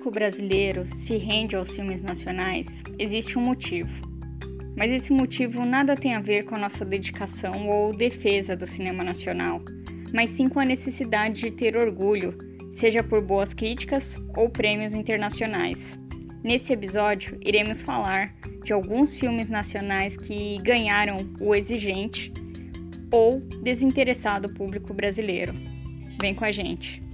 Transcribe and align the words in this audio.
Público 0.00 0.10
brasileiro 0.10 0.86
se 0.86 1.16
rende 1.16 1.54
aos 1.54 1.74
filmes 1.74 2.00
nacionais, 2.00 2.82
existe 2.98 3.38
um 3.38 3.42
motivo. 3.42 4.08
Mas 4.74 4.90
esse 4.90 5.12
motivo 5.12 5.64
nada 5.64 5.94
tem 5.94 6.14
a 6.14 6.20
ver 6.20 6.44
com 6.44 6.54
a 6.54 6.58
nossa 6.58 6.86
dedicação 6.86 7.68
ou 7.68 7.94
defesa 7.94 8.56
do 8.56 8.66
cinema 8.66 9.04
nacional, 9.04 9.60
mas 10.12 10.30
sim 10.30 10.48
com 10.48 10.58
a 10.58 10.64
necessidade 10.64 11.42
de 11.42 11.50
ter 11.50 11.76
orgulho, 11.76 12.36
seja 12.70 13.02
por 13.02 13.20
boas 13.20 13.52
críticas 13.52 14.16
ou 14.34 14.48
prêmios 14.48 14.94
internacionais. 14.94 15.98
Nesse 16.42 16.72
episódio, 16.72 17.38
iremos 17.44 17.82
falar 17.82 18.34
de 18.64 18.72
alguns 18.72 19.14
filmes 19.14 19.50
nacionais 19.50 20.16
que 20.16 20.56
ganharam 20.62 21.18
o 21.40 21.54
exigente 21.54 22.32
ou 23.12 23.40
desinteressado 23.62 24.54
público 24.54 24.94
brasileiro. 24.94 25.52
Vem 26.18 26.34
com 26.34 26.44
a 26.44 26.50
gente! 26.50 27.09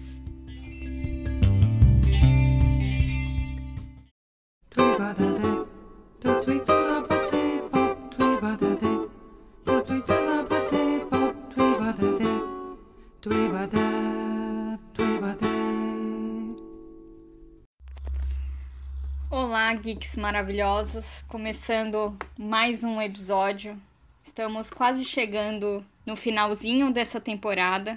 Geeks 19.86 20.16
maravilhosos! 20.16 21.22
Começando 21.28 22.18
mais 22.36 22.82
um 22.82 23.00
episódio. 23.00 23.80
Estamos 24.20 24.68
quase 24.68 25.04
chegando 25.04 25.86
no 26.04 26.16
finalzinho 26.16 26.92
dessa 26.92 27.20
temporada. 27.20 27.96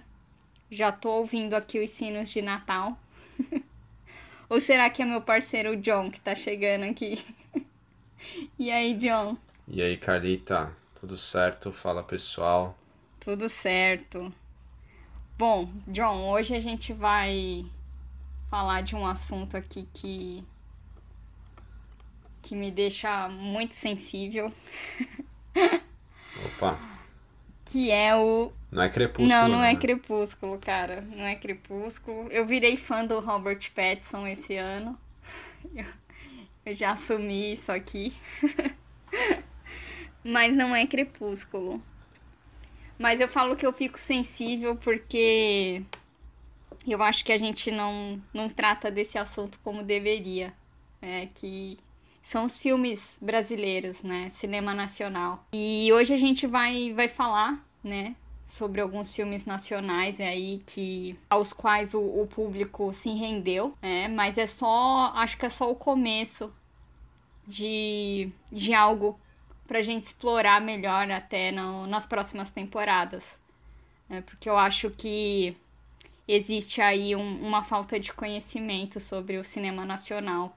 Já 0.69 0.91
tô 0.91 1.09
ouvindo 1.09 1.55
aqui 1.55 1.83
os 1.83 1.89
sinos 1.89 2.29
de 2.29 2.43
Natal. 2.43 2.95
Ou 4.47 4.59
será 4.59 4.87
que 4.91 5.01
é 5.01 5.05
meu 5.05 5.19
parceiro 5.19 5.75
John 5.77 6.11
que 6.11 6.19
tá 6.19 6.35
chegando 6.35 6.83
aqui? 6.83 7.25
e 8.59 8.69
aí, 8.69 8.93
John? 8.93 9.35
E 9.67 9.81
aí, 9.81 9.97
Carlita? 9.97 10.71
Tudo 10.93 11.17
certo? 11.17 11.71
Fala, 11.71 12.03
pessoal. 12.03 12.77
Tudo 13.19 13.49
certo. 13.49 14.31
Bom, 15.35 15.67
John, 15.87 16.29
hoje 16.29 16.55
a 16.55 16.59
gente 16.59 16.93
vai 16.93 17.65
falar 18.47 18.83
de 18.83 18.95
um 18.95 19.07
assunto 19.07 19.57
aqui 19.57 19.89
que 19.91 20.43
que 22.49 22.55
me 22.55 22.71
deixa 22.71 23.29
muito 23.29 23.75
sensível. 23.75 24.51
Opa. 26.43 26.79
Que 27.63 27.91
é 27.91 28.15
o. 28.15 28.51
Não 28.71 28.81
é 28.81 28.89
crepúsculo. 28.89 29.29
Não, 29.29 29.47
não 29.47 29.63
é 29.63 29.73
né? 29.73 29.79
crepúsculo, 29.79 30.57
cara. 30.57 31.01
Não 31.01 31.25
é 31.27 31.35
crepúsculo. 31.35 32.27
Eu 32.31 32.47
virei 32.47 32.75
fã 32.75 33.05
do 33.05 33.19
Robert 33.19 33.59
Pattinson 33.75 34.25
esse 34.25 34.55
ano. 34.55 34.97
Eu, 35.75 35.85
eu 36.65 36.73
já 36.73 36.93
assumi 36.93 37.53
isso 37.53 37.71
aqui. 37.71 38.15
Mas 40.25 40.55
não 40.55 40.75
é 40.75 40.87
crepúsculo. 40.87 41.79
Mas 42.97 43.21
eu 43.21 43.27
falo 43.27 43.55
que 43.55 43.65
eu 43.65 43.71
fico 43.71 43.99
sensível 43.99 44.75
porque 44.75 45.83
eu 46.87 47.03
acho 47.03 47.23
que 47.23 47.31
a 47.31 47.37
gente 47.37 47.69
não, 47.69 48.19
não 48.33 48.49
trata 48.49 48.89
desse 48.89 49.19
assunto 49.19 49.59
como 49.63 49.83
deveria. 49.83 50.51
É 50.99 51.27
que 51.27 51.77
são 52.29 52.45
os 52.45 52.59
filmes 52.59 53.17
brasileiros, 53.19 54.03
né? 54.03 54.29
Cinema 54.29 54.71
nacional. 54.71 55.43
E 55.51 55.91
hoje 55.91 56.13
a 56.13 56.17
gente 56.17 56.45
vai, 56.45 56.93
vai 56.93 57.07
falar, 57.07 57.57
né? 57.83 58.15
Sobre 58.45 58.79
alguns 58.79 59.11
filmes 59.15 59.47
nacionais 59.47 60.21
aí 60.21 60.61
que 60.63 61.17
aos 61.27 61.51
quais 61.51 61.95
o, 61.95 61.99
o 61.99 62.27
público 62.27 62.93
se 62.93 63.09
rendeu, 63.15 63.73
né? 63.81 64.07
Mas 64.09 64.37
é 64.37 64.45
só, 64.45 65.11
acho 65.15 65.39
que 65.39 65.47
é 65.47 65.49
só 65.49 65.71
o 65.71 65.75
começo 65.75 66.53
de, 67.47 68.29
de 68.51 68.75
algo 68.75 69.19
pra 69.67 69.81
gente 69.81 70.03
explorar 70.03 70.61
melhor 70.61 71.09
até 71.09 71.51
no, 71.51 71.87
nas 71.87 72.05
próximas 72.05 72.51
temporadas. 72.51 73.39
Né? 74.07 74.21
Porque 74.21 74.47
eu 74.47 74.55
acho 74.55 74.91
que 74.91 75.57
existe 76.27 76.79
aí 76.79 77.15
um, 77.15 77.41
uma 77.41 77.63
falta 77.63 77.99
de 77.99 78.13
conhecimento 78.13 78.99
sobre 78.99 79.39
o 79.39 79.43
cinema 79.43 79.83
nacional 79.83 80.55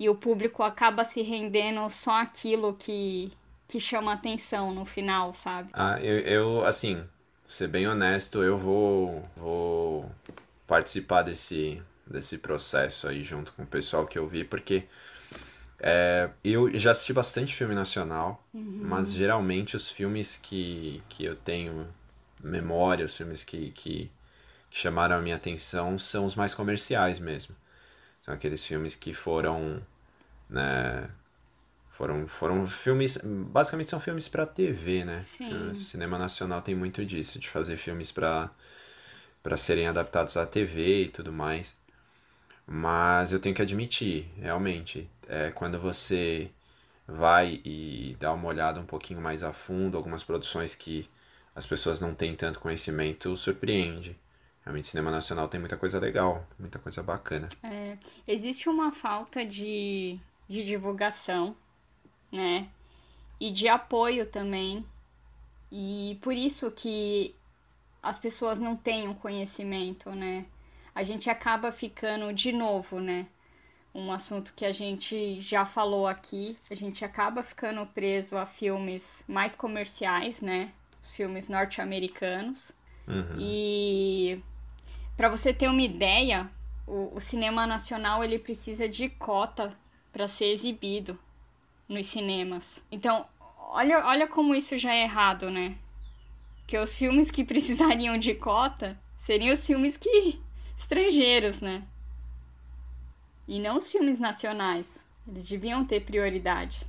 e 0.00 0.10
o 0.10 0.16
público 0.16 0.64
acaba 0.64 1.04
se 1.04 1.22
rendendo 1.22 1.88
só 1.90 2.12
aquilo 2.22 2.74
que, 2.76 3.32
que 3.68 3.80
chama 3.80 4.14
atenção 4.14 4.74
no 4.74 4.84
final, 4.86 5.34
sabe? 5.34 5.72
Ah, 5.72 5.98
eu, 6.00 6.18
eu, 6.20 6.64
assim, 6.64 7.04
ser 7.46 7.68
bem 7.68 7.86
honesto, 7.86 8.42
eu 8.42 8.58
vou, 8.58 9.22
vou 9.36 10.10
participar 10.66 11.22
desse, 11.22 11.82
desse 12.06 12.38
processo 12.38 13.08
aí 13.08 13.22
junto 13.24 13.52
com 13.52 13.62
o 13.62 13.66
pessoal 13.66 14.06
que 14.06 14.18
eu 14.18 14.26
vi, 14.28 14.44
porque 14.44 14.84
é, 15.80 16.30
eu 16.44 16.70
já 16.78 16.92
assisti 16.92 17.12
bastante 17.12 17.54
filme 17.54 17.74
nacional, 17.74 18.44
Uhum. 18.54 18.74
mas 18.80 19.12
geralmente 19.12 19.76
os 19.76 19.90
filmes 19.90 20.38
que, 20.42 21.02
que 21.08 21.24
eu 21.24 21.36
tenho 21.36 21.88
memória, 22.42 23.04
os 23.06 23.16
filmes 23.16 23.44
que, 23.44 23.70
que, 23.72 24.10
que 24.70 24.78
chamaram 24.78 25.16
a 25.16 25.22
minha 25.22 25.36
atenção 25.36 25.98
são 25.98 26.24
os 26.26 26.34
mais 26.36 26.54
comerciais 26.54 27.18
mesmo. 27.20 27.56
São 28.22 28.34
aqueles 28.34 28.64
filmes 28.64 28.94
que 28.94 29.14
foram, 29.14 29.80
né, 30.48 31.08
foram, 31.90 32.26
foram 32.26 32.66
filmes, 32.66 33.18
basicamente 33.24 33.90
são 33.90 34.00
filmes 34.00 34.28
para 34.28 34.46
TV, 34.46 35.04
né? 35.04 35.24
Sim. 35.36 35.70
O 35.70 35.76
cinema 35.76 36.18
nacional 36.18 36.62
tem 36.62 36.74
muito 36.74 37.04
disso, 37.04 37.38
de 37.38 37.48
fazer 37.48 37.76
filmes 37.76 38.12
para 38.12 38.50
para 39.42 39.56
serem 39.56 39.86
adaptados 39.88 40.36
à 40.36 40.46
TV 40.46 41.04
e 41.04 41.08
tudo 41.08 41.32
mais. 41.32 41.74
Mas 42.66 43.32
eu 43.32 43.40
tenho 43.40 43.54
que 43.54 43.62
admitir, 43.62 44.30
realmente, 44.36 45.08
é 45.28 45.50
quando 45.50 45.78
você 45.78 46.50
vai 47.06 47.60
e 47.64 48.16
dá 48.20 48.32
uma 48.32 48.46
olhada 48.46 48.78
um 48.80 48.86
pouquinho 48.86 49.20
mais 49.20 49.42
a 49.42 49.52
fundo, 49.52 49.96
algumas 49.96 50.22
produções 50.22 50.74
que 50.74 51.08
as 51.54 51.66
pessoas 51.66 52.00
não 52.00 52.14
têm 52.14 52.36
tanto 52.36 52.60
conhecimento, 52.60 53.36
surpreende. 53.36 54.16
Realmente, 54.64 54.88
cinema 54.88 55.10
nacional 55.10 55.48
tem 55.48 55.58
muita 55.58 55.76
coisa 55.76 55.98
legal, 55.98 56.46
muita 56.58 56.78
coisa 56.78 57.02
bacana. 57.02 57.48
É, 57.62 57.96
existe 58.26 58.68
uma 58.68 58.92
falta 58.92 59.44
de, 59.44 60.18
de 60.48 60.64
divulgação, 60.64 61.56
né? 62.30 62.68
E 63.38 63.50
de 63.50 63.68
apoio 63.68 64.26
também. 64.26 64.84
E 65.72 66.18
por 66.20 66.34
isso 66.34 66.70
que 66.70 67.34
as 68.02 68.18
pessoas 68.18 68.58
não 68.58 68.76
têm 68.76 69.08
o 69.08 69.14
conhecimento, 69.14 70.10
né? 70.10 70.46
A 70.94 71.02
gente 71.02 71.30
acaba 71.30 71.72
ficando 71.72 72.32
de 72.32 72.52
novo, 72.52 73.00
né? 73.00 73.26
Um 73.94 74.12
assunto 74.12 74.52
que 74.54 74.64
a 74.64 74.72
gente 74.72 75.40
já 75.40 75.64
falou 75.64 76.06
aqui, 76.06 76.56
a 76.70 76.74
gente 76.74 77.04
acaba 77.04 77.42
ficando 77.42 77.84
preso 77.86 78.36
a 78.36 78.46
filmes 78.46 79.24
mais 79.26 79.54
comerciais, 79.54 80.40
né? 80.40 80.72
Os 81.02 81.12
filmes 81.12 81.48
norte-americanos. 81.48 82.72
Uhum. 83.08 83.36
E 83.38 84.42
para 85.20 85.28
você 85.28 85.52
ter 85.52 85.68
uma 85.68 85.82
ideia, 85.82 86.50
o, 86.86 87.14
o 87.14 87.20
cinema 87.20 87.66
nacional 87.66 88.24
ele 88.24 88.38
precisa 88.38 88.88
de 88.88 89.10
cota 89.10 89.76
para 90.10 90.26
ser 90.26 90.46
exibido 90.46 91.18
nos 91.86 92.06
cinemas. 92.06 92.82
Então, 92.90 93.26
olha, 93.58 94.06
olha 94.06 94.26
como 94.26 94.54
isso 94.54 94.78
já 94.78 94.94
é 94.94 95.02
errado, 95.02 95.50
né? 95.50 95.76
Que 96.66 96.78
os 96.78 96.96
filmes 96.96 97.30
que 97.30 97.44
precisariam 97.44 98.16
de 98.16 98.34
cota 98.34 98.98
seriam 99.18 99.52
os 99.52 99.66
filmes 99.66 99.94
que 99.94 100.40
estrangeiros, 100.78 101.60
né? 101.60 101.82
E 103.46 103.60
não 103.60 103.76
os 103.76 103.92
filmes 103.92 104.18
nacionais. 104.18 105.04
Eles 105.28 105.46
deviam 105.46 105.84
ter 105.84 106.00
prioridade 106.00 106.80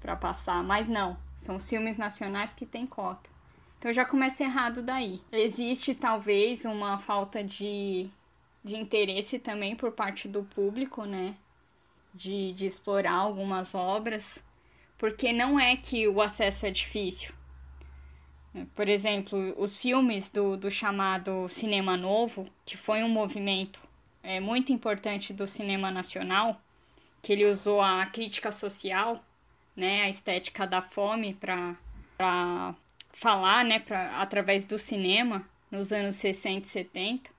para 0.00 0.16
passar, 0.16 0.64
mas 0.64 0.88
não. 0.88 1.18
São 1.36 1.56
os 1.56 1.68
filmes 1.68 1.98
nacionais 1.98 2.54
que 2.54 2.64
têm 2.64 2.86
cota. 2.86 3.28
Então 3.82 3.92
já 3.92 4.04
começa 4.04 4.44
errado 4.44 4.80
daí. 4.80 5.20
Existe 5.32 5.92
talvez 5.92 6.64
uma 6.64 6.98
falta 6.98 7.42
de, 7.42 8.08
de 8.62 8.76
interesse 8.76 9.40
também 9.40 9.74
por 9.74 9.90
parte 9.90 10.28
do 10.28 10.44
público, 10.44 11.04
né? 11.04 11.34
De, 12.14 12.52
de 12.52 12.64
explorar 12.64 13.14
algumas 13.14 13.74
obras, 13.74 14.40
porque 14.96 15.32
não 15.32 15.58
é 15.58 15.74
que 15.74 16.06
o 16.06 16.22
acesso 16.22 16.64
é 16.64 16.70
difícil. 16.70 17.34
Por 18.72 18.88
exemplo, 18.88 19.52
os 19.60 19.76
filmes 19.76 20.30
do, 20.30 20.56
do 20.56 20.70
chamado 20.70 21.48
Cinema 21.48 21.96
Novo, 21.96 22.48
que 22.64 22.76
foi 22.76 23.02
um 23.02 23.08
movimento 23.08 23.80
é, 24.22 24.38
muito 24.38 24.72
importante 24.72 25.32
do 25.32 25.44
cinema 25.44 25.90
nacional, 25.90 26.62
que 27.20 27.32
ele 27.32 27.46
usou 27.46 27.82
a 27.82 28.06
crítica 28.06 28.52
social, 28.52 29.24
né, 29.74 30.02
a 30.02 30.08
estética 30.08 30.68
da 30.68 30.82
fome 30.82 31.34
para 31.34 31.76
falar, 33.12 33.64
né, 33.64 33.78
pra, 33.78 34.20
através 34.20 34.66
do 34.66 34.78
cinema 34.78 35.46
nos 35.70 35.92
anos 35.92 36.16
60 36.16 36.66
e 36.66 36.70
70, 36.70 37.30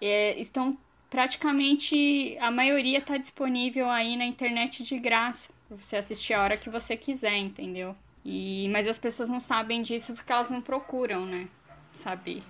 é, 0.00 0.38
estão 0.38 0.76
praticamente 1.08 2.36
a 2.40 2.50
maioria 2.50 2.98
está 2.98 3.16
disponível 3.16 3.90
aí 3.90 4.16
na 4.16 4.24
internet 4.24 4.84
de 4.84 4.98
graça, 4.98 5.52
para 5.66 5.76
você 5.76 5.96
assistir 5.96 6.34
a 6.34 6.42
hora 6.42 6.56
que 6.56 6.70
você 6.70 6.96
quiser, 6.96 7.36
entendeu? 7.36 7.96
E 8.24 8.68
mas 8.70 8.86
as 8.86 8.98
pessoas 8.98 9.28
não 9.28 9.40
sabem 9.40 9.82
disso 9.82 10.14
porque 10.14 10.32
elas 10.32 10.50
não 10.50 10.60
procuram, 10.60 11.26
né? 11.26 11.48
Saber. 11.92 12.42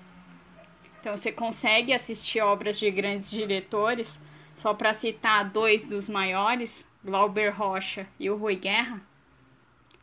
Então 1.01 1.17
você 1.17 1.33
consegue 1.33 1.93
assistir 1.93 2.41
obras 2.41 2.79
de 2.79 2.91
grandes 2.91 3.31
diretores, 3.31 4.21
só 4.55 4.75
para 4.75 4.93
citar 4.93 5.49
dois 5.49 5.87
dos 5.87 6.09
maiores, 6.09 6.85
Glauber 7.03 7.51
Rocha 7.51 8.07
e 8.19 8.29
o 8.29 8.37
Rui 8.37 8.57
Guerra. 8.57 9.01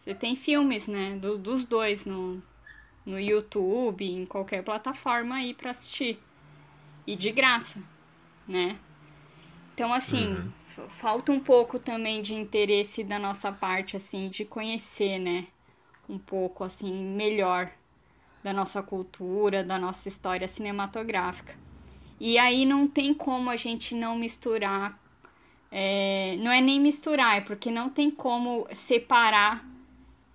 Você 0.07 0.15
tem 0.15 0.37
filmes, 0.37 0.87
né, 0.87 1.17
do, 1.17 1.37
dos 1.37 1.65
dois 1.65 2.05
no, 2.05 2.41
no 3.05 3.19
YouTube, 3.19 4.09
em 4.09 4.25
qualquer 4.25 4.63
plataforma 4.63 5.35
aí 5.35 5.53
para 5.53 5.71
assistir. 5.71 6.17
E 7.05 7.13
de 7.13 7.29
graça, 7.29 7.83
né? 8.47 8.77
Então 9.73 9.91
assim, 9.91 10.29
uhum. 10.29 10.87
falta 10.87 11.29
um 11.33 11.41
pouco 11.41 11.77
também 11.77 12.21
de 12.21 12.33
interesse 12.33 13.03
da 13.03 13.19
nossa 13.19 13.51
parte 13.51 13.97
assim 13.97 14.29
de 14.29 14.45
conhecer, 14.45 15.19
né, 15.19 15.47
um 16.07 16.17
pouco 16.17 16.63
assim 16.63 16.93
melhor 16.93 17.69
da 18.41 18.53
nossa 18.53 18.81
cultura, 18.81 19.61
da 19.61 19.77
nossa 19.77 20.07
história 20.07 20.47
cinematográfica. 20.47 21.53
E 22.17 22.37
aí 22.37 22.65
não 22.65 22.87
tem 22.87 23.13
como 23.13 23.49
a 23.49 23.57
gente 23.57 23.93
não 23.93 24.17
misturar. 24.17 24.97
É, 25.69 26.37
não 26.39 26.49
é 26.49 26.61
nem 26.61 26.79
misturar, 26.79 27.39
é 27.39 27.41
porque 27.41 27.69
não 27.69 27.89
tem 27.89 28.09
como 28.09 28.65
separar 28.71 29.75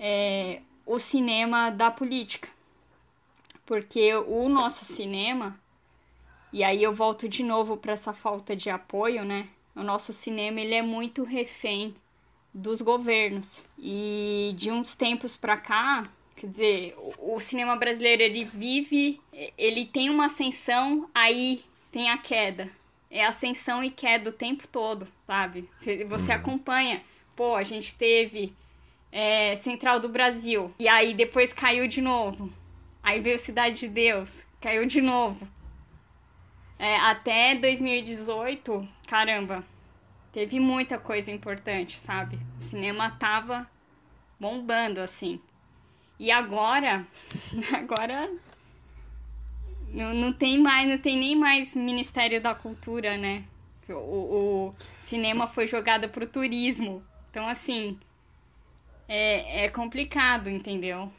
é, 0.03 0.61
o 0.85 0.99
cinema 0.99 1.71
da 1.71 1.89
política. 1.89 2.49
Porque 3.65 4.13
o 4.13 4.49
nosso 4.49 4.85
cinema, 4.85 5.59
e 6.53 6.65
aí 6.65 6.83
eu 6.83 6.93
volto 6.93 7.29
de 7.29 7.45
novo 7.45 7.77
para 7.77 7.93
essa 7.93 8.13
falta 8.13 8.57
de 8.57 8.69
apoio, 8.69 9.25
né? 9.25 9.49
O 9.77 9.83
nosso 9.85 10.13
cinema 10.13 10.61
ele 10.61 10.75
é 10.75 10.83
muito 10.83 11.23
refém 11.23 11.95
dos 12.53 12.83
governos. 12.83 13.65
E 13.79 14.53
de 14.57 14.73
uns 14.73 14.97
tempos 14.97 15.37
para 15.37 15.57
cá, 15.57 16.03
Quer 16.35 16.49
dizer, 16.49 16.95
o, 16.99 17.37
o 17.37 17.41
cinema 17.41 17.77
brasileiro 17.77 18.21
ele 18.21 18.45
vive, 18.45 19.21
ele 19.57 19.87
tem 19.87 20.11
uma 20.11 20.27
ascensão, 20.27 21.09
aí 21.15 21.63
tem 21.93 22.11
a 22.11 22.19
queda. 22.19 22.69
É 23.09 23.25
ascensão 23.25 23.85
e 23.85 23.91
queda 23.91 24.31
o 24.31 24.33
tempo 24.33 24.67
todo, 24.67 25.07
sabe? 25.25 25.69
Você, 25.79 26.05
você 26.05 26.33
uhum. 26.33 26.39
acompanha. 26.39 27.03
Pô, 27.37 27.55
a 27.55 27.63
gente 27.63 27.95
teve 27.95 28.53
é, 29.13 29.55
Central 29.57 30.01
do 30.01 30.09
Brasil. 30.09 30.75
E 30.79 30.89
aí 30.89 31.13
depois 31.13 31.53
caiu 31.53 31.87
de 31.87 32.01
novo. 32.01 32.51
Aí 33.03 33.21
veio 33.21 33.39
Cidade 33.39 33.81
de 33.81 33.89
Deus. 33.89 34.43
Caiu 34.61 34.87
de 34.87 35.03
novo. 35.03 35.47
É, 36.79 36.97
até 36.97 37.55
2018, 37.55 38.89
caramba, 39.07 39.65
teve 40.33 40.59
muita 40.59 40.99
coisa 40.99 41.31
importante, 41.31 42.01
sabe? 42.01 42.39
O 42.59 42.63
cinema 42.63 43.11
tava 43.11 43.71
bombando, 44.41 45.01
assim. 45.01 45.41
E 46.19 46.31
agora, 46.31 47.07
agora 47.73 48.31
não, 49.89 50.15
não 50.15 50.33
tem 50.33 50.59
mais, 50.59 50.89
não 50.89 50.99
tem 50.99 51.17
nem 51.17 51.37
mais 51.37 51.77
Ministério 51.77 52.41
da 52.41 52.55
Cultura, 52.55 53.17
né? 53.17 53.45
O, 53.89 53.95
o 53.95 54.71
cinema 55.03 55.47
foi 55.47 55.67
jogado 55.67 56.09
pro 56.09 56.27
turismo. 56.27 57.05
Então, 57.31 57.47
assim, 57.47 57.99
é, 59.15 59.65
é 59.67 59.69
complicado, 59.69 60.49
entendeu? 60.49 61.13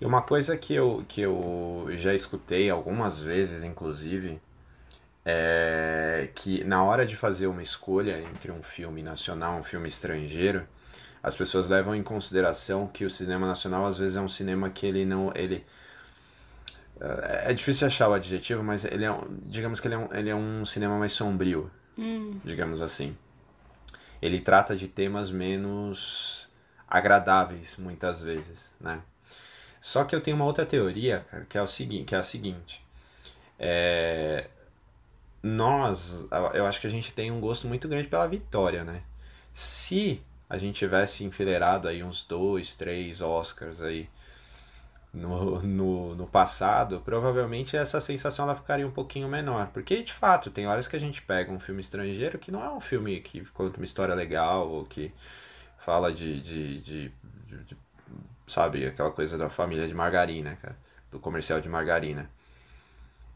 E 0.00 0.06
uma 0.06 0.22
coisa 0.22 0.56
que 0.56 0.72
eu, 0.72 1.04
que 1.06 1.20
eu 1.20 1.86
já 1.94 2.14
escutei 2.14 2.70
algumas 2.70 3.20
vezes, 3.20 3.62
inclusive, 3.62 4.40
é 5.22 6.30
que 6.34 6.64
na 6.64 6.82
hora 6.82 7.04
de 7.04 7.14
fazer 7.14 7.46
uma 7.46 7.62
escolha 7.62 8.20
entre 8.22 8.50
um 8.50 8.62
filme 8.62 9.02
nacional 9.02 9.56
e 9.56 9.60
um 9.60 9.62
filme 9.62 9.86
estrangeiro, 9.86 10.66
as 11.22 11.36
pessoas 11.36 11.68
levam 11.68 11.94
em 11.94 12.02
consideração 12.02 12.86
que 12.86 13.04
o 13.04 13.10
cinema 13.10 13.46
nacional 13.46 13.84
às 13.84 13.98
vezes 13.98 14.16
é 14.16 14.20
um 14.20 14.28
cinema 14.28 14.70
que 14.70 14.86
ele 14.86 15.04
não 15.04 15.30
ele 15.36 15.64
é, 17.00 17.50
é 17.50 17.52
difícil 17.52 17.86
achar 17.86 18.08
o 18.08 18.12
adjetivo 18.12 18.64
mas 18.64 18.84
ele 18.84 19.04
é 19.04 19.16
digamos 19.44 19.78
que 19.78 19.86
ele 19.86 19.94
é 19.94 19.98
um, 19.98 20.08
ele 20.12 20.30
é 20.30 20.34
um 20.34 20.64
cinema 20.64 20.98
mais 20.98 21.12
sombrio 21.12 21.70
hum. 21.96 22.40
digamos 22.44 22.82
assim 22.82 23.16
ele 24.22 24.40
trata 24.40 24.74
de 24.76 24.88
temas 24.88 25.30
menos 25.30 26.48
agradáveis 26.88 27.76
muitas 27.76 28.22
vezes 28.22 28.70
né? 28.80 29.02
Só 29.80 30.04
que 30.04 30.14
eu 30.14 30.20
tenho 30.20 30.36
uma 30.36 30.46
outra 30.46 30.64
teoria 30.64 31.26
cara, 31.28 31.44
que 31.44 31.58
é 31.58 31.62
o 31.62 31.66
seguinte 31.66 32.04
que 32.04 32.14
é 32.14 32.18
a 32.18 32.22
seguinte. 32.22 32.82
É, 33.58 34.48
nós 35.42 36.26
eu 36.54 36.66
acho 36.66 36.80
que 36.80 36.86
a 36.86 36.90
gente 36.90 37.12
tem 37.12 37.30
um 37.30 37.40
gosto 37.40 37.66
muito 37.66 37.88
grande 37.88 38.08
pela 38.08 38.26
vitória 38.26 38.84
né? 38.84 39.02
Se 39.52 40.22
a 40.48 40.56
gente 40.56 40.76
tivesse 40.76 41.24
enfileirado 41.24 41.88
aí 41.88 42.02
uns 42.02 42.24
dois, 42.24 42.76
três 42.76 43.20
Oscars 43.20 43.82
aí 43.82 44.08
no, 45.12 45.60
no, 45.62 46.14
no 46.14 46.26
passado, 46.26 47.02
provavelmente 47.04 47.76
essa 47.76 48.00
sensação 48.00 48.46
ela 48.46 48.56
ficaria 48.56 48.86
um 48.86 48.90
pouquinho 48.90 49.28
menor. 49.28 49.68
Porque, 49.68 50.02
de 50.02 50.12
fato, 50.12 50.50
tem 50.50 50.66
horas 50.66 50.88
que 50.88 50.96
a 50.96 51.00
gente 51.00 51.20
pega 51.20 51.52
um 51.52 51.60
filme 51.60 51.80
estrangeiro 51.80 52.38
que 52.38 52.50
não 52.50 52.64
é 52.64 52.70
um 52.70 52.80
filme 52.80 53.20
que 53.20 53.44
conta 53.50 53.76
uma 53.76 53.84
história 53.84 54.14
legal 54.14 54.68
ou 54.68 54.84
que 54.84 55.12
fala 55.78 56.12
de, 56.12 56.40
de, 56.40 56.80
de, 56.80 57.12
de, 57.64 57.76
sabe, 58.46 58.86
aquela 58.86 59.10
coisa 59.10 59.36
da 59.36 59.48
família 59.48 59.86
de 59.86 59.94
margarina, 59.94 60.56
cara, 60.56 60.76
do 61.10 61.18
comercial 61.18 61.60
de 61.60 61.68
margarina. 61.68 62.30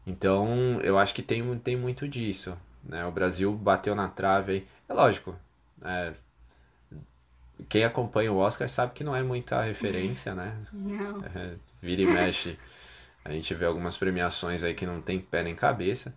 Então, 0.05 0.79
eu 0.81 0.97
acho 0.97 1.13
que 1.13 1.21
tem, 1.21 1.59
tem 1.59 1.75
muito 1.75 2.07
disso. 2.07 2.57
Né? 2.83 3.05
O 3.05 3.11
Brasil 3.11 3.53
bateu 3.53 3.93
na 3.93 4.07
trave 4.07 4.51
aí. 4.53 4.67
É 4.87 4.93
lógico, 4.93 5.35
é, 5.83 6.13
quem 7.69 7.83
acompanha 7.83 8.31
o 8.31 8.37
Oscar 8.37 8.69
sabe 8.69 8.93
que 8.93 9.03
não 9.03 9.15
é 9.15 9.23
muita 9.23 9.61
referência, 9.61 10.35
né? 10.35 10.55
Não. 10.71 11.23
É, 11.35 11.55
vira 11.81 12.01
e 12.01 12.05
mexe. 12.05 12.57
A 13.25 13.31
gente 13.31 13.53
vê 13.53 13.65
algumas 13.65 13.97
premiações 13.97 14.63
aí 14.63 14.73
que 14.73 14.85
não 14.85 15.01
tem 15.01 15.19
pé 15.19 15.43
nem 15.43 15.55
cabeça. 15.55 16.15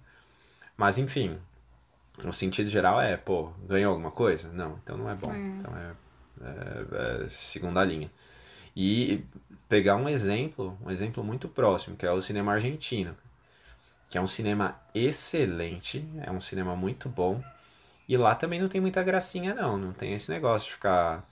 Mas 0.77 0.99
enfim, 0.99 1.39
no 2.23 2.33
sentido 2.33 2.69
geral 2.69 3.01
é, 3.01 3.17
pô, 3.17 3.51
ganhou 3.67 3.91
alguma 3.91 4.11
coisa? 4.11 4.49
Não, 4.53 4.79
então 4.83 4.97
não 4.97 5.11
é 5.11 5.15
bom. 5.15 5.33
É. 5.33 5.39
Então 5.39 5.77
é, 5.77 5.93
é, 6.43 7.25
é, 7.25 7.29
segunda 7.29 7.83
linha. 7.85 8.11
E 8.77 9.25
pegar 9.69 9.97
um 9.97 10.09
exemplo, 10.09 10.79
um 10.85 10.91
exemplo 10.91 11.25
muito 11.25 11.49
próximo, 11.49 11.97
que 11.97 12.07
é 12.07 12.13
o 12.13 12.21
cinema 12.21 12.53
argentino. 12.53 13.17
Que 14.09 14.19
é 14.19 14.21
um 14.21 14.27
cinema 14.27 14.81
excelente, 14.95 16.05
é 16.23 16.31
um 16.31 16.41
cinema 16.41 16.75
muito 16.75 17.09
bom. 17.09 17.43
E 18.09 18.17
lá 18.17 18.35
também 18.35 18.61
não 18.61 18.69
tem 18.69 18.81
muita 18.81 19.03
gracinha, 19.03 19.55
não. 19.55 19.79
Não 19.79 19.93
tem 19.93 20.15
esse 20.15 20.31
negócio 20.31 20.67
de 20.67 20.75
ficar 20.75 21.29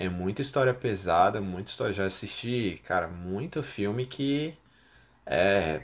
é 0.00 0.08
muita 0.08 0.40
história 0.40 0.72
pesada, 0.72 1.42
muita 1.42 1.70
história. 1.70 1.92
Já 1.92 2.06
assisti, 2.06 2.80
cara, 2.84 3.06
muito 3.06 3.62
filme 3.62 4.06
que 4.06 4.56
é. 5.26 5.82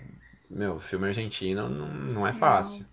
Meu, 0.49 0.78
filme 0.78 1.06
argentino 1.06 1.68
não, 1.68 1.87
não 1.87 2.26
é 2.26 2.32
fácil. 2.32 2.80
Não. 2.80 2.88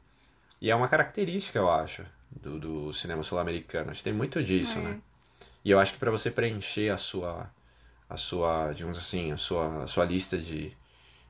E 0.60 0.70
é 0.70 0.76
uma 0.76 0.90
característica, 0.90 1.58
eu 1.58 1.70
acho, 1.72 2.04
do, 2.30 2.60
do 2.60 2.94
cinema 2.94 3.24
sul-americano. 3.24 3.90
Acho 3.90 4.00
que 4.00 4.04
tem 4.04 4.12
muito 4.12 4.44
disso, 4.44 4.80
é. 4.80 4.82
né? 4.82 5.02
E 5.64 5.72
eu 5.72 5.80
acho 5.80 5.94
que 5.94 6.00
para 6.00 6.12
você 6.12 6.30
preencher 6.30 6.90
a 6.90 6.98
sua, 6.98 7.50
a 8.10 8.18
sua, 8.18 8.74
digamos 8.74 8.98
assim, 8.98 9.32
a 9.32 9.38
sua, 9.38 9.84
a 9.84 9.88
sua 9.88 10.04
lista 10.04 10.38
de, 10.38 10.76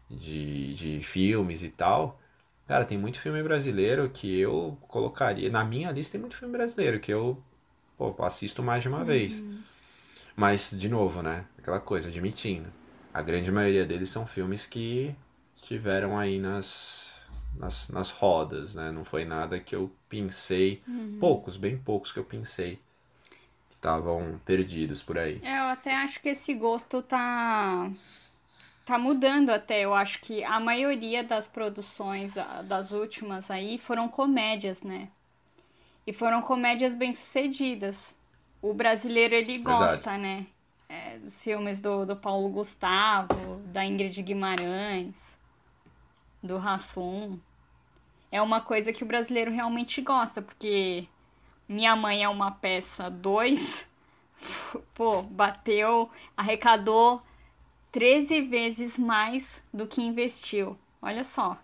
de, 0.09 0.73
de 0.73 1.03
filmes 1.03 1.61
e 1.61 1.69
tal, 1.69 2.19
cara, 2.67 2.83
tem 2.83 2.97
muito 2.97 3.19
filme 3.19 3.43
brasileiro 3.43 4.09
que 4.09 4.39
eu 4.39 4.75
colocaria. 4.87 5.51
Na 5.51 5.63
minha 5.63 5.91
lista 5.91 6.13
tem 6.13 6.21
muito 6.21 6.35
filme 6.35 6.57
brasileiro 6.57 6.99
que 6.99 7.13
eu 7.13 7.43
pô, 7.95 8.15
assisto 8.23 8.63
mais 8.63 8.81
de 8.81 8.89
uma 8.89 8.99
uhum. 8.99 9.05
vez. 9.05 9.43
Mas, 10.35 10.71
de 10.71 10.89
novo, 10.89 11.21
né? 11.21 11.45
Aquela 11.57 11.79
coisa, 11.79 12.09
admitindo. 12.09 12.71
A 13.13 13.21
grande 13.21 13.51
maioria 13.51 13.85
deles 13.85 14.09
são 14.09 14.25
filmes 14.25 14.65
que 14.65 15.15
estiveram 15.55 16.17
aí 16.17 16.39
nas, 16.39 17.25
nas, 17.55 17.87
nas 17.89 18.09
rodas, 18.09 18.73
né? 18.73 18.91
Não 18.91 19.05
foi 19.05 19.25
nada 19.25 19.59
que 19.59 19.75
eu 19.75 19.91
pensei. 20.09 20.81
Uhum. 20.87 21.17
Poucos, 21.19 21.55
bem 21.55 21.77
poucos 21.77 22.11
que 22.11 22.17
eu 22.17 22.23
pensei. 22.23 22.79
Que 23.69 23.75
estavam 23.75 24.41
perdidos 24.43 25.03
por 25.03 25.17
aí. 25.19 25.39
É, 25.43 25.59
eu 25.59 25.65
até 25.65 25.93
acho 25.95 26.19
que 26.19 26.29
esse 26.29 26.53
gosto 26.55 27.01
tá. 27.03 27.91
Tá 28.85 28.97
mudando 28.97 29.51
até. 29.51 29.81
Eu 29.81 29.93
acho 29.93 30.19
que 30.19 30.43
a 30.43 30.59
maioria 30.59 31.23
das 31.23 31.47
produções 31.47 32.33
das 32.67 32.91
últimas 32.91 33.51
aí 33.51 33.77
foram 33.77 34.09
comédias, 34.09 34.81
né? 34.81 35.09
E 36.05 36.11
foram 36.11 36.41
comédias 36.41 36.95
bem 36.95 37.13
sucedidas 37.13 38.15
o 38.63 38.73
brasileiro 38.73 39.35
ele 39.35 39.57
gosta, 39.57 40.11
Verdade. 40.11 40.21
né? 40.21 40.47
É, 40.87 41.17
dos 41.17 41.43
filmes 41.43 41.81
do, 41.81 42.05
do 42.05 42.15
Paulo 42.15 42.47
Gustavo, 42.47 43.57
da 43.65 43.85
Ingrid 43.85 44.21
Guimarães, 44.21 45.37
do 46.41 46.57
Rassum. 46.57 47.37
é 48.31 48.41
uma 48.41 48.61
coisa 48.61 48.93
que 48.93 49.03
o 49.03 49.05
brasileiro 49.05 49.51
realmente 49.51 50.01
gosta, 50.01 50.41
porque 50.41 51.05
Minha 51.67 51.93
Mãe 51.95 52.23
é 52.23 52.29
uma 52.29 52.51
peça 52.51 53.09
2, 53.09 53.85
pô, 54.95 55.21
bateu, 55.23 56.09
arrecadou 56.37 57.21
13 57.91 58.41
vezes 58.43 58.97
mais 58.97 59.61
do 59.73 59.85
que 59.85 60.01
investiu. 60.01 60.77
Olha 61.01 61.25
só. 61.25 61.57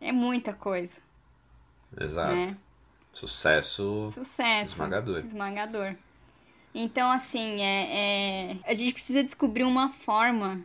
É 0.00 0.10
muita 0.12 0.54
coisa. 0.54 0.98
Exato. 2.00 2.34
Né? 2.34 2.56
Sucesso, 3.14 4.10
Sucesso 4.12 4.72
esmagador. 4.72 5.24
Esmagador. 5.24 5.96
Então, 6.74 7.10
assim, 7.10 7.62
é, 7.62 8.50
é, 8.50 8.56
a 8.66 8.74
gente 8.74 8.94
precisa 8.94 9.22
descobrir 9.22 9.62
uma 9.62 9.88
forma 9.88 10.60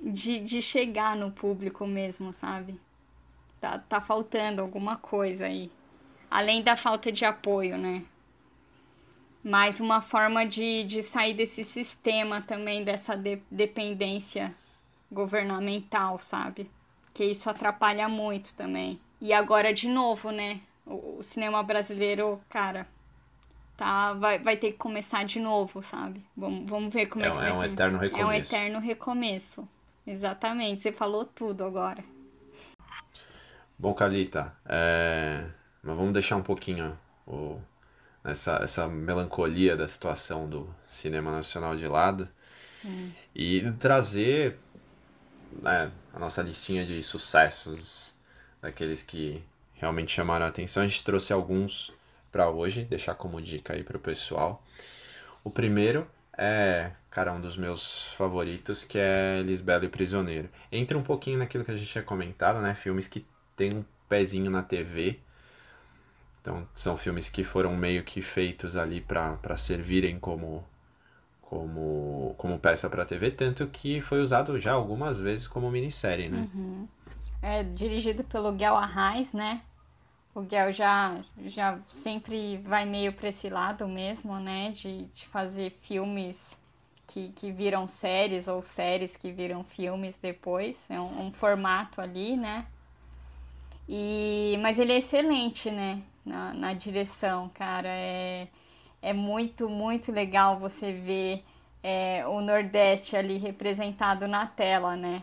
de, 0.00 0.40
de 0.40 0.62
chegar 0.62 1.14
no 1.14 1.30
público 1.30 1.86
mesmo, 1.86 2.32
sabe? 2.32 2.80
Tá, 3.60 3.78
tá 3.78 4.00
faltando 4.00 4.62
alguma 4.62 4.96
coisa 4.96 5.44
aí. 5.44 5.70
Além 6.30 6.62
da 6.62 6.76
falta 6.76 7.12
de 7.12 7.26
apoio, 7.26 7.76
né? 7.76 8.02
Mas 9.42 9.78
uma 9.78 10.00
forma 10.00 10.46
de, 10.46 10.84
de 10.84 11.02
sair 11.02 11.34
desse 11.34 11.62
sistema 11.62 12.40
também, 12.40 12.82
dessa 12.82 13.14
de, 13.14 13.42
dependência 13.50 14.54
governamental, 15.12 16.18
sabe? 16.18 16.70
Que 17.12 17.26
isso 17.26 17.50
atrapalha 17.50 18.08
muito 18.08 18.54
também. 18.54 18.98
E 19.20 19.34
agora, 19.34 19.72
de 19.72 19.86
novo, 19.86 20.30
né? 20.30 20.60
O, 20.86 21.18
o 21.18 21.22
cinema 21.22 21.62
brasileiro, 21.62 22.40
cara, 22.48 22.86
tá, 23.76 24.12
vai, 24.14 24.38
vai 24.38 24.56
ter 24.56 24.72
que 24.72 24.78
começar 24.78 25.24
de 25.24 25.40
novo, 25.40 25.82
sabe? 25.82 26.24
Vamos, 26.36 26.68
vamos 26.68 26.92
ver 26.92 27.06
como 27.06 27.24
é, 27.24 27.28
é 27.28 27.30
que 27.30 27.36
vai 27.36 27.50
ser. 27.50 27.56
É 27.56 27.58
um 27.58 27.64
eterno 27.64 27.98
recomeço. 27.98 28.22
É 28.22 28.26
um 28.26 28.32
eterno 28.32 28.78
recomeço. 28.80 29.68
Exatamente, 30.06 30.82
você 30.82 30.92
falou 30.92 31.24
tudo 31.24 31.64
agora. 31.64 32.04
Bom, 33.78 33.94
Calita, 33.94 34.54
é... 34.66 35.46
mas 35.82 35.96
vamos 35.96 36.12
deixar 36.12 36.36
um 36.36 36.42
pouquinho 36.42 36.96
o... 37.26 37.58
essa, 38.22 38.60
essa 38.62 38.86
melancolia 38.86 39.76
da 39.76 39.88
situação 39.88 40.48
do 40.48 40.72
cinema 40.84 41.32
nacional 41.32 41.74
de 41.74 41.88
lado 41.88 42.28
Sim. 42.82 43.14
e 43.34 43.72
trazer 43.72 44.58
né, 45.62 45.90
a 46.12 46.18
nossa 46.18 46.42
listinha 46.42 46.84
de 46.84 47.02
sucessos, 47.02 48.14
daqueles 48.60 49.02
que 49.02 49.42
realmente 49.74 50.12
chamaram 50.12 50.46
a 50.46 50.48
atenção. 50.48 50.82
A 50.82 50.86
gente 50.86 51.04
trouxe 51.04 51.32
alguns 51.32 51.92
para 52.30 52.48
hoje, 52.48 52.84
deixar 52.84 53.14
como 53.14 53.40
dica 53.40 53.74
aí 53.74 53.82
para 53.82 53.96
o 53.96 54.00
pessoal. 54.00 54.62
O 55.42 55.50
primeiro 55.50 56.06
é, 56.36 56.90
cara, 57.10 57.32
um 57.32 57.40
dos 57.40 57.56
meus 57.56 58.12
favoritos, 58.14 58.84
que 58.84 58.98
é 58.98 59.42
Lisbela 59.42 59.84
e 59.84 59.88
Prisioneiro. 59.88 60.48
Entra 60.70 60.98
um 60.98 61.02
pouquinho 61.02 61.38
naquilo 61.38 61.64
que 61.64 61.70
a 61.70 61.76
gente 61.76 61.90
tinha 61.90 62.02
comentado, 62.02 62.60
né? 62.60 62.74
Filmes 62.74 63.06
que 63.06 63.24
tem 63.56 63.72
um 63.72 63.84
pezinho 64.08 64.50
na 64.50 64.62
TV. 64.62 65.20
Então, 66.40 66.66
são 66.74 66.96
filmes 66.96 67.30
que 67.30 67.42
foram 67.44 67.76
meio 67.76 68.02
que 68.02 68.20
feitos 68.20 68.76
ali 68.76 69.00
para 69.00 69.56
servirem 69.56 70.18
como 70.18 70.64
como 71.40 72.34
como 72.36 72.58
peça 72.58 72.90
para 72.90 73.04
TV, 73.04 73.30
tanto 73.30 73.66
que 73.68 74.00
foi 74.00 74.20
usado 74.20 74.58
já 74.58 74.72
algumas 74.72 75.20
vezes 75.20 75.46
como 75.46 75.70
minissérie, 75.70 76.28
né? 76.28 76.48
Uhum. 76.52 76.88
É 77.44 77.62
dirigido 77.62 78.24
pelo 78.24 78.52
Guel 78.52 78.74
Arraes, 78.74 79.32
né? 79.32 79.60
o 80.34 80.42
Guel 80.42 80.72
já, 80.72 81.20
já 81.46 81.78
sempre 81.86 82.58
vai 82.58 82.84
meio 82.84 83.12
para 83.12 83.28
esse 83.28 83.48
lado 83.48 83.86
mesmo, 83.86 84.38
né? 84.40 84.70
De, 84.72 85.04
de 85.06 85.28
fazer 85.28 85.70
filmes 85.70 86.58
que, 87.06 87.28
que 87.30 87.52
viram 87.52 87.86
séries 87.86 88.48
ou 88.48 88.60
séries 88.60 89.16
que 89.16 89.30
viram 89.30 89.62
filmes 89.62 90.18
depois. 90.18 90.90
É 90.90 91.00
um, 91.00 91.26
um, 91.26 91.32
formato 91.32 92.00
ali, 92.00 92.36
né? 92.36 92.66
E, 93.88 94.58
mas 94.60 94.78
ele 94.78 94.92
é 94.92 94.98
excelente, 94.98 95.70
né? 95.70 96.02
Na, 96.26 96.52
na 96.52 96.72
direção, 96.72 97.48
cara. 97.54 97.88
É, 97.88 98.48
é 99.00 99.12
muito, 99.12 99.68
muito 99.68 100.10
legal 100.10 100.58
você 100.58 100.92
ver 100.92 101.44
é, 101.80 102.26
o 102.26 102.40
Nordeste 102.40 103.16
ali 103.16 103.38
representado 103.38 104.26
na 104.26 104.46
tela, 104.46 104.96
né? 104.96 105.22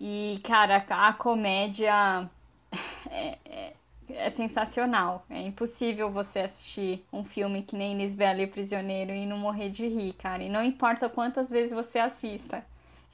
E, 0.00 0.40
cara, 0.42 0.84
a 0.88 1.12
comédia 1.12 2.28
é, 3.10 3.38
é 3.46 3.72
é 4.14 4.30
sensacional. 4.30 5.24
É 5.28 5.40
impossível 5.40 6.10
você 6.10 6.40
assistir 6.40 7.04
um 7.12 7.24
filme 7.24 7.62
que 7.62 7.76
nem 7.76 7.96
Lisbela 7.96 8.42
e 8.42 8.46
Prisioneiro 8.46 9.12
e 9.12 9.26
não 9.26 9.38
morrer 9.38 9.68
de 9.68 9.86
rir, 9.86 10.14
cara. 10.14 10.42
E 10.42 10.48
não 10.48 10.62
importa 10.62 11.08
quantas 11.08 11.50
vezes 11.50 11.74
você 11.74 11.98
assista, 11.98 12.64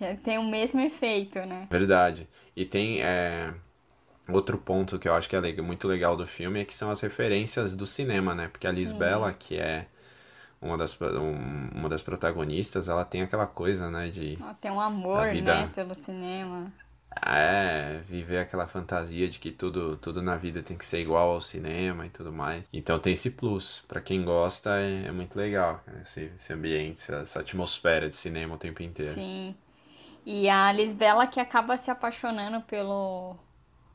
é, 0.00 0.14
tem 0.14 0.38
o 0.38 0.45
mesmo 0.45 0.81
efeito, 0.81 1.38
né? 1.40 1.66
Verdade. 1.71 2.28
E 2.55 2.64
tem 2.64 3.02
é, 3.02 3.52
outro 4.28 4.59
ponto 4.59 4.99
que 4.99 5.09
eu 5.09 5.14
acho 5.14 5.28
que 5.28 5.37
é 5.37 5.62
muito 5.62 5.88
legal 5.88 6.16
do 6.16 6.26
filme 6.26 6.61
é 6.61 6.64
que 6.64 6.75
são 6.75 6.90
as 6.90 7.00
referências 7.00 7.75
do 7.75 7.87
cinema, 7.87 8.35
né? 8.35 8.49
Porque 8.49 8.66
a 8.66 8.73
Lisbela, 8.73 9.33
Sim. 9.33 9.37
que 9.38 9.57
é 9.59 9.87
uma 10.61 10.77
das, 10.77 10.99
um, 11.01 11.69
uma 11.75 11.89
das 11.89 12.03
protagonistas, 12.03 12.89
ela 12.89 13.05
tem 13.05 13.23
aquela 13.23 13.47
coisa, 13.47 13.91
né? 13.91 14.09
De. 14.09 14.39
Ela 14.41 14.55
tem 14.55 14.71
um 14.71 14.81
amor, 14.81 15.31
vida... 15.31 15.55
né, 15.55 15.71
pelo 15.75 15.95
cinema. 15.95 16.73
É, 17.25 18.01
viver 18.05 18.39
aquela 18.39 18.67
fantasia 18.67 19.27
de 19.27 19.39
que 19.39 19.51
tudo, 19.51 19.97
tudo 19.97 20.21
na 20.21 20.37
vida 20.37 20.63
tem 20.63 20.77
que 20.77 20.85
ser 20.85 21.01
igual 21.01 21.31
ao 21.31 21.41
cinema 21.41 22.05
e 22.05 22.11
tudo 22.11 22.31
mais. 22.31 22.69
Então 22.73 22.99
tem 22.99 23.15
esse 23.15 23.31
plus. 23.31 23.83
para 23.89 24.03
quem 24.03 24.23
gosta, 24.23 24.79
é, 24.79 25.07
é, 25.07 25.13
muito 25.13 25.37
legal 25.39 25.81
esse, 26.01 26.31
esse 26.37 26.53
ambiente, 26.53 27.01
essa, 27.01 27.17
essa 27.17 27.41
atmosfera 27.41 28.09
de 28.09 28.17
cinema 28.17 28.55
o 28.55 28.59
tempo 28.59 28.83
inteiro. 28.83 29.15
Sim. 29.15 29.55
E 30.27 30.49
a 30.49 30.71
Lisbela 30.73 31.27
que 31.27 31.41
acaba 31.41 31.77
se 31.77 31.91
apaixonando 31.91 32.61
pelo 32.63 33.37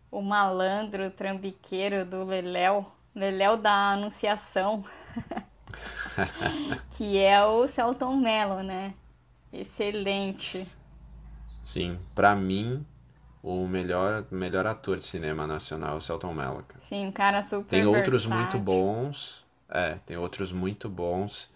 o 0.10 0.22
malandro 0.22 1.08
o 1.08 1.12
trambiqueiro 1.12 2.06
do 2.06 2.26
Leléu, 2.26 2.92
Leléu 3.16 3.56
da 3.56 3.92
Anunciação, 3.92 4.84
que 6.98 7.18
é 7.18 7.44
o 7.44 7.68
Celton 7.68 8.16
Mello, 8.18 8.62
né? 8.64 8.94
Excelente. 9.52 10.78
Sim, 11.64 12.00
para 12.16 12.36
mim 12.36 12.86
o 13.44 13.68
melhor, 13.68 14.26
melhor 14.32 14.68
ator 14.68 14.98
de 14.98 15.06
cinema 15.06 15.48
nacional, 15.48 15.98
o 15.98 16.02
Celton 16.02 16.34
Mello. 16.34 16.64
Sim, 16.80 17.08
um 17.08 17.12
cara 17.12 17.42
super 17.42 17.70
Tem 17.70 17.86
outros 17.86 18.26
versátil. 18.26 18.36
muito 18.36 18.60
bons. 18.60 19.46
É, 19.70 19.96
tem 20.06 20.18
outros 20.18 20.52
muito 20.52 20.90
bons. 20.90 21.50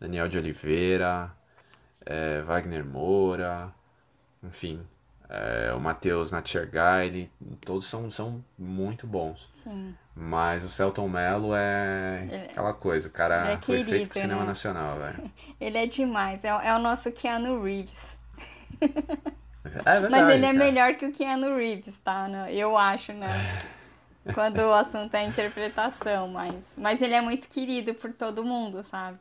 Daniel 0.00 0.28
de 0.28 0.38
Oliveira, 0.38 1.30
é, 2.04 2.40
Wagner 2.42 2.84
Moura, 2.84 3.72
enfim, 4.42 4.80
é, 5.28 5.72
o 5.74 5.80
Matheus 5.80 6.32
Natchergaile, 6.32 7.30
todos 7.60 7.86
são, 7.86 8.10
são 8.10 8.42
muito 8.58 9.06
bons. 9.06 9.46
Sim. 9.62 9.94
Mas 10.14 10.64
o 10.64 10.68
Celton 10.68 11.08
Mello 11.08 11.54
é, 11.54 12.28
é 12.30 12.48
aquela 12.50 12.72
coisa, 12.72 13.08
o 13.08 13.10
cara 13.10 13.52
é 13.52 13.56
foi 13.58 13.76
querido, 13.76 13.90
feito 13.90 14.08
pro 14.08 14.20
cinema 14.20 14.40
né? 14.40 14.46
nacional, 14.46 14.98
velho. 14.98 15.30
Ele 15.60 15.78
é 15.78 15.86
demais, 15.86 16.44
é, 16.44 16.48
é 16.48 16.74
o 16.74 16.78
nosso 16.78 17.12
Keanu 17.12 17.62
Reeves. 17.62 18.18
É 18.80 20.00
verdade, 20.00 20.08
Mas 20.10 20.28
ele 20.28 20.46
é 20.46 20.52
cara. 20.52 20.64
melhor 20.64 20.94
que 20.94 21.06
o 21.06 21.12
Keanu 21.12 21.56
Reeves, 21.56 21.98
tá? 21.98 22.28
Eu 22.50 22.76
acho, 22.76 23.12
né? 23.12 23.28
Quando 24.34 24.58
o 24.60 24.72
assunto 24.72 25.14
é 25.14 25.24
interpretação, 25.24 26.28
mas, 26.28 26.74
mas 26.76 27.00
ele 27.00 27.14
é 27.14 27.20
muito 27.20 27.48
querido 27.48 27.94
por 27.94 28.12
todo 28.12 28.44
mundo, 28.44 28.82
sabe? 28.82 29.18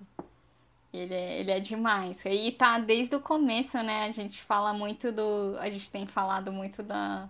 Ele 0.97 1.13
é, 1.13 1.39
ele 1.39 1.51
é 1.51 1.59
demais. 1.59 2.23
E 2.25 2.51
tá 2.51 2.79
desde 2.79 3.15
o 3.15 3.19
começo, 3.19 3.77
né? 3.83 4.05
A 4.05 4.11
gente 4.11 4.41
fala 4.41 4.73
muito 4.73 5.11
do. 5.11 5.57
A 5.59 5.69
gente 5.69 5.89
tem 5.89 6.05
falado 6.05 6.51
muito 6.51 6.81
da, 6.83 7.29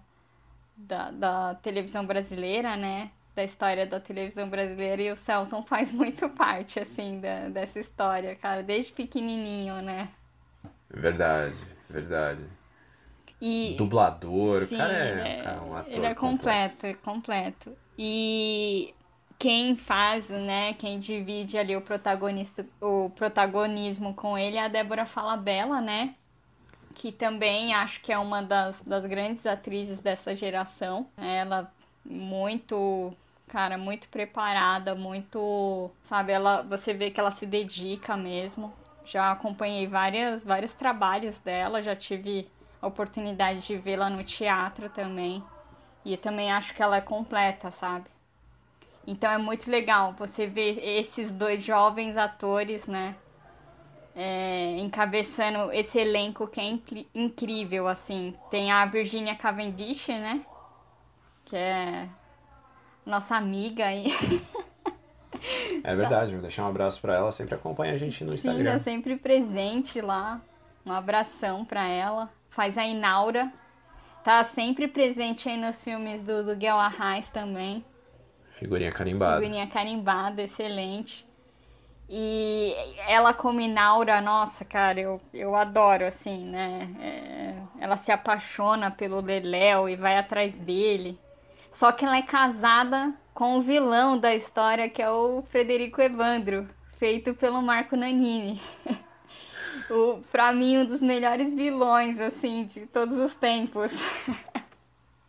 da, 0.75 1.11
da 1.11 1.55
televisão 1.55 2.05
brasileira, 2.05 2.75
né? 2.75 3.11
Da 3.35 3.43
história 3.43 3.85
da 3.85 3.99
televisão 3.99 4.49
brasileira 4.49 5.01
e 5.01 5.11
o 5.11 5.15
Celton 5.15 5.61
faz 5.63 5.91
muito 5.91 6.27
parte, 6.29 6.79
assim, 6.79 7.19
da, 7.19 7.49
dessa 7.49 7.79
história, 7.79 8.35
cara, 8.35 8.63
desde 8.63 8.91
pequenininho, 8.91 9.81
né? 9.81 10.09
Verdade, 10.89 11.57
verdade. 11.89 12.41
E, 13.39 13.75
Dublador, 13.77 14.65
sim, 14.65 14.77
cara 14.77 14.93
é, 14.93 15.39
é 15.39 15.43
cara, 15.43 15.61
um 15.61 15.75
ator 15.75 15.93
Ele 15.93 16.05
é 16.05 16.15
completo, 16.15 16.75
completo, 16.75 16.99
completo. 17.03 17.77
E 17.99 18.95
quem 19.39 19.75
faz, 19.75 20.29
né, 20.29 20.73
quem 20.73 20.99
divide 20.99 21.57
ali 21.57 21.75
o 21.75 21.81
protagonista, 21.81 22.65
o 22.81 23.09
protagonismo 23.11 24.13
com 24.13 24.37
ele 24.37 24.57
é 24.57 24.65
a 24.65 24.67
Débora 24.67 25.05
Falabella, 25.05 25.79
né? 25.79 26.15
Que 26.95 27.11
também 27.11 27.73
acho 27.73 28.01
que 28.01 28.11
é 28.11 28.17
uma 28.17 28.41
das, 28.41 28.81
das 28.81 29.05
grandes 29.05 29.45
atrizes 29.45 29.99
dessa 29.99 30.35
geração. 30.35 31.07
Ela 31.15 31.71
muito, 32.03 33.13
cara, 33.47 33.77
muito 33.77 34.07
preparada, 34.09 34.95
muito, 34.95 35.91
sabe, 36.01 36.31
ela, 36.31 36.63
você 36.63 36.93
vê 36.93 37.11
que 37.11 37.19
ela 37.19 37.31
se 37.31 37.45
dedica 37.45 38.17
mesmo. 38.17 38.73
Já 39.05 39.31
acompanhei 39.31 39.85
várias, 39.85 40.43
vários 40.43 40.73
trabalhos 40.73 41.39
dela, 41.39 41.81
já 41.83 41.95
tive 41.95 42.49
a 42.81 42.87
oportunidade 42.87 43.59
de 43.67 43.77
vê-la 43.77 44.09
no 44.09 44.23
teatro 44.23 44.89
também. 44.89 45.43
E 46.03 46.17
também 46.17 46.51
acho 46.51 46.73
que 46.73 46.81
ela 46.81 46.97
é 46.97 47.01
completa, 47.01 47.69
sabe? 47.69 48.05
Então 49.07 49.31
é 49.31 49.37
muito 49.37 49.71
legal 49.71 50.13
você 50.19 50.45
ver 50.45 50.77
esses 50.83 51.31
dois 51.31 51.63
jovens 51.63 52.17
atores, 52.17 52.87
né? 52.87 53.15
É, 54.13 54.77
encabeçando 54.79 55.71
esse 55.71 55.97
elenco 55.97 56.45
que 56.47 56.59
é 56.59 56.77
incrível, 57.15 57.87
assim. 57.87 58.35
Tem 58.51 58.69
a 58.69 58.85
Virginia 58.85 59.33
Cavendish, 59.33 60.09
né? 60.09 60.45
Que 61.45 61.55
é 61.55 62.09
nossa 63.05 63.37
amiga 63.37 63.85
aí. 63.85 64.07
É 65.83 65.95
verdade, 65.95 66.33
vou 66.33 66.41
deixar 66.41 66.63
um 66.63 66.67
abraço 66.67 66.99
para 66.99 67.15
ela, 67.15 67.31
sempre 67.31 67.55
acompanha 67.55 67.93
a 67.93 67.97
gente 67.97 68.23
no 68.23 68.33
Instagram. 68.33 68.71
Sim, 68.71 68.75
é 68.75 68.79
sempre 68.79 69.15
presente 69.15 70.01
lá. 70.01 70.41
Um 70.85 70.91
abração 70.91 71.63
para 71.63 71.87
ela. 71.87 72.29
Faz 72.49 72.77
a 72.77 72.85
Inaura. 72.85 73.53
Tá 74.23 74.43
sempre 74.43 74.87
presente 74.87 75.47
aí 75.47 75.55
nos 75.55 75.81
filmes 75.81 76.21
do, 76.21 76.43
do 76.43 76.55
Guel 76.55 76.77
Arraes 76.77 77.29
também. 77.29 77.85
Figurinha 78.57 78.91
carimbada. 78.91 79.39
Figurinha 79.39 79.67
carimbada, 79.67 80.41
excelente. 80.41 81.25
E 82.09 82.73
ela 83.07 83.33
como 83.33 83.59
Inaura, 83.59 84.21
nossa, 84.21 84.63
cara, 84.63 84.99
eu, 84.99 85.21
eu 85.33 85.55
adoro, 85.55 86.05
assim, 86.05 86.45
né? 86.45 86.89
É, 87.01 87.83
ela 87.83 87.97
se 87.97 88.11
apaixona 88.11 88.89
pelo 88.89 89.21
Leléo 89.21 89.89
e 89.89 89.95
vai 89.95 90.17
atrás 90.17 90.53
dele. 90.53 91.19
Só 91.71 91.91
que 91.91 92.05
ela 92.05 92.17
é 92.17 92.21
casada 92.21 93.13
com 93.33 93.57
o 93.57 93.61
vilão 93.61 94.17
da 94.17 94.33
história, 94.33 94.89
que 94.89 95.01
é 95.01 95.11
o 95.11 95.43
Frederico 95.43 96.01
Evandro, 96.01 96.65
feito 96.97 97.33
pelo 97.35 97.61
Marco 97.61 97.95
Nanini. 97.95 98.59
o, 99.91 100.21
pra 100.31 100.51
mim, 100.53 100.79
um 100.79 100.85
dos 100.85 101.01
melhores 101.01 101.53
vilões, 101.53 102.19
assim, 102.19 102.65
de 102.65 102.87
todos 102.87 103.17
os 103.17 103.35
tempos. 103.35 103.91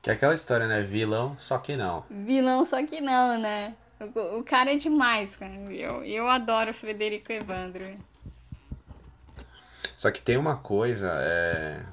Que 0.02 0.10
é 0.10 0.12
aquela 0.12 0.34
história, 0.34 0.66
né? 0.66 0.82
Vilão, 0.82 1.36
só 1.38 1.58
que 1.58 1.76
não. 1.76 2.04
Vilão, 2.10 2.64
só 2.64 2.84
que 2.84 3.00
não, 3.00 3.38
né? 3.38 3.74
O, 4.00 4.38
o 4.38 4.44
cara 4.44 4.72
é 4.72 4.76
demais, 4.76 5.34
cara. 5.36 5.52
Eu, 5.72 6.04
eu 6.04 6.28
adoro 6.28 6.70
o 6.70 6.74
Frederico 6.74 7.32
Evandro. 7.32 7.84
Só 9.96 10.10
que 10.10 10.20
tem 10.20 10.36
uma 10.36 10.56
coisa, 10.56 11.10
é... 11.20 11.84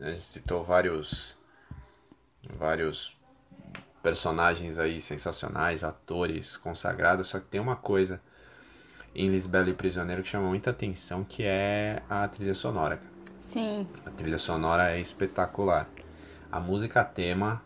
a 0.00 0.10
gente 0.10 0.22
citou 0.22 0.62
vários 0.62 1.36
vários 2.56 3.16
personagens 4.02 4.78
aí 4.78 5.00
sensacionais, 5.00 5.84
atores 5.84 6.56
consagrados, 6.56 7.28
só 7.28 7.38
que 7.38 7.46
tem 7.46 7.60
uma 7.60 7.76
coisa 7.76 8.20
em 9.14 9.28
Lisbela 9.28 9.68
e 9.68 9.74
Prisioneiro 9.74 10.22
que 10.22 10.28
chama 10.28 10.48
muita 10.48 10.70
atenção, 10.70 11.24
que 11.24 11.42
é 11.42 12.02
a 12.08 12.26
trilha 12.28 12.54
sonora. 12.54 12.98
Sim. 13.38 13.86
A 14.06 14.10
trilha 14.10 14.38
sonora 14.38 14.92
é 14.92 15.00
espetacular. 15.00 15.88
A 16.50 16.60
música 16.60 17.04
tema 17.04 17.62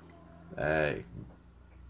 é, 0.57 1.03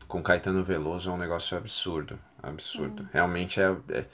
com 0.07 0.23
Caetano 0.23 0.63
Veloso 0.63 1.11
é 1.11 1.13
um 1.13 1.19
negócio 1.19 1.57
absurdo, 1.57 2.19
absurdo. 2.43 3.03
Hum. 3.03 3.09
Realmente 3.13 3.61
é, 3.61 3.77
é 3.91 4.07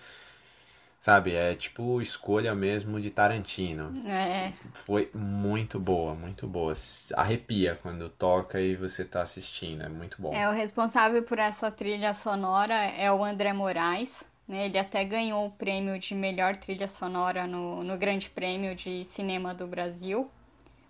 Sabe, 1.00 1.34
é 1.34 1.54
tipo 1.54 2.02
escolha 2.02 2.54
mesmo 2.54 3.00
de 3.00 3.10
Tarantino. 3.10 3.90
É. 4.06 4.50
Foi 4.74 5.10
muito 5.14 5.80
boa, 5.80 6.14
muito 6.14 6.46
boa. 6.46 6.74
Arrepia 7.14 7.78
quando 7.80 8.10
toca 8.10 8.60
e 8.60 8.76
você 8.76 9.02
tá 9.02 9.22
assistindo, 9.22 9.82
é 9.82 9.88
muito 9.88 10.20
bom. 10.20 10.34
É, 10.34 10.46
o 10.46 10.52
responsável 10.52 11.22
por 11.22 11.38
essa 11.38 11.70
trilha 11.70 12.12
sonora 12.12 12.74
é 12.74 13.10
o 13.10 13.24
André 13.24 13.50
Moraes. 13.54 14.28
Né? 14.46 14.66
Ele 14.66 14.78
até 14.78 15.02
ganhou 15.02 15.46
o 15.46 15.50
prêmio 15.50 15.98
de 15.98 16.14
melhor 16.14 16.54
trilha 16.54 16.86
sonora 16.86 17.46
no, 17.46 17.82
no 17.82 17.96
Grande 17.96 18.28
Prêmio 18.28 18.74
de 18.74 19.02
Cinema 19.06 19.54
do 19.54 19.66
Brasil. 19.66 20.30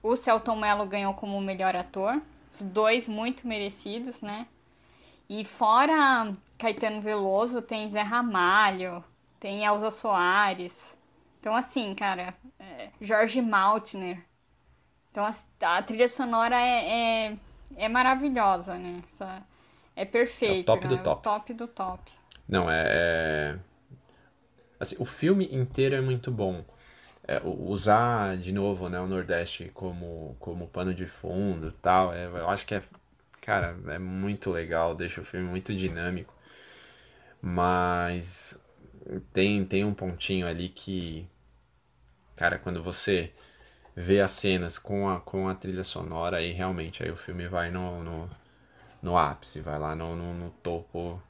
O 0.03 0.17
Celton 0.17 0.57
Mello 0.57 0.87
ganhou 0.87 1.15
como 1.15 1.41
melhor 1.41 1.77
ator. 1.77 2.21
Os 2.53 2.63
dois 2.63 3.07
muito 3.07 3.47
merecidos, 3.47 4.21
né? 4.21 4.47
E 5.29 5.45
fora 5.45 6.33
Caetano 6.59 7.01
Veloso, 7.01 7.63
tem 7.63 7.89
Zé 7.89 8.03
Ramalho, 8.03 9.05
tem 9.39 9.65
Elza 9.65 9.91
Soares. 9.91 10.99
Então, 11.39 11.55
assim, 11.55 11.95
cara, 11.95 12.35
é, 12.59 12.89
Jorge 13.01 13.41
Maltner. 13.41 14.25
Então, 15.11 15.25
a, 15.25 15.77
a 15.77 15.83
trilha 15.83 16.09
sonora 16.09 16.57
é, 16.57 17.29
é, 17.29 17.37
é, 17.77 17.89
maravilhosa, 17.89 18.75
né? 18.75 19.01
Essa, 19.07 19.43
é 19.97 20.05
perfeito. 20.05 20.71
É 20.71 20.75
o 20.75 20.77
top 20.77 20.89
né? 20.89 20.97
do 20.97 21.03
top. 21.03 21.21
O 21.21 21.23
top 21.23 21.55
do 21.55 21.69
top. 21.69 22.13
Não, 22.49 22.71
é, 22.71 22.85
é. 22.89 23.59
Assim, 24.79 24.97
o 24.99 25.05
filme 25.05 25.49
inteiro 25.53 25.95
é 25.95 26.01
muito 26.01 26.31
bom. 26.31 26.65
É, 27.31 27.41
usar 27.45 28.37
de 28.37 28.53
novo 28.53 28.89
né, 28.89 28.99
o 29.01 29.07
Nordeste 29.07 29.71
como, 29.73 30.37
como 30.41 30.67
pano 30.67 30.93
de 30.93 31.07
fundo 31.07 31.71
tal, 31.71 32.13
é, 32.13 32.27
eu 32.27 32.49
acho 32.51 32.67
que 32.67 32.75
é. 32.75 32.83
Cara, 33.41 33.77
é 33.89 33.99
muito 33.99 34.51
legal, 34.51 34.95
deixa 34.97 35.21
o 35.21 35.25
filme 35.25 35.49
muito 35.49 35.75
dinâmico. 35.75 36.35
Mas 37.43 38.59
tem, 39.33 39.65
tem 39.65 39.85
um 39.85 39.95
pontinho 39.95 40.47
ali 40.47 40.69
que, 40.69 41.29
cara, 42.37 42.59
quando 42.59 42.83
você 42.83 43.33
vê 43.97 44.21
as 44.21 44.33
cenas 44.33 44.79
com 44.79 45.09
a, 45.11 45.21
com 45.21 45.49
a 45.49 45.55
trilha 45.57 45.85
sonora, 45.85 46.39
aí 46.39 46.53
realmente 46.53 47.03
aí 47.03 47.11
o 47.11 47.17
filme 47.17 47.49
vai 47.49 47.71
no, 47.71 48.03
no, 48.05 48.31
no 49.03 49.19
ápice, 49.19 49.61
vai 49.61 49.79
lá 49.79 49.97
no, 49.97 50.17
no, 50.17 50.35
no 50.35 50.51
topo 50.63 51.23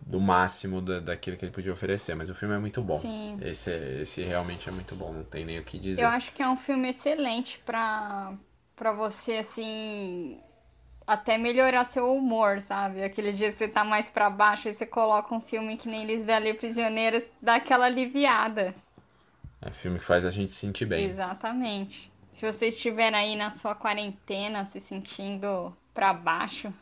do 0.00 0.20
máximo 0.20 0.80
da, 0.80 1.00
daquilo 1.00 1.36
que 1.36 1.44
ele 1.44 1.52
podia 1.52 1.72
oferecer. 1.72 2.14
Mas 2.14 2.30
o 2.30 2.34
filme 2.34 2.54
é 2.54 2.58
muito 2.58 2.80
bom. 2.82 2.98
Sim. 2.98 3.38
Esse, 3.42 3.70
esse 4.00 4.22
realmente 4.22 4.68
é 4.68 4.72
muito 4.72 4.94
bom, 4.94 5.12
não 5.12 5.24
tem 5.24 5.44
nem 5.44 5.58
o 5.58 5.64
que 5.64 5.78
dizer. 5.78 6.02
Eu 6.02 6.08
acho 6.08 6.32
que 6.32 6.42
é 6.42 6.48
um 6.48 6.56
filme 6.56 6.88
excelente 6.88 7.60
pra, 7.64 8.32
pra 8.74 8.92
você, 8.92 9.34
assim, 9.34 10.40
até 11.06 11.38
melhorar 11.38 11.84
seu 11.84 12.14
humor, 12.14 12.60
sabe? 12.60 13.02
Aquele 13.02 13.32
dia 13.32 13.48
que 13.48 13.56
você 13.56 13.66
tá 13.66 13.82
mais 13.82 14.10
para 14.10 14.28
baixo 14.28 14.68
e 14.68 14.72
você 14.72 14.84
coloca 14.84 15.34
um 15.34 15.40
filme 15.40 15.76
que 15.76 15.88
nem 15.88 16.04
Lisbela 16.04 16.48
e 16.48 16.54
Prisioneira, 16.54 17.24
dá 17.40 17.56
aquela 17.56 17.86
aliviada. 17.86 18.74
É 19.60 19.70
filme 19.70 19.98
que 19.98 20.04
faz 20.04 20.24
a 20.24 20.30
gente 20.30 20.52
se 20.52 20.58
sentir 20.58 20.86
bem. 20.86 21.06
Exatamente. 21.06 22.12
Se 22.30 22.46
você 22.46 22.68
estiver 22.68 23.12
aí 23.14 23.34
na 23.34 23.50
sua 23.50 23.74
quarentena 23.74 24.64
se 24.64 24.78
sentindo 24.78 25.74
para 25.92 26.12
baixo, 26.12 26.72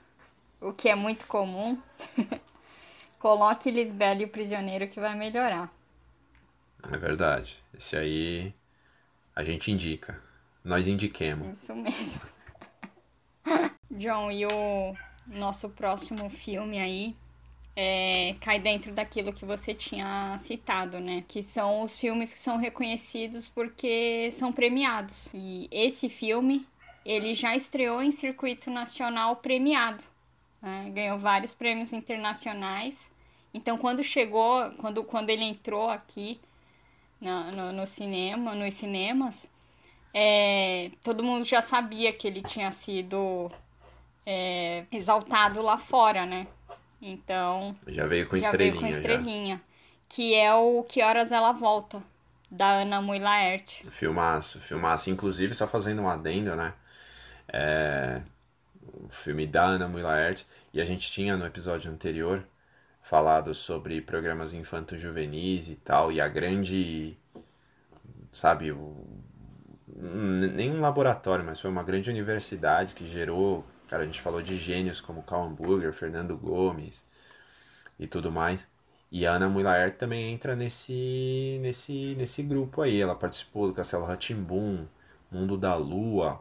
o 0.60 0.72
que 0.72 0.88
é 0.88 0.94
muito 0.94 1.26
comum, 1.26 1.78
coloque 3.26 3.72
Lisbela 3.72 4.22
e 4.22 4.24
o 4.24 4.28
Prisioneiro 4.28 4.86
que 4.86 5.00
vai 5.00 5.16
melhorar. 5.16 5.68
É 6.92 6.96
verdade. 6.96 7.60
Esse 7.76 7.96
aí 7.96 8.54
a 9.34 9.42
gente 9.42 9.72
indica. 9.72 10.22
Nós 10.64 10.86
indiquemos. 10.86 11.60
Isso 11.60 11.74
mesmo. 11.74 12.20
John, 13.90 14.30
e 14.30 14.46
o 14.46 14.94
nosso 15.26 15.68
próximo 15.70 16.30
filme 16.30 16.78
aí 16.78 17.16
é, 17.74 18.36
cai 18.40 18.60
dentro 18.60 18.92
daquilo 18.92 19.32
que 19.32 19.44
você 19.44 19.74
tinha 19.74 20.38
citado, 20.38 21.00
né? 21.00 21.24
Que 21.26 21.42
são 21.42 21.82
os 21.82 21.98
filmes 21.98 22.32
que 22.32 22.38
são 22.38 22.56
reconhecidos 22.58 23.48
porque 23.48 24.30
são 24.30 24.52
premiados. 24.52 25.30
E 25.34 25.68
esse 25.72 26.08
filme, 26.08 26.64
ele 27.04 27.34
já 27.34 27.56
estreou 27.56 28.00
em 28.00 28.12
circuito 28.12 28.70
nacional 28.70 29.34
premiado. 29.34 30.04
Né? 30.62 30.92
Ganhou 30.94 31.18
vários 31.18 31.54
prêmios 31.54 31.92
internacionais. 31.92 33.10
Então, 33.56 33.78
quando 33.78 34.04
chegou, 34.04 34.70
quando, 34.72 35.02
quando 35.02 35.30
ele 35.30 35.42
entrou 35.42 35.88
aqui 35.88 36.38
no, 37.18 37.50
no, 37.52 37.72
no 37.72 37.86
cinema, 37.86 38.54
nos 38.54 38.74
cinemas, 38.74 39.48
é, 40.12 40.90
todo 41.02 41.24
mundo 41.24 41.46
já 41.46 41.62
sabia 41.62 42.12
que 42.12 42.28
ele 42.28 42.42
tinha 42.42 42.70
sido 42.70 43.50
é, 44.26 44.84
exaltado 44.92 45.62
lá 45.62 45.78
fora, 45.78 46.26
né? 46.26 46.46
Então. 47.00 47.74
Já 47.88 48.06
veio 48.06 48.28
com 48.28 48.36
já 48.36 48.44
estrelinha. 48.44 48.78
Veio 48.78 48.92
com 48.92 48.98
estrelinha. 48.98 49.56
Já. 49.56 49.62
Que 50.10 50.34
é 50.34 50.52
o 50.52 50.84
Que 50.86 51.02
Horas 51.02 51.32
Ela 51.32 51.52
Volta, 51.52 52.02
da 52.50 52.82
Ana 52.82 53.00
Mui 53.00 53.18
Laerte. 53.18 53.90
Filmaço, 53.90 54.60
filmaço. 54.60 55.08
Inclusive, 55.08 55.54
só 55.54 55.66
fazendo 55.66 56.02
um 56.02 56.08
adendo, 56.10 56.54
né? 56.54 56.74
É, 57.50 58.20
o 59.02 59.08
filme 59.08 59.46
da 59.46 59.64
Ana 59.64 59.88
Mui 59.88 60.02
Laerte. 60.02 60.46
E 60.74 60.80
a 60.80 60.84
gente 60.84 61.10
tinha 61.10 61.38
no 61.38 61.46
episódio 61.46 61.90
anterior 61.90 62.46
falado 63.08 63.54
sobre 63.54 64.00
programas 64.00 64.54
infanto-juvenis 64.54 65.68
e 65.68 65.76
tal. 65.76 66.10
E 66.10 66.20
a 66.20 66.28
grande. 66.28 67.16
Sabe, 68.32 68.72
o, 68.72 69.06
nem 69.88 70.70
um 70.70 70.80
laboratório, 70.80 71.44
mas 71.44 71.60
foi 71.60 71.70
uma 71.70 71.82
grande 71.82 72.10
universidade 72.10 72.94
que 72.94 73.06
gerou 73.06 73.64
Cara, 73.88 74.02
a 74.02 74.06
gente 74.06 74.20
falou 74.20 74.42
de 74.42 74.56
gênios 74.56 75.00
como 75.00 75.22
Karl 75.22 75.44
Hamburger, 75.44 75.92
Fernando 75.92 76.36
Gomes 76.36 77.04
e 77.98 78.06
tudo 78.06 78.32
mais. 78.32 78.68
E 79.10 79.24
a 79.26 79.32
Ana 79.32 79.48
Mulaert 79.48 79.96
também 79.96 80.32
entra 80.32 80.56
nesse, 80.56 81.58
nesse, 81.62 82.16
nesse 82.16 82.42
grupo 82.42 82.82
aí. 82.82 83.00
Ela 83.00 83.14
participou 83.14 83.68
do 83.68 83.74
Castelo 83.74 84.04
Ratimbum, 84.04 84.86
Mundo 85.30 85.56
da 85.56 85.76
Lua, 85.76 86.40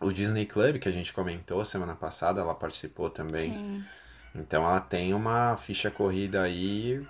o 0.00 0.12
Disney 0.12 0.44
Club, 0.44 0.78
que 0.78 0.88
a 0.88 0.92
gente 0.92 1.12
comentou 1.12 1.64
semana 1.64 1.94
passada, 1.94 2.40
ela 2.40 2.54
participou 2.54 3.08
também. 3.08 3.52
Sim. 3.52 3.84
Então 4.34 4.64
ela 4.64 4.80
tem 4.80 5.14
uma 5.14 5.56
ficha 5.56 5.90
corrida 5.90 6.42
aí. 6.42 7.06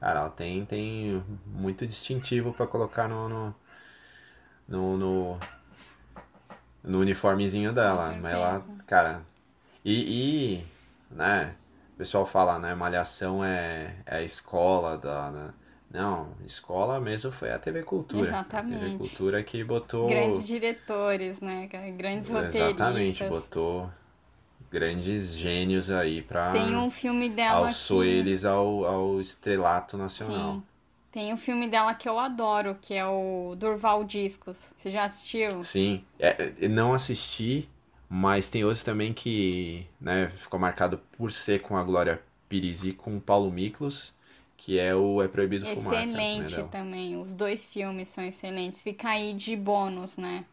Cara, 0.00 0.20
ela 0.20 0.30
tem, 0.30 0.64
tem 0.64 1.22
muito 1.46 1.86
distintivo 1.86 2.52
para 2.52 2.66
colocar 2.66 3.08
no, 3.08 3.28
no, 3.28 3.54
no, 4.68 4.96
no 4.96 5.40
no 6.88 7.00
uniformezinho 7.00 7.72
dela. 7.72 8.16
Mas 8.20 8.32
ela, 8.32 8.66
cara. 8.86 9.22
E, 9.84 10.56
e, 10.56 10.64
né? 11.14 11.54
O 11.94 11.98
pessoal 11.98 12.24
fala, 12.24 12.58
né? 12.58 12.74
Malhação 12.74 13.44
é, 13.44 13.96
é 14.06 14.16
a 14.16 14.22
escola 14.22 14.96
da. 14.96 15.30
Né? 15.30 15.50
Não, 15.90 16.32
escola 16.44 17.00
mesmo 17.00 17.30
foi 17.32 17.50
a 17.50 17.58
TV 17.58 17.82
Cultura. 17.82 18.28
Exatamente. 18.28 18.74
A 18.74 18.78
TV 18.80 18.98
Cultura 18.98 19.42
que 19.42 19.64
botou. 19.64 20.08
Grandes 20.08 20.46
diretores, 20.46 21.40
né? 21.40 21.66
Grandes 21.96 22.30
roteiristas. 22.30 22.60
Exatamente, 22.60 23.24
botou. 23.24 23.90
Grandes 24.70 25.36
gênios 25.36 25.90
aí 25.90 26.22
pra 26.22 26.52
Tem 26.52 26.76
um 26.76 26.90
filme 26.90 27.28
dela 27.28 27.66
alçou 27.66 28.02
que... 28.02 28.08
eles 28.08 28.44
ao, 28.44 28.84
ao 28.84 29.20
estrelato 29.20 29.96
nacional. 29.96 30.54
Sim. 30.56 30.62
Tem 31.10 31.32
um 31.32 31.36
filme 31.38 31.68
dela 31.68 31.94
que 31.94 32.08
eu 32.08 32.18
adoro, 32.18 32.76
que 32.80 32.94
é 32.94 33.06
o 33.06 33.54
Durval 33.56 34.04
Discos. 34.04 34.70
Você 34.76 34.90
já 34.90 35.04
assistiu? 35.04 35.62
Sim. 35.62 36.04
É, 36.18 36.68
não 36.68 36.92
assisti, 36.92 37.68
mas 38.08 38.50
tem 38.50 38.62
outro 38.64 38.84
também 38.84 39.12
que 39.14 39.86
né, 40.00 40.28
ficou 40.36 40.60
marcado 40.60 40.98
por 41.16 41.32
ser 41.32 41.60
com 41.62 41.76
a 41.76 41.82
Glória 41.82 42.20
Pires 42.48 42.84
e 42.84 42.92
com 42.92 43.16
o 43.16 43.20
Paulo 43.20 43.50
Miklos, 43.50 44.12
que 44.56 44.78
é 44.78 44.94
o 44.94 45.22
É 45.22 45.28
Proibido 45.28 45.64
Fumar. 45.66 45.90
que 45.92 45.96
é 45.98 46.04
Excelente 46.04 46.56
dela. 46.56 46.68
também. 46.68 47.16
Os 47.20 47.32
dois 47.34 47.66
filmes 47.66 48.08
são 48.08 48.22
excelentes. 48.24 48.82
Fica 48.82 49.08
aí 49.08 49.32
de 49.32 49.56
bônus, 49.56 50.16
né? 50.18 50.44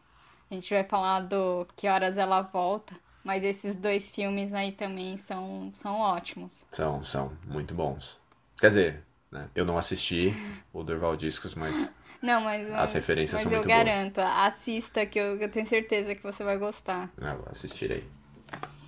A 0.50 0.54
gente 0.54 0.72
vai 0.72 0.84
falar 0.84 1.20
do 1.22 1.66
Que 1.76 1.86
Horas 1.88 2.16
Ela 2.16 2.40
Volta, 2.42 2.94
mas 3.26 3.42
esses 3.42 3.74
dois 3.74 4.08
filmes 4.08 4.54
aí 4.54 4.70
também 4.70 5.18
são, 5.18 5.68
são 5.74 5.98
ótimos. 6.00 6.64
São, 6.70 7.02
são 7.02 7.32
muito 7.48 7.74
bons. 7.74 8.16
Quer 8.60 8.68
dizer, 8.68 9.04
né, 9.32 9.48
eu 9.52 9.64
não 9.64 9.76
assisti 9.76 10.32
o 10.72 10.84
Durval 10.84 11.16
Discos, 11.16 11.54
mas 11.56 11.92
Não, 12.22 12.40
mas, 12.40 12.72
As 12.72 12.92
referências 12.92 13.34
mas 13.34 13.42
são 13.42 13.52
eu 13.52 13.58
muito 13.58 13.68
boas. 13.68 13.84
garanto, 13.84 14.18
assista 14.20 15.04
que 15.04 15.18
eu, 15.18 15.36
eu 15.38 15.50
tenho 15.50 15.66
certeza 15.66 16.14
que 16.14 16.22
você 16.22 16.44
vai 16.44 16.56
gostar. 16.56 17.10
ah, 17.20 17.34
eu 17.34 17.44
assistirei. 17.50 18.04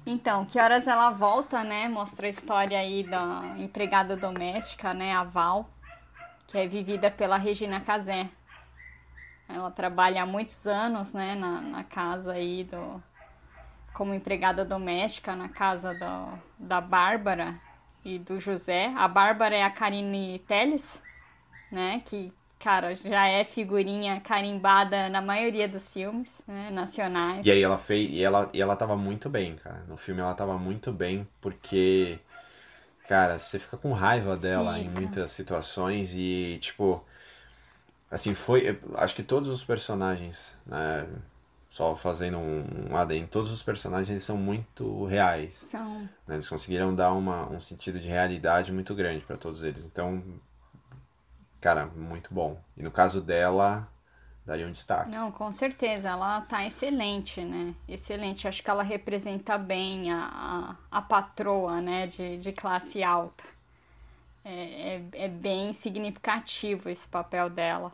Então, 0.07 0.46
Que 0.46 0.59
Horas 0.59 0.87
Ela 0.87 1.11
Volta, 1.11 1.62
né? 1.62 1.88
Mostra 1.88 2.27
a 2.27 2.31
história 2.31 2.79
aí 2.79 3.03
da 3.03 3.42
empregada 3.59 4.16
doméstica, 4.16 4.94
né? 4.94 5.12
A 5.14 5.24
Val, 5.24 5.68
que 6.46 6.57
é 6.57 6.66
vivida 6.66 7.11
pela 7.11 7.37
Regina 7.37 7.81
Casé. 7.81 8.31
Ela 9.48 9.70
trabalha 9.70 10.22
há 10.22 10.27
muitos 10.27 10.66
anos, 10.66 11.12
né? 11.12 11.35
Na, 11.35 11.61
na 11.61 11.85
casa 11.85 12.33
aí 12.33 12.64
do... 12.64 13.03
Como 13.99 14.15
empregada 14.15 14.65
doméstica 14.65 15.35
na 15.35 15.49
casa 15.49 15.93
do, 15.93 16.39
da 16.57 16.81
Bárbara 16.81 17.59
e 18.05 18.17
do 18.17 18.39
José. 18.39 18.95
A 18.97 19.09
Bárbara 19.09 19.57
é 19.57 19.65
a 19.65 19.71
Karine 19.71 20.39
Telles, 20.47 21.03
né? 21.69 22.01
Que, 22.05 22.33
cara, 22.61 22.95
já 22.95 23.27
é 23.27 23.45
figurinha 23.45 24.21
carimbada 24.21 25.09
na 25.09 25.21
maioria 25.21 25.67
dos 25.69 25.89
filmes, 25.89 26.41
né? 26.47 26.71
Nacionais. 26.71 27.45
E 27.45 27.51
aí 27.51 27.61
ela 27.61 27.77
fez. 27.77 28.09
E 28.13 28.23
ela, 28.23 28.49
e 28.55 28.63
ela 28.63 28.77
tava 28.77 28.97
muito 28.97 29.29
bem, 29.29 29.57
cara. 29.57 29.83
No 29.89 29.97
filme 29.97 30.21
ela 30.21 30.33
tava 30.33 30.57
muito 30.57 30.93
bem, 30.93 31.27
porque. 31.41 32.21
Cara, 33.09 33.37
você 33.37 33.59
fica 33.59 33.77
com 33.77 33.93
raiva 33.93 34.37
dela 34.37 34.79
em 34.79 34.85
Fica. 34.85 35.01
muitas 35.01 35.33
situações 35.33 36.15
e, 36.15 36.57
tipo. 36.61 37.05
Assim, 38.09 38.33
foi. 38.33 38.79
Acho 38.95 39.17
que 39.17 39.25
todos 39.25 39.49
os 39.49 39.65
personagens, 39.65 40.57
né? 40.65 41.05
Só 41.69 41.95
fazendo 41.95 42.39
um, 42.39 42.65
um 42.91 43.27
todos 43.27 43.53
os 43.53 43.63
personagens 43.63 44.23
são 44.23 44.37
muito 44.37 45.05
reais. 45.05 45.53
São 45.53 46.09
né? 46.27 46.37
Eles 46.37 46.49
conseguiram 46.49 46.95
dar 46.95 47.13
uma, 47.13 47.49
um 47.51 47.61
sentido 47.61 48.01
de 48.01 48.09
realidade 48.09 48.73
muito 48.73 48.95
grande 48.95 49.25
pra 49.25 49.37
todos 49.37 49.63
eles. 49.63 49.85
Então, 49.85 50.23
cara, 51.61 51.87
muito 51.87 52.33
bom. 52.33 52.59
E 52.77 52.83
no 52.83 52.91
caso 52.91 53.21
dela, 53.21 53.87
daria 54.47 54.67
um 54.67 54.73
destaque. 54.73 55.11
Não, 55.11 55.31
com 55.31 55.53
certeza, 55.53 56.09
ela 56.09 56.41
tá 56.41 56.67
excelente, 56.67 57.43
né? 57.43 57.75
Excelente. 57.87 58.49
Acho 58.49 58.63
que 58.63 58.71
ela 58.71 58.83
representa 58.83 59.59
bem 59.59 60.11
a, 60.11 60.77
a, 60.91 60.99
a 60.99 61.03
patroa, 61.03 61.83
né, 61.83 62.07
de, 62.07 62.39
de 62.39 62.51
classe 62.51 63.03
alta. 63.03 63.45
É, 64.43 65.03
é, 65.13 65.25
é 65.25 65.29
bem 65.29 65.75
significativo 65.75 66.89
esse 66.89 67.07
papel 67.07 67.51
dela. 67.51 67.93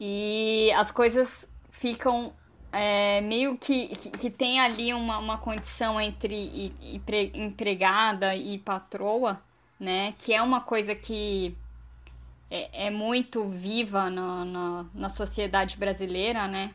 E 0.00 0.72
as 0.76 0.90
coisas 0.90 1.46
ficam 1.70 2.32
é, 2.72 3.20
meio 3.22 3.56
que, 3.58 3.88
que, 3.96 4.10
que 4.10 4.30
tem 4.30 4.60
ali 4.60 4.92
uma, 4.94 5.18
uma 5.18 5.38
condição 5.38 6.00
entre 6.00 6.72
empregada 7.34 8.34
e 8.36 8.58
patroa, 8.58 9.40
né? 9.80 10.12
Que 10.18 10.32
é 10.34 10.42
uma 10.42 10.60
coisa 10.60 10.94
que 10.94 11.56
é, 12.50 12.86
é 12.86 12.90
muito 12.90 13.44
viva 13.44 14.10
na, 14.10 14.44
na, 14.44 14.86
na 14.94 15.08
sociedade 15.10 15.76
brasileira, 15.76 16.48
né? 16.48 16.72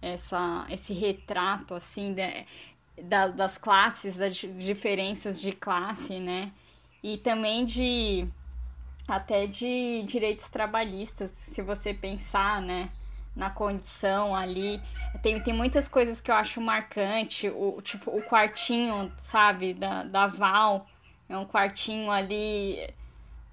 Essa, 0.00 0.66
esse 0.70 0.92
retrato, 0.92 1.74
assim, 1.74 2.14
da, 2.14 2.22
da- 3.02 3.28
das 3.28 3.58
classes, 3.58 4.16
das 4.16 4.36
di- 4.36 4.48
diferenças 4.52 5.40
de 5.40 5.52
classe, 5.52 6.20
né? 6.20 6.52
E 7.02 7.18
também 7.18 7.66
de 7.66 8.26
até 9.08 9.46
de 9.46 10.02
direitos 10.06 10.48
trabalhistas, 10.50 11.30
se 11.32 11.62
você 11.62 11.94
pensar, 11.94 12.62
né, 12.62 12.90
na 13.38 13.48
condição 13.48 14.34
ali. 14.34 14.82
Tem, 15.22 15.40
tem 15.40 15.54
muitas 15.54 15.88
coisas 15.88 16.20
que 16.20 16.30
eu 16.30 16.34
acho 16.34 16.60
marcante, 16.60 17.48
o, 17.48 17.80
tipo, 17.80 18.10
o 18.10 18.20
quartinho, 18.20 19.10
sabe, 19.16 19.72
da, 19.72 20.02
da 20.02 20.26
Val, 20.26 20.86
é 21.28 21.38
um 21.38 21.46
quartinho 21.46 22.10
ali, 22.10 22.78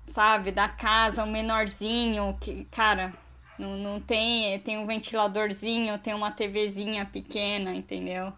sabe, 0.08 0.52
da 0.52 0.67
casa, 0.67 1.24
um 1.24 1.32
menorzinho, 1.32 2.36
que, 2.41 2.65
cara, 2.65 3.13
não, 3.58 3.78
não 3.78 4.02
tem, 4.02 4.60
tem 4.60 4.78
um 4.78 4.88
ventiladorzinho, 4.88 6.00
tem 6.00 6.13
uma 6.13 6.32
TVzinha 6.32 7.06
pequena, 7.06 7.74
entendeu? 7.74 8.34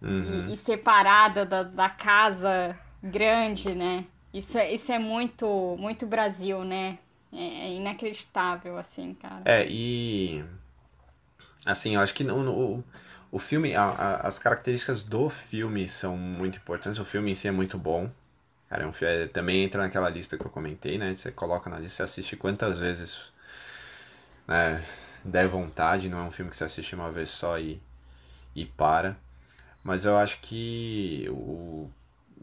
Uhum. 0.00 0.48
E, 0.48 0.52
e 0.52 0.56
separada 0.56 1.44
da, 1.44 1.64
da 1.64 1.88
casa 1.88 2.78
grande, 3.02 3.74
né? 3.74 4.04
Isso 4.32 4.56
é, 4.58 4.72
isso 4.72 4.92
é 4.92 4.98
muito, 4.98 5.76
muito 5.78 6.06
Brasil, 6.06 6.64
né? 6.64 6.98
É, 7.32 7.66
é 7.68 7.74
inacreditável, 7.74 8.76
assim, 8.78 9.14
cara. 9.14 9.44
É, 9.44 9.64
e. 9.68 10.44
Assim, 11.64 11.94
eu 11.96 12.00
acho 12.00 12.14
que 12.14 12.24
no, 12.24 12.42
no- 12.42 12.84
o 13.30 13.38
filme, 13.38 13.74
a- 13.74 13.82
a- 13.84 14.26
as 14.28 14.38
características 14.38 15.02
do 15.02 15.28
filme 15.28 15.88
são 15.88 16.16
muito 16.16 16.58
importantes. 16.58 16.98
O 16.98 17.04
filme 17.04 17.32
em 17.32 17.34
si 17.34 17.48
é 17.48 17.50
muito 17.50 17.76
bom. 17.78 18.10
Cara, 18.68 18.84
é 18.84 18.86
um, 18.86 18.92
é, 19.02 19.26
também 19.28 19.62
entra 19.64 19.82
naquela 19.82 20.08
lista 20.10 20.36
que 20.38 20.44
eu 20.46 20.50
comentei, 20.50 20.98
né? 20.98 21.14
Você 21.14 21.30
coloca 21.32 21.70
na 21.70 21.78
lista, 21.78 21.98
você 21.98 22.02
assiste 22.04 22.36
quantas 22.36 22.78
vezes 22.80 23.32
né, 24.46 24.84
der 25.24 25.48
vontade. 25.48 26.08
Não 26.08 26.18
é 26.18 26.22
um 26.22 26.30
filme 26.30 26.50
que 26.50 26.56
você 26.56 26.64
assiste 26.64 26.94
uma 26.94 27.10
vez 27.10 27.30
só 27.30 27.58
e, 27.58 27.80
e 28.54 28.66
para. 28.66 29.16
Mas 29.84 30.04
eu 30.04 30.16
acho 30.18 30.40
que 30.40 31.26
o, 31.30 31.90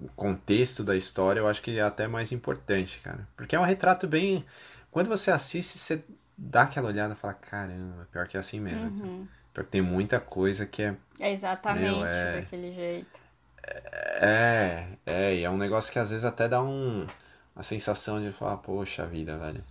o 0.02 0.08
contexto 0.16 0.84
da 0.84 0.96
história 0.96 1.40
eu 1.40 1.48
acho 1.48 1.62
que 1.62 1.78
é 1.78 1.82
até 1.82 2.08
mais 2.08 2.32
importante, 2.32 3.00
cara. 3.00 3.28
Porque 3.36 3.56
é 3.56 3.60
um 3.60 3.64
retrato 3.64 4.08
bem. 4.08 4.46
Quando 4.92 5.08
você 5.08 5.32
assiste, 5.32 5.78
você 5.78 6.04
dá 6.38 6.64
aquela 6.64 6.88
olhada 6.88 7.14
e 7.14 7.18
fala: 7.18 7.34
caramba, 7.34 8.08
pior 8.12 8.28
que 8.28 8.38
é 8.38 8.40
assim 8.40 8.60
mesmo. 8.60 8.86
Uhum. 9.04 9.28
Pior 9.54 9.64
que 9.64 9.72
tem 9.72 9.82
muita 9.82 10.20
coisa 10.20 10.66
que 10.66 10.84
é. 10.84 10.96
É 11.20 11.32
exatamente 11.32 11.82
Meu, 11.84 12.06
é- 12.06 12.42
daquele 12.42 12.74
jeito. 12.74 13.24
É, 13.66 14.88
é, 15.06 15.36
e 15.36 15.44
é 15.44 15.50
um 15.50 15.58
negócio 15.58 15.92
que 15.92 15.98
às 15.98 16.10
vezes 16.10 16.26
até 16.26 16.50
dá 16.50 16.62
um, 16.62 17.08
uma 17.56 17.64
sensação 17.64 18.22
de 18.22 18.32
falar: 18.32 18.58
poxa 18.58 19.06
vida, 19.06 19.38
velho. 19.38 19.64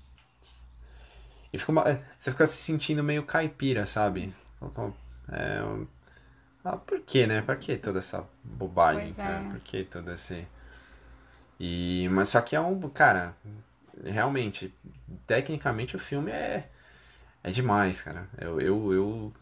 E 1.52 1.58
fica 1.58 1.70
uma- 1.72 1.84
você 2.18 2.30
fica 2.30 2.46
se 2.46 2.56
sentindo 2.56 3.02
meio 3.04 3.24
caipira, 3.24 3.84
sabe? 3.84 4.32
É, 5.30 5.60
ah, 6.64 6.76
por 6.76 7.00
que, 7.00 7.26
né? 7.26 7.42
Por 7.42 7.56
que 7.56 7.76
toda 7.76 7.98
essa 7.98 8.24
bobagem, 8.44 9.12
Pois 9.12 9.16
cara? 9.16 9.44
é. 9.46 9.50
Por 9.50 9.60
que 9.60 9.84
todo 9.84 10.10
esse. 10.12 10.46
E, 11.58 12.08
mas 12.10 12.28
só 12.28 12.40
que 12.40 12.56
é 12.56 12.60
um. 12.60 12.88
Cara, 12.88 13.34
realmente, 14.04 14.72
tecnicamente 15.26 15.96
o 15.96 15.98
filme 15.98 16.30
é. 16.30 16.68
É 17.44 17.50
demais, 17.50 18.00
cara. 18.02 18.28
Eu, 18.38 18.60
eu, 18.60 18.92
eu, 18.92 19.32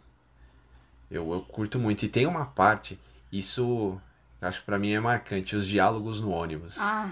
eu, 1.10 1.32
eu 1.34 1.40
curto 1.42 1.78
muito. 1.78 2.04
E 2.04 2.08
tem 2.08 2.26
uma 2.26 2.46
parte, 2.46 2.98
isso 3.30 4.00
acho 4.40 4.60
que 4.60 4.66
pra 4.66 4.78
mim 4.78 4.92
é 4.92 5.00
marcante, 5.00 5.54
os 5.54 5.66
diálogos 5.66 6.20
no 6.20 6.30
ônibus. 6.30 6.78
Ah, 6.78 7.10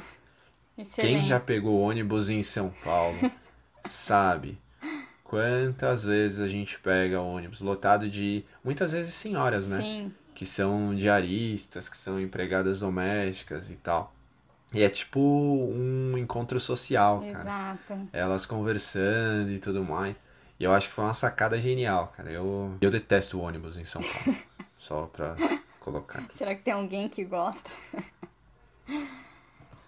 Quem 0.77 0.85
excelente. 0.85 1.29
já 1.29 1.39
pegou 1.39 1.79
ônibus 1.81 2.31
em 2.31 2.43
São 2.43 2.71
Paulo 2.83 3.19
sabe 3.85 4.59
quantas 5.29 6.05
vezes 6.05 6.41
a 6.41 6.49
gente 6.49 6.79
pega 6.81 7.21
ônibus 7.21 7.61
lotado 7.61 8.09
de 8.09 8.43
muitas 8.65 8.93
vezes 8.93 9.13
senhoras, 9.13 9.69
né? 9.69 9.79
Sim, 9.79 10.15
Que 10.35 10.47
são 10.47 10.95
diaristas, 10.95 11.87
que 11.89 11.97
são 11.97 12.19
empregadas 12.19 12.81
domésticas 12.81 13.71
e 13.71 13.77
tal. 13.77 14.15
E 14.73 14.83
é 14.83 14.89
tipo 14.89 15.21
um 15.21 16.17
encontro 16.17 16.59
social, 16.59 17.21
cara. 17.21 17.41
exato. 17.41 18.09
Elas 18.13 18.47
conversando 18.47 19.51
e 19.53 19.59
tudo 19.59 19.85
mais. 19.85 20.19
E 20.59 20.65
eu 20.65 20.73
acho 20.73 20.89
que 20.89 20.95
foi 20.95 21.05
uma 21.05 21.15
sacada 21.15 21.61
genial, 21.61 22.13
cara. 22.17 22.31
Eu, 22.31 22.75
eu 22.81 22.91
detesto 22.91 23.39
ônibus 23.41 23.77
em 23.77 23.85
São 23.85 24.03
Paulo. 24.03 24.39
Só 24.79 25.03
pra 25.07 25.37
colocar 25.79 26.21
aqui. 26.21 26.37
Será 26.39 26.55
que 26.55 26.63
tem 26.63 26.73
alguém 26.73 27.09
que 27.09 27.23
gosta? 27.25 27.69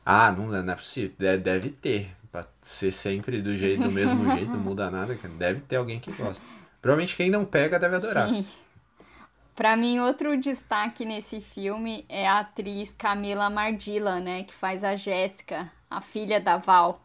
Ah, 0.04 0.30
não, 0.32 0.46
não 0.46 0.72
é 0.72 0.76
possível. 0.76 1.14
De- 1.18 1.36
Deve 1.38 1.70
ter. 1.70 2.08
Pra 2.32 2.44
ser 2.60 2.92
sempre 2.92 3.42
do 3.42 3.56
jeito, 3.56 3.82
do 3.82 3.90
mesmo 3.90 4.30
jeito, 4.36 4.50
não 4.52 4.58
muda 4.60 4.88
nada. 4.90 5.18
Deve 5.36 5.60
ter 5.60 5.76
alguém 5.76 5.98
que 5.98 6.12
gosta. 6.12 6.44
Provavelmente 6.80 7.16
quem 7.16 7.28
não 7.28 7.44
pega 7.44 7.78
deve 7.78 7.96
adorar. 7.96 8.28
Sim. 8.28 8.46
Pra 9.54 9.76
mim, 9.76 9.98
outro 9.98 10.36
destaque 10.40 11.04
nesse 11.04 11.40
filme 11.40 12.04
é 12.08 12.26
a 12.26 12.38
atriz 12.38 12.94
Camila 12.96 13.50
Mardila, 13.50 14.20
né? 14.20 14.44
Que 14.44 14.54
faz 14.54 14.82
a 14.84 14.94
Jéssica, 14.96 15.70
a 15.90 16.00
filha 16.00 16.40
da 16.40 16.56
Val. 16.56 17.02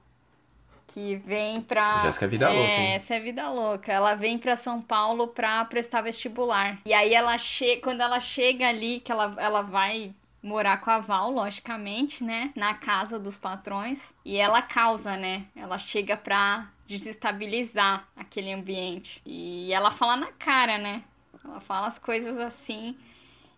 Que 0.94 1.16
vem 1.18 1.60
pra. 1.60 2.00
Jéssica 2.00 2.26
é 2.26 2.28
vida 2.30 2.48
louca, 2.48 2.70
hein? 2.72 2.94
Essa 2.94 3.16
é 3.16 3.20
vida 3.20 3.50
louca. 3.50 3.92
Ela 3.92 4.14
vem 4.16 4.38
pra 4.38 4.56
São 4.56 4.82
Paulo 4.82 5.28
pra 5.30 5.66
prestar 5.66 6.02
vestibular. 6.02 6.80
E 6.86 6.94
aí 6.94 7.14
ela 7.14 7.38
chega. 7.38 7.82
Quando 7.82 8.00
ela 8.02 8.22
chega 8.22 8.70
ali, 8.70 9.00
que 9.02 9.12
ela, 9.12 9.36
ela 9.38 9.62
vai 9.64 10.14
morar 10.46 10.78
com 10.78 10.92
a 10.92 11.00
Val, 11.00 11.32
logicamente, 11.32 12.24
né? 12.24 12.52
Na 12.56 12.76
casa 12.76 13.18
dos 13.18 13.36
patrões. 13.36 14.14
E 14.24 14.38
ela 14.38 14.62
causa, 14.62 15.18
né? 15.18 15.48
Ela 15.56 15.80
chega 15.80 16.16
pra 16.16 16.70
desestabilizar 16.88 18.08
aquele 18.16 18.54
ambiente. 18.54 19.22
E 19.26 19.74
ela 19.74 19.90
fala 19.90 20.16
na 20.16 20.32
cara, 20.34 20.78
né? 20.78 21.04
Ela 21.44 21.60
fala 21.60 21.88
as 21.88 21.98
coisas 21.98 22.38
assim. 22.38 22.96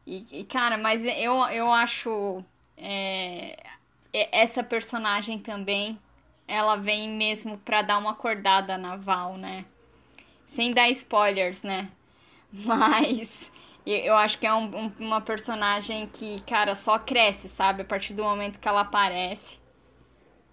E, 0.06 0.26
e 0.32 0.44
cara, 0.46 0.78
mas 0.78 1.04
eu, 1.04 1.36
eu 1.50 1.72
acho 1.74 2.42
é, 2.78 3.62
essa 4.14 4.64
personagem 4.64 5.40
também. 5.40 6.00
Ela 6.48 6.78
vem 6.78 7.10
mesmo 7.10 7.58
pra 7.58 7.82
dar 7.82 7.98
uma 7.98 8.12
acordada 8.12 8.78
na 8.78 8.96
Val, 8.96 9.36
né? 9.36 9.66
Sem 10.46 10.72
dar 10.72 10.90
spoilers, 10.90 11.62
né? 11.62 11.92
Mas 12.50 13.52
eu 13.92 14.16
acho 14.16 14.38
que 14.40 14.48
é 14.48 14.54
um, 14.54 14.66
um, 14.76 14.92
uma 15.00 15.22
personagem 15.22 16.08
que, 16.08 16.42
cara, 16.42 16.76
só 16.76 16.98
cresce, 17.00 17.48
sabe? 17.48 17.82
A 17.82 17.86
partir 17.86 18.14
do 18.14 18.24
momento 18.24 18.60
que 18.60 18.68
ela 18.68 18.82
aparece. 18.82 19.60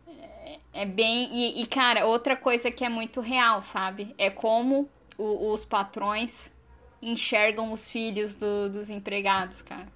É, 0.06 0.58
é 0.72 0.84
bem. 0.84 1.28
E, 1.32 1.62
e, 1.62 1.66
cara, 1.66 2.06
outra 2.06 2.36
coisa 2.36 2.70
que 2.70 2.84
é 2.84 2.88
muito 2.88 3.20
real, 3.20 3.62
sabe? 3.62 4.14
É 4.18 4.30
como 4.30 4.88
o, 5.18 5.52
os 5.52 5.64
patrões 5.64 6.52
enxergam 7.00 7.72
os 7.72 7.90
filhos 7.90 8.34
do, 8.34 8.68
dos 8.70 8.90
empregados, 8.90 9.62
cara 9.62 9.93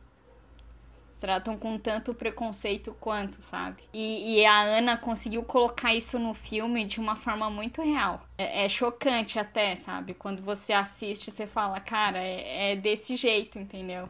tratam 1.19 1.57
com 1.57 1.79
tanto 1.79 2.15
preconceito 2.15 2.97
quanto, 3.01 3.43
sabe? 3.43 3.83
E, 3.93 4.41
e, 4.41 4.47
a 4.47 4.63
Ana 4.63 4.97
conseguiu 4.97 5.43
colocar 5.43 5.95
isso 5.95 6.19
no 6.19 6.33
filme 6.35 6.85
de 6.85 7.01
uma 7.01 7.17
forma 7.17 7.51
muito 7.51 7.83
real. 7.83 8.25
É, 8.37 8.65
é 8.65 8.69
chocante 8.69 9.39
até, 9.39 9.75
sabe? 9.75 10.15
Quando 10.15 10.43
você 10.43 10.73
assiste, 10.73 11.31
você 11.31 11.47
fala, 11.47 11.81
cara, 11.81 12.19
é, 12.19 12.73
é 12.73 12.77
desse 12.77 13.17
jeito, 13.17 13.59
entendeu? 13.59 14.09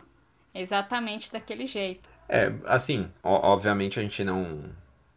É 0.54 0.60
exatamente 0.60 1.32
daquele 1.32 1.66
jeito. 1.66 2.08
É, 2.28 2.52
assim, 2.66 3.10
obviamente 3.22 3.98
a 3.98 4.02
gente 4.02 4.22
não, 4.22 4.64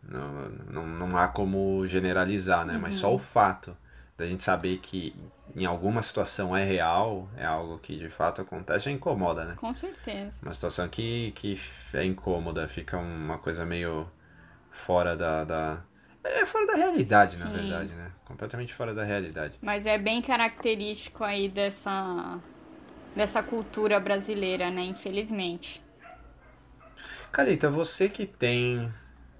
não, 0.02 0.50
não, 0.70 0.88
não 0.88 1.18
há 1.18 1.28
como 1.28 1.86
generalizar, 1.88 2.66
né? 2.66 2.76
Uhum. 2.76 2.82
Mas 2.82 2.96
só 2.96 3.14
o 3.14 3.20
fato 3.20 3.76
da 4.22 4.28
gente 4.28 4.44
saber 4.44 4.78
que 4.78 5.16
em 5.56 5.66
alguma 5.66 6.04
situação 6.04 6.56
é 6.56 6.64
real, 6.64 7.28
é 7.36 7.44
algo 7.44 7.80
que 7.80 7.98
de 7.98 8.08
fato 8.08 8.42
acontece, 8.42 8.86
já 8.86 8.92
incomoda, 8.92 9.46
né? 9.46 9.56
Com 9.58 9.74
certeza. 9.74 10.40
Uma 10.44 10.54
situação 10.54 10.88
que, 10.88 11.32
que 11.32 11.60
é 11.96 12.06
incômoda, 12.06 12.68
fica 12.68 12.98
uma 12.98 13.40
coisa 13.40 13.66
meio 13.66 14.08
fora 14.70 15.18
da. 15.18 15.44
da... 15.44 15.82
É 16.24 16.46
fora 16.46 16.68
da 16.68 16.76
realidade, 16.76 17.32
Sim. 17.32 17.46
na 17.46 17.50
verdade, 17.50 17.94
né? 17.94 18.12
Completamente 18.24 18.74
fora 18.76 18.94
da 18.94 19.04
realidade. 19.04 19.58
Mas 19.60 19.88
é 19.88 19.98
bem 19.98 20.22
característico 20.22 21.24
aí 21.24 21.50
dessa, 21.50 22.40
dessa 23.16 23.42
cultura 23.42 24.00
brasileira, 24.00 24.70
né? 24.70 24.84
Infelizmente. 24.84 25.82
Calita, 27.32 27.72
você 27.72 28.08
que 28.08 28.28
tem, 28.28 28.94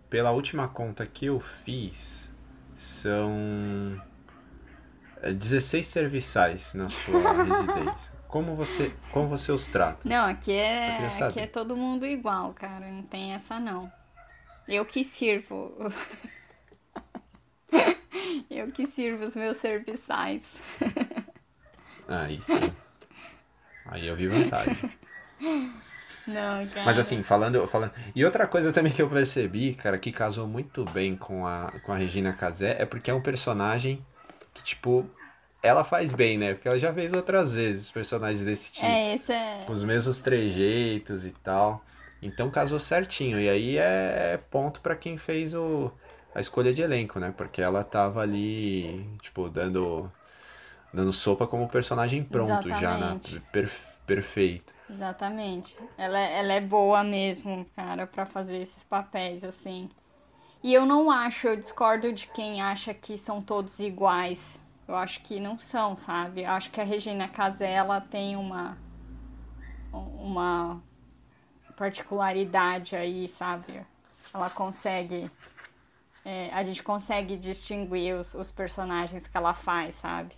pela 0.10 0.32
última 0.32 0.68
conta 0.68 1.06
que 1.06 1.28
eu 1.28 1.40
fiz, 1.40 2.34
são 2.74 4.02
16 5.30 5.86
é, 5.86 5.90
serviçais 5.90 6.74
na 6.74 6.90
sua 6.90 7.34
residência. 7.44 8.12
Como 8.28 8.56
você, 8.56 8.94
como 9.12 9.28
você 9.28 9.52
os 9.52 9.68
trata? 9.68 10.08
Não, 10.08 10.26
aqui 10.26 10.54
é, 10.54 11.06
aqui 11.22 11.40
é 11.42 11.48
todo 11.48 11.76
mundo 11.76 12.06
igual, 12.06 12.54
cara. 12.54 12.90
Não 12.90 13.04
tem 13.04 13.34
essa 13.34 13.60
não. 13.60 13.92
Eu 14.68 14.86
que 14.86 15.04
sirvo. 15.04 15.74
Eu 18.50 18.72
que 18.72 18.86
sirvo 18.86 19.26
os 19.26 19.36
meus 19.36 19.58
serviçais. 19.58 20.62
Aí 22.08 22.42
sim. 22.42 22.74
Aí 23.86 24.08
eu 24.08 24.16
vi 24.16 24.28
vantagem. 24.28 24.78
Não, 26.28 26.68
cara. 26.68 26.86
Mas 26.86 27.00
assim, 27.00 27.24
falando, 27.24 27.66
falando. 27.68 27.92
E 28.14 28.24
outra 28.24 28.46
coisa 28.48 28.72
também 28.72 28.92
que 28.92 29.02
eu 29.02 29.10
percebi, 29.10 29.74
cara, 29.74 29.98
que 29.98 30.12
casou 30.12 30.48
muito 30.48 30.84
bem 30.86 31.16
com 31.16 31.48
a, 31.48 31.72
com 31.84 31.92
a 31.92 31.96
Regina 31.96 32.34
Casé, 32.34 32.76
é 32.80 32.86
porque 32.86 33.10
é 33.10 33.14
um 33.14 33.22
personagem 33.22 34.06
que, 34.54 34.64
tipo, 34.64 35.10
ela 35.62 35.84
faz 35.84 36.12
bem, 36.12 36.38
né? 36.38 36.54
Porque 36.54 36.68
ela 36.68 36.80
já 36.80 36.94
fez 36.94 37.14
outras 37.14 37.56
vezes 37.56 37.92
personagens 37.92 38.44
desse 38.44 38.72
tipo. 38.72 38.86
É, 38.86 39.16
esse 39.16 39.32
é. 39.32 39.64
Com 39.66 39.72
os 39.72 39.84
mesmos 39.84 40.20
trejeitos 40.20 41.26
e 41.26 41.32
tal. 41.32 41.84
Então 42.22 42.50
casou 42.50 42.80
certinho. 42.80 43.40
E 43.40 43.50
aí 43.50 43.78
é 43.78 44.40
ponto 44.50 44.82
para 44.82 44.96
quem 44.96 45.18
fez 45.18 45.54
o, 45.54 45.92
a 46.34 46.42
escolha 46.42 46.74
de 46.74 46.82
elenco, 46.82 47.20
né? 47.20 47.34
Porque 47.36 47.62
ela 47.62 47.84
tava 47.84 48.22
ali, 48.22 49.08
tipo, 49.22 49.50
dando 49.50 50.12
dando 50.94 51.14
sopa 51.14 51.48
como 51.48 51.70
personagem 51.70 52.24
pronto 52.24 52.68
Exatamente. 52.68 52.82
já, 52.82 52.98
né? 52.98 53.42
Perfe 53.52 53.92
perfeito. 54.06 54.74
Exatamente. 54.90 55.78
Ela, 55.98 56.20
é, 56.20 56.40
ela 56.40 56.54
é 56.54 56.60
boa 56.60 57.02
mesmo, 57.02 57.66
cara, 57.76 58.06
para 58.06 58.26
fazer 58.26 58.58
esses 58.58 58.84
papéis 58.84 59.44
assim. 59.44 59.90
E 60.64 60.74
eu 60.74 60.86
não 60.86 61.10
acho, 61.10 61.48
eu 61.48 61.56
discordo 61.56 62.14
de 62.14 62.28
quem 62.28 62.62
acha 62.62 62.94
que 62.94 63.18
são 63.18 63.42
todos 63.42 63.80
iguais. 63.80 64.62
Eu 64.88 64.96
acho 64.96 65.22
que 65.22 65.40
não 65.40 65.58
são, 65.58 65.96
sabe? 65.96 66.44
Eu 66.44 66.52
acho 66.52 66.70
que 66.70 66.80
a 66.80 66.84
Regina 66.84 67.28
Casella 67.28 68.02
tem 68.02 68.36
uma 68.36 68.78
uma 69.94 70.82
particularidade 71.76 72.96
aí, 72.96 73.28
sabe? 73.28 73.86
Ela 74.34 74.50
consegue 74.50 75.30
é, 76.24 76.50
a 76.54 76.64
gente 76.64 76.84
consegue 76.84 77.36
distinguir 77.38 78.16
os, 78.16 78.36
os 78.36 78.52
personagens 78.52 79.28
que 79.28 79.36
ela 79.36 79.54
faz, 79.54 79.96
sabe? 79.96 80.36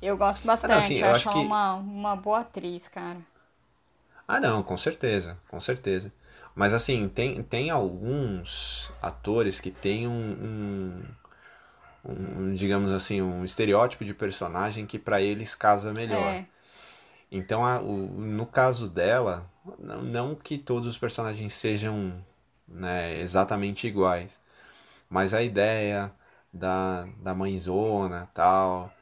Eu 0.00 0.16
gosto 0.16 0.46
bastante, 0.46 0.72
ah, 0.72 0.74
não, 0.76 0.78
assim, 0.78 0.94
eu, 0.98 1.06
eu 1.06 1.14
acho, 1.14 1.28
acho 1.28 1.28
ela 1.28 1.40
que... 1.40 1.46
uma, 1.46 1.74
uma 1.74 2.16
boa 2.16 2.40
atriz, 2.40 2.88
cara. 2.88 3.18
Ah, 4.26 4.40
não, 4.40 4.62
com 4.62 4.76
certeza, 4.76 5.38
com 5.48 5.60
certeza. 5.60 6.12
Mas 6.54 6.72
assim, 6.72 7.08
tem, 7.08 7.42
tem 7.42 7.70
alguns 7.70 8.90
atores 9.02 9.58
que 9.60 9.70
têm 9.70 10.06
um, 10.06 11.02
um, 12.04 12.12
um 12.12 12.54
digamos 12.54 12.92
assim, 12.92 13.20
um 13.20 13.44
estereótipo 13.44 14.04
de 14.04 14.14
personagem 14.14 14.86
que 14.86 14.98
para 14.98 15.20
eles 15.20 15.54
casa 15.54 15.92
melhor. 15.92 16.34
É. 16.34 16.46
Então, 17.30 17.66
a, 17.66 17.80
o, 17.80 18.06
no 18.06 18.46
caso 18.46 18.88
dela, 18.88 19.50
não, 19.78 20.02
não, 20.02 20.34
que 20.36 20.56
todos 20.56 20.86
os 20.86 20.96
personagens 20.96 21.52
sejam 21.54 22.24
né, 22.68 23.18
exatamente 23.20 23.88
iguais, 23.88 24.40
mas 25.10 25.34
a 25.34 25.42
ideia 25.42 26.12
da, 26.52 27.08
da 27.18 27.34
mãezona 27.34 28.28
tal, 28.32 28.93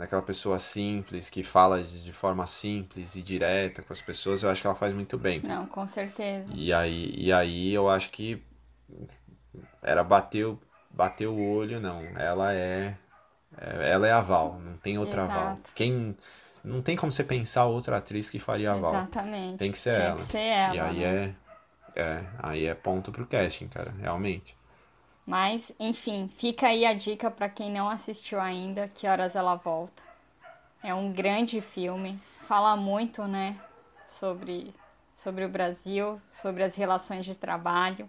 daquela 0.00 0.22
pessoa 0.22 0.58
simples, 0.58 1.28
que 1.28 1.42
fala 1.42 1.82
de, 1.82 2.10
forma 2.10 2.46
simples 2.46 3.16
e 3.16 3.22
direta 3.22 3.82
com 3.82 3.92
as 3.92 4.00
pessoas, 4.00 4.42
eu 4.42 4.48
acho 4.48 4.62
que 4.62 4.66
ela 4.66 4.74
faz 4.74 4.94
muito 4.94 5.18
bem. 5.18 5.42
Não, 5.42 5.66
com 5.66 5.86
certeza. 5.86 6.50
E 6.54 6.72
aí, 6.72 7.12
e 7.14 7.30
aí 7.30 7.74
eu 7.74 7.86
acho 7.86 8.08
que 8.10 8.42
era 9.82 10.02
bateu, 10.02 10.58
bateu 10.90 11.34
o 11.34 11.54
olho, 11.54 11.78
não. 11.78 12.00
Ela 12.16 12.54
é, 12.54 12.96
é 13.58 13.90
ela 13.90 14.08
é 14.08 14.12
a 14.12 14.22
Val, 14.22 14.58
não 14.64 14.72
tem 14.78 14.96
outra 14.96 15.24
Exato. 15.24 15.38
Val. 15.38 15.58
Quem 15.74 16.16
não 16.64 16.80
tem 16.80 16.96
como 16.96 17.12
você 17.12 17.22
pensar 17.22 17.66
outra 17.66 17.98
atriz 17.98 18.30
que 18.30 18.38
faria 18.38 18.72
a 18.72 18.76
Val. 18.76 18.94
Exatamente. 18.94 19.58
Tem 19.58 19.70
que 19.70 19.78
ser 19.78 19.96
Tinha 19.96 20.06
ela. 20.06 20.16
Que 20.16 20.32
ser 20.32 20.38
ela. 20.38 20.74
E 20.76 20.80
aí 20.80 20.98
né? 20.98 21.34
é, 21.94 22.00
é, 22.00 22.24
aí 22.38 22.64
é 22.64 22.74
ponto 22.74 23.12
pro 23.12 23.26
casting, 23.26 23.68
cara, 23.68 23.94
realmente. 24.00 24.56
Mas, 25.26 25.72
enfim, 25.78 26.28
fica 26.28 26.68
aí 26.68 26.84
a 26.84 26.92
dica 26.92 27.30
para 27.30 27.48
quem 27.48 27.70
não 27.70 27.88
assistiu 27.88 28.40
ainda, 28.40 28.88
Que 28.88 29.06
Horas 29.06 29.36
Ela 29.36 29.54
Volta. 29.54 30.02
É 30.82 30.94
um 30.94 31.12
grande 31.12 31.60
filme, 31.60 32.18
fala 32.42 32.74
muito, 32.74 33.24
né, 33.26 33.60
sobre, 34.08 34.74
sobre 35.14 35.44
o 35.44 35.48
Brasil, 35.48 36.20
sobre 36.40 36.62
as 36.62 36.74
relações 36.74 37.24
de 37.24 37.36
trabalho 37.36 38.08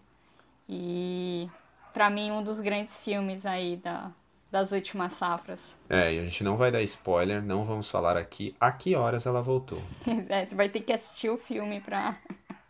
e, 0.67 1.49
para 1.93 2.09
mim, 2.09 2.31
um 2.31 2.41
dos 2.41 2.61
grandes 2.61 2.99
filmes 2.99 3.45
aí 3.45 3.75
da, 3.75 4.11
das 4.49 4.71
últimas 4.71 5.13
safras. 5.13 5.77
É, 5.89 6.13
e 6.13 6.19
a 6.19 6.23
gente 6.23 6.43
não 6.43 6.55
vai 6.55 6.71
dar 6.71 6.81
spoiler, 6.81 7.41
não 7.41 7.65
vamos 7.65 7.91
falar 7.91 8.17
aqui 8.17 8.55
a 8.59 8.71
que 8.71 8.95
horas 8.95 9.25
ela 9.25 9.41
voltou. 9.41 9.81
é, 10.29 10.45
você 10.45 10.55
vai 10.55 10.69
ter 10.69 10.79
que 10.79 10.93
assistir 10.93 11.29
o 11.29 11.37
filme 11.37 11.81
pra, 11.81 12.17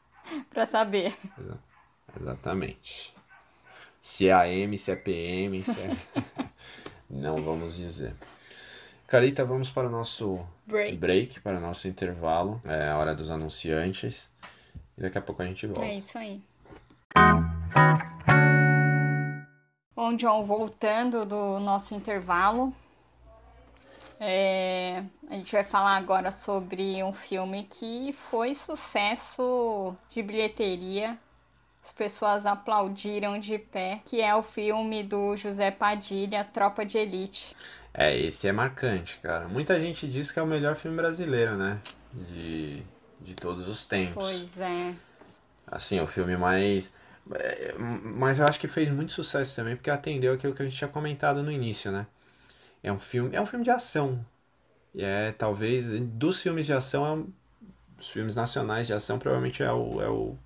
pra 0.49 0.65
saber. 0.65 1.15
Exa 1.39 1.59
exatamente. 2.19 3.15
Se 4.01 4.27
é 4.27 4.33
AM, 4.33 4.75
se 4.79 4.91
é 4.91 4.95
PM, 4.95 5.63
se 5.63 5.79
é. 5.79 5.95
Não 7.07 7.43
vamos 7.43 7.75
dizer. 7.75 8.15
Carita, 9.05 9.45
vamos 9.45 9.69
para 9.69 9.87
o 9.87 9.91
nosso 9.91 10.43
break, 10.65 10.97
break 10.97 11.39
para 11.41 11.57
o 11.57 11.61
nosso 11.61 11.87
intervalo. 11.87 12.59
É 12.65 12.87
a 12.87 12.97
hora 12.97 13.13
dos 13.13 13.29
anunciantes. 13.29 14.27
E 14.97 15.01
daqui 15.01 15.19
a 15.19 15.21
pouco 15.21 15.43
a 15.43 15.45
gente 15.45 15.67
volta. 15.67 15.85
É 15.85 15.95
isso 15.95 16.17
aí. 16.17 16.41
Bom, 19.95 20.15
John, 20.15 20.43
voltando 20.45 21.23
do 21.23 21.59
nosso 21.59 21.93
intervalo, 21.93 22.73
é, 24.19 25.03
a 25.29 25.35
gente 25.35 25.51
vai 25.51 25.63
falar 25.63 25.95
agora 25.95 26.31
sobre 26.31 27.03
um 27.03 27.13
filme 27.13 27.65
que 27.65 28.11
foi 28.13 28.55
sucesso 28.55 29.95
de 30.09 30.23
bilheteria 30.23 31.19
as 31.83 31.91
pessoas 31.91 32.45
aplaudiram 32.45 33.39
de 33.39 33.57
pé, 33.57 34.01
que 34.05 34.21
é 34.21 34.35
o 34.35 34.43
filme 34.43 35.03
do 35.03 35.35
José 35.35 35.71
Padilha, 35.71 36.43
Tropa 36.43 36.85
de 36.85 36.97
Elite. 36.97 37.55
É, 37.93 38.17
esse 38.17 38.47
é 38.47 38.51
marcante, 38.51 39.17
cara. 39.17 39.47
Muita 39.47 39.79
gente 39.79 40.07
diz 40.07 40.31
que 40.31 40.39
é 40.39 40.41
o 40.41 40.47
melhor 40.47 40.75
filme 40.75 40.95
brasileiro, 40.95 41.57
né? 41.57 41.81
De, 42.13 42.83
de 43.19 43.35
todos 43.35 43.67
os 43.67 43.83
tempos. 43.83 44.23
Pois 44.23 44.59
é. 44.59 44.93
Assim, 45.67 45.99
o 45.99 46.07
filme 46.07 46.37
mais. 46.37 46.93
é, 47.33 47.73
Mas 47.77 48.39
eu 48.39 48.45
acho 48.45 48.59
que 48.59 48.67
fez 48.67 48.89
muito 48.89 49.11
sucesso 49.11 49.55
também, 49.55 49.75
porque 49.75 49.89
atendeu 49.89 50.33
aquilo 50.33 50.53
que 50.53 50.61
a 50.61 50.65
gente 50.65 50.77
tinha 50.77 50.87
comentado 50.87 51.41
no 51.41 51.51
início, 51.51 51.91
né? 51.91 52.05
É 52.83 52.91
um 52.91 52.97
filme, 52.99 53.35
é 53.35 53.41
um 53.41 53.45
filme 53.45 53.65
de 53.65 53.71
ação. 53.71 54.25
E 54.93 55.03
é 55.03 55.31
talvez. 55.31 55.87
Dos 56.01 56.41
filmes 56.41 56.65
de 56.65 56.73
ação, 56.73 57.05
é 57.05 57.11
um, 57.11 57.33
os 57.99 58.09
filmes 58.09 58.35
nacionais 58.35 58.87
de 58.87 58.93
ação 58.93 59.19
provavelmente 59.19 59.63
é 59.63 59.71
o, 59.71 60.01
é 60.01 60.09
o, 60.09 60.37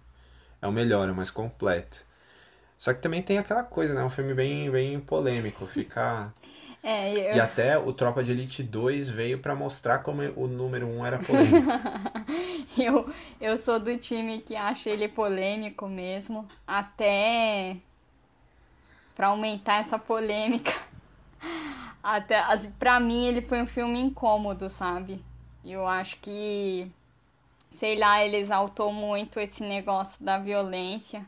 é 0.66 0.68
o 0.68 0.72
melhor, 0.72 1.08
é 1.08 1.12
o 1.12 1.16
mais 1.16 1.32
completo. 1.32 2.06
Só 2.78 2.94
que 2.94 3.02
também 3.02 3.22
tem 3.22 3.38
aquela 3.38 3.64
coisa, 3.64 3.94
né? 3.94 4.02
É 4.02 4.04
um 4.06 4.10
filme 4.10 4.34
bem, 4.34 4.70
bem 4.72 5.00
polêmico. 5.00 5.66
Fica. 5.66 6.34
É, 6.88 7.16
E 7.32 7.40
eu, 7.40 7.40
até 7.40 7.76
o 7.80 7.92
Tropa 7.92 8.24
de 8.24 8.32
Elite 8.32 8.62
2 8.62 9.10
veio 9.10 9.40
pra 9.40 9.56
mostrar 9.56 10.00
como 10.00 10.22
o 10.36 10.48
número 10.48 10.88
um 10.88 11.04
era 11.04 11.18
polêmico. 11.18 11.82
eu, 12.78 13.12
eu 13.42 13.58
sou 13.58 13.80
do 13.80 13.98
time 13.98 14.40
que 14.40 14.56
acha 14.56 14.92
ele 14.92 15.08
polêmico 15.08 15.88
mesmo, 15.88 16.48
até 16.68 17.78
pra 19.16 19.28
aumentar 19.28 19.80
essa 19.80 19.98
polêmica. 19.98 20.74
Até, 22.04 22.44
pra 22.78 23.00
mim 23.00 23.26
ele 23.26 23.42
foi 23.42 23.62
um 23.64 23.66
filme 23.66 24.00
incômodo, 24.00 24.70
sabe? 24.70 25.24
Eu 25.64 25.88
acho 25.88 26.18
que, 26.20 26.92
sei 27.76 27.96
lá, 27.98 28.24
ele 28.26 28.38
exaltou 28.38 28.92
muito 28.94 29.40
esse 29.40 29.64
negócio 29.64 30.24
da 30.24 30.38
violência 30.40 31.26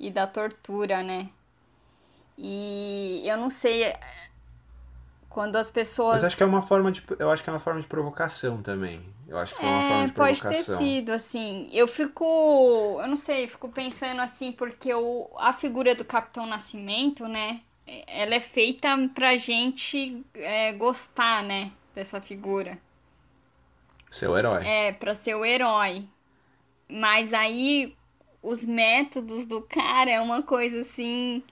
e 0.00 0.10
da 0.10 0.26
tortura, 0.26 1.02
né? 1.02 1.30
E 2.38 3.22
eu 3.26 3.36
não 3.36 3.50
sei, 3.50 3.92
quando 5.28 5.56
as 5.56 5.70
Mas 6.08 6.22
acho 6.22 6.36
pessoas 6.36 6.36
que 6.36 6.42
é 6.44 6.46
uma 6.46 6.62
forma 6.62 6.92
de, 6.92 7.02
eu 7.18 7.28
acho 7.30 7.42
que 7.42 7.50
é 7.50 7.52
uma 7.52 7.58
forma 7.58 7.80
de 7.80 7.88
provocação 7.88 8.62
também. 8.62 9.04
Eu 9.26 9.36
acho 9.38 9.54
que 9.54 9.58
foi 9.60 9.68
uma 9.68 9.82
forma 9.82 10.04
É, 10.04 10.06
de 10.06 10.12
pode 10.16 10.44
ter 10.46 10.62
provocação. 10.62 10.62
sido, 10.64 11.10
assim. 11.12 11.68
Eu 11.72 11.86
fico, 11.86 12.24
eu 13.00 13.06
não 13.06 13.16
sei, 13.16 13.46
fico 13.46 13.68
pensando 13.68 14.20
assim, 14.22 14.50
porque 14.52 14.92
o, 14.94 15.28
a 15.38 15.52
figura 15.52 15.94
do 15.94 16.04
Capitão 16.04 16.46
Nascimento, 16.46 17.28
né? 17.28 17.60
é- 17.86 18.22
Ela 18.22 18.34
é 18.36 18.40
feita 18.40 18.88
pra 19.14 19.36
gente 19.36 20.24
é, 20.34 20.72
gostar, 20.72 21.42
né? 21.44 21.70
Dessa 21.94 22.20
figura. 22.20 22.78
Seu 24.12 24.36
herói. 24.36 24.66
É, 24.66 24.92
pra 24.92 25.14
ser 25.14 25.34
o 25.34 25.42
herói. 25.42 26.04
Mas 26.86 27.32
aí, 27.32 27.96
os 28.42 28.62
métodos 28.62 29.46
do 29.46 29.62
cara 29.62 30.10
é 30.10 30.20
uma 30.20 30.42
coisa 30.42 30.82
assim. 30.82 31.42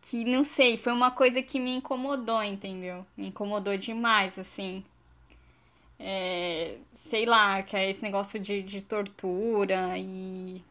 Que 0.00 0.24
não 0.24 0.44
sei, 0.44 0.76
foi 0.76 0.92
uma 0.92 1.10
coisa 1.10 1.42
que 1.42 1.58
me 1.58 1.74
incomodou, 1.74 2.42
entendeu? 2.44 3.04
Me 3.16 3.26
incomodou 3.28 3.76
demais, 3.76 4.38
assim. 4.38 4.84
É, 5.98 6.76
sei 6.94 7.26
lá, 7.26 7.60
que 7.62 7.76
é 7.76 7.90
esse 7.90 8.02
negócio 8.02 8.38
de, 8.38 8.62
de 8.62 8.80
tortura 8.80 9.98
e 9.98 10.62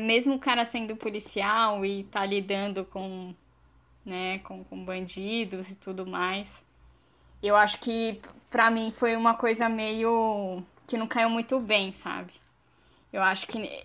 mesmo 0.00 0.36
o 0.36 0.38
cara 0.38 0.64
sendo 0.64 0.96
policial 0.96 1.84
e 1.84 2.04
tá 2.04 2.24
lidando 2.24 2.84
com, 2.84 3.34
né, 4.04 4.38
com, 4.40 4.64
com 4.64 4.84
bandidos 4.84 5.70
e 5.70 5.74
tudo 5.74 6.06
mais. 6.06 6.62
Eu 7.42 7.56
acho 7.56 7.78
que 7.80 8.20
pra 8.50 8.70
mim 8.70 8.90
foi 8.90 9.16
uma 9.16 9.34
coisa 9.34 9.68
meio 9.68 10.62
que 10.86 10.96
não 10.96 11.06
caiu 11.06 11.30
muito 11.30 11.58
bem, 11.60 11.92
sabe? 11.92 12.32
Eu 13.12 13.22
acho 13.22 13.46
que, 13.46 13.84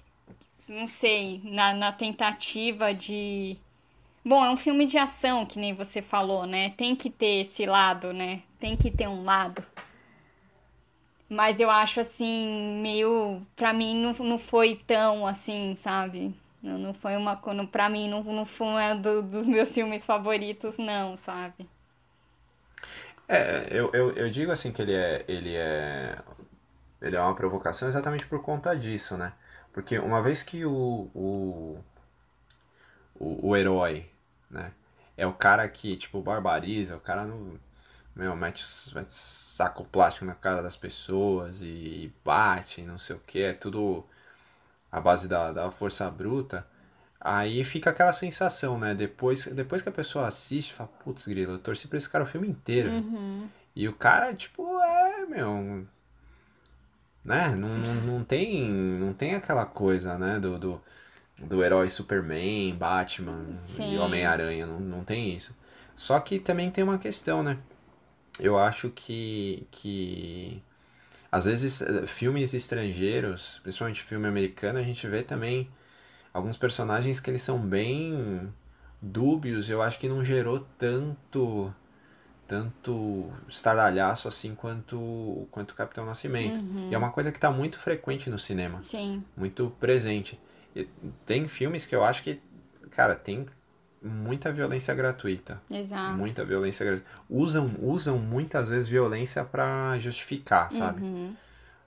não 0.67 0.87
sei, 0.87 1.41
na, 1.43 1.73
na 1.73 1.91
tentativa 1.91 2.93
de. 2.93 3.57
Bom, 4.25 4.43
é 4.45 4.49
um 4.49 4.57
filme 4.57 4.85
de 4.85 4.97
ação, 4.97 5.45
que 5.45 5.59
nem 5.59 5.73
você 5.73 6.01
falou, 6.01 6.45
né? 6.47 6.71
Tem 6.71 6.95
que 6.95 7.09
ter 7.09 7.41
esse 7.41 7.65
lado, 7.65 8.13
né? 8.13 8.43
Tem 8.59 8.75
que 8.77 8.91
ter 8.91 9.07
um 9.07 9.23
lado. 9.23 9.63
Mas 11.29 11.59
eu 11.59 11.69
acho 11.69 11.99
assim, 11.99 12.79
meio. 12.81 13.41
Pra 13.55 13.73
mim 13.73 13.95
não, 14.01 14.11
não 14.25 14.37
foi 14.37 14.75
tão 14.87 15.25
assim, 15.25 15.75
sabe? 15.75 16.33
Não, 16.61 16.77
não 16.77 16.93
foi 16.93 17.15
uma. 17.17 17.35
coisa- 17.35 17.65
Pra 17.67 17.89
mim 17.89 18.07
não, 18.09 18.23
não 18.23 18.45
foi 18.45 18.67
um 18.67 19.01
do- 19.01 19.23
dos 19.23 19.47
meus 19.47 19.73
filmes 19.73 20.05
favoritos, 20.05 20.77
não, 20.77 21.17
sabe? 21.17 21.67
É, 23.27 23.67
eu, 23.71 23.89
eu, 23.93 24.11
eu 24.13 24.29
digo 24.29 24.51
assim 24.51 24.71
que 24.71 24.81
ele 24.81 24.93
é, 24.93 25.23
ele 25.27 25.55
é, 25.55 26.17
ele 27.01 27.15
é 27.15 27.21
uma 27.21 27.35
provocação 27.35 27.87
exatamente 27.87 28.27
por 28.27 28.41
conta 28.43 28.75
disso, 28.77 29.17
né? 29.17 29.33
Porque 29.73 29.99
uma 29.99 30.21
vez 30.21 30.43
que 30.43 30.65
o, 30.65 31.09
o, 31.15 31.79
o, 33.15 33.49
o 33.49 33.55
herói, 33.55 34.09
né, 34.49 34.71
é 35.17 35.25
o 35.25 35.33
cara 35.33 35.67
que, 35.69 35.95
tipo, 35.95 36.21
barbariza, 36.21 36.95
o 36.95 36.99
cara 36.99 37.25
não, 37.25 37.59
meu, 38.15 38.35
mete, 38.35 38.63
mete 38.95 39.13
saco 39.13 39.85
plástico 39.85 40.25
na 40.25 40.35
cara 40.35 40.61
das 40.61 40.77
pessoas 40.77 41.61
e 41.61 42.13
bate, 42.25 42.81
não 42.83 42.97
sei 42.97 43.15
o 43.15 43.19
que, 43.19 43.41
é 43.43 43.53
tudo 43.53 44.05
a 44.91 45.01
base 45.01 45.27
da, 45.27 45.51
da 45.51 45.71
força 45.71 46.09
bruta, 46.11 46.67
aí 47.23 47.63
fica 47.63 47.89
aquela 47.89 48.11
sensação, 48.11 48.77
né? 48.77 48.93
Depois, 48.93 49.45
depois 49.47 49.81
que 49.81 49.89
a 49.89 49.91
pessoa 49.91 50.27
assiste, 50.27 50.73
fala, 50.73 50.89
putz, 51.03 51.25
grilo, 51.25 51.53
eu 51.53 51.59
torci 51.59 51.87
pra 51.87 51.97
esse 51.97 52.09
cara 52.09 52.25
o 52.25 52.27
filme 52.27 52.47
inteiro. 52.49 52.89
E 53.75 53.87
o 53.87 53.93
cara, 53.93 54.33
tipo, 54.33 54.79
é, 54.79 55.25
meu, 55.25 55.87
né? 57.23 57.55
Não, 57.55 57.77
não, 57.77 57.93
não 57.95 58.23
tem, 58.23 58.69
não 58.69 59.13
tem 59.13 59.35
aquela 59.35 59.65
coisa, 59.65 60.17
né? 60.17 60.39
Do, 60.39 60.59
do, 60.59 60.81
do 61.41 61.63
herói 61.63 61.89
Superman, 61.89 62.75
Batman 62.75 63.45
e 63.69 63.73
Sim. 63.75 63.97
Homem-Aranha, 63.97 64.67
não, 64.67 64.79
não 64.79 65.03
tem 65.03 65.33
isso. 65.33 65.55
Só 65.95 66.19
que 66.19 66.39
também 66.39 66.69
tem 66.69 66.83
uma 66.83 66.97
questão, 66.97 67.41
né? 67.41 67.57
Eu 68.39 68.57
acho 68.57 68.89
que, 68.89 69.67
que 69.71 70.61
às 71.31 71.45
vezes 71.45 71.81
eh, 71.81 72.05
filmes 72.07 72.53
estrangeiros, 72.53 73.59
principalmente 73.63 74.03
filme 74.03 74.27
americano, 74.27 74.79
a 74.79 74.83
gente 74.83 75.07
vê 75.07 75.21
também 75.21 75.69
alguns 76.33 76.57
personagens 76.57 77.19
que 77.19 77.29
eles 77.29 77.41
são 77.41 77.59
bem 77.59 78.51
dúbios. 79.01 79.69
Eu 79.69 79.81
acho 79.81 79.99
que 79.99 80.09
não 80.09 80.23
gerou 80.23 80.65
tanto 80.77 81.73
tanto 82.45 83.31
estardalhaço 83.47 84.27
assim 84.27 84.53
quanto 84.53 85.47
quanto 85.49 85.71
o 85.71 85.75
Capitão 85.75 86.05
Nascimento. 86.05 86.59
E 86.89 86.93
é 86.93 86.97
uma 86.97 87.11
coisa 87.11 87.31
que 87.31 87.37
está 87.37 87.49
muito 87.51 87.79
frequente 87.79 88.29
no 88.29 88.37
cinema, 88.37 88.81
Sim, 88.81 89.23
muito 89.35 89.73
presente. 89.79 90.39
E 90.75 90.87
tem 91.25 91.47
filmes 91.47 91.85
que 91.85 91.95
eu 91.95 92.03
acho 92.03 92.23
que, 92.23 92.41
cara, 92.89 93.15
tem 93.15 93.45
muita 94.01 94.51
violência 94.51 94.93
gratuita. 94.93 95.61
exato. 95.71 96.17
Muita 96.17 96.43
violência 96.43 96.85
gratuita. 96.85 97.09
Usam, 97.29 97.75
usam 97.81 98.17
muitas 98.17 98.69
vezes 98.69 98.87
violência 98.87 99.43
pra 99.45 99.97
justificar, 99.97 100.69
sabe? 100.71 101.01
Uhum. 101.01 101.35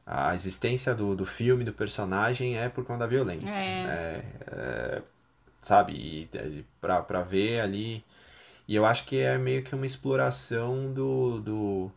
A 0.07 0.35
existência 0.35 0.95
do, 0.95 1.17
do 1.17 1.27
filme, 1.27 1.65
do 1.65 1.73
personagem 1.73 2.57
é 2.59 2.69
por 2.69 2.85
conta 2.85 3.01
da 3.01 3.07
violência. 3.09 3.51
É. 3.51 3.83
É, 3.83 4.23
é, 4.49 5.03
sabe? 5.63 5.95
E, 5.95 6.31
é, 6.37 6.65
pra, 6.81 7.03
pra 7.03 7.23
ver 7.23 7.61
ali. 7.61 8.05
E 8.69 8.75
eu 8.77 8.87
acho 8.87 9.07
que 9.07 9.19
é 9.19 9.39
meio 9.39 9.65
que 9.65 9.75
uma 9.75 9.87
exploração 9.87 10.93
do, 10.93 11.41
do, 11.41 11.93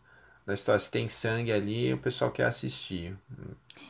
da 0.46 0.54
história. 0.54 0.78
Se 0.80 0.90
tem 0.90 1.08
sangue 1.08 1.52
ali, 1.52 1.92
o 1.94 1.98
pessoal 1.98 2.30
quer 2.32 2.46
assistir. 2.46 3.16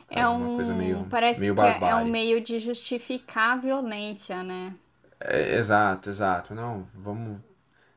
É? 0.09 0.25
Uma 0.27 0.49
coisa 0.49 0.73
um. 0.73 0.77
meio, 0.77 1.07
Parece 1.09 1.39
meio 1.39 1.55
que 1.55 1.61
é, 1.65 1.79
é 1.89 1.95
um 1.95 2.05
meio 2.05 2.41
de 2.41 2.59
justificar 2.59 3.53
a 3.57 3.61
violência, 3.61 4.43
né? 4.43 4.75
É, 5.19 5.55
exato, 5.55 6.09
exato. 6.09 6.53
Não, 6.55 6.83
vamos, 6.93 7.39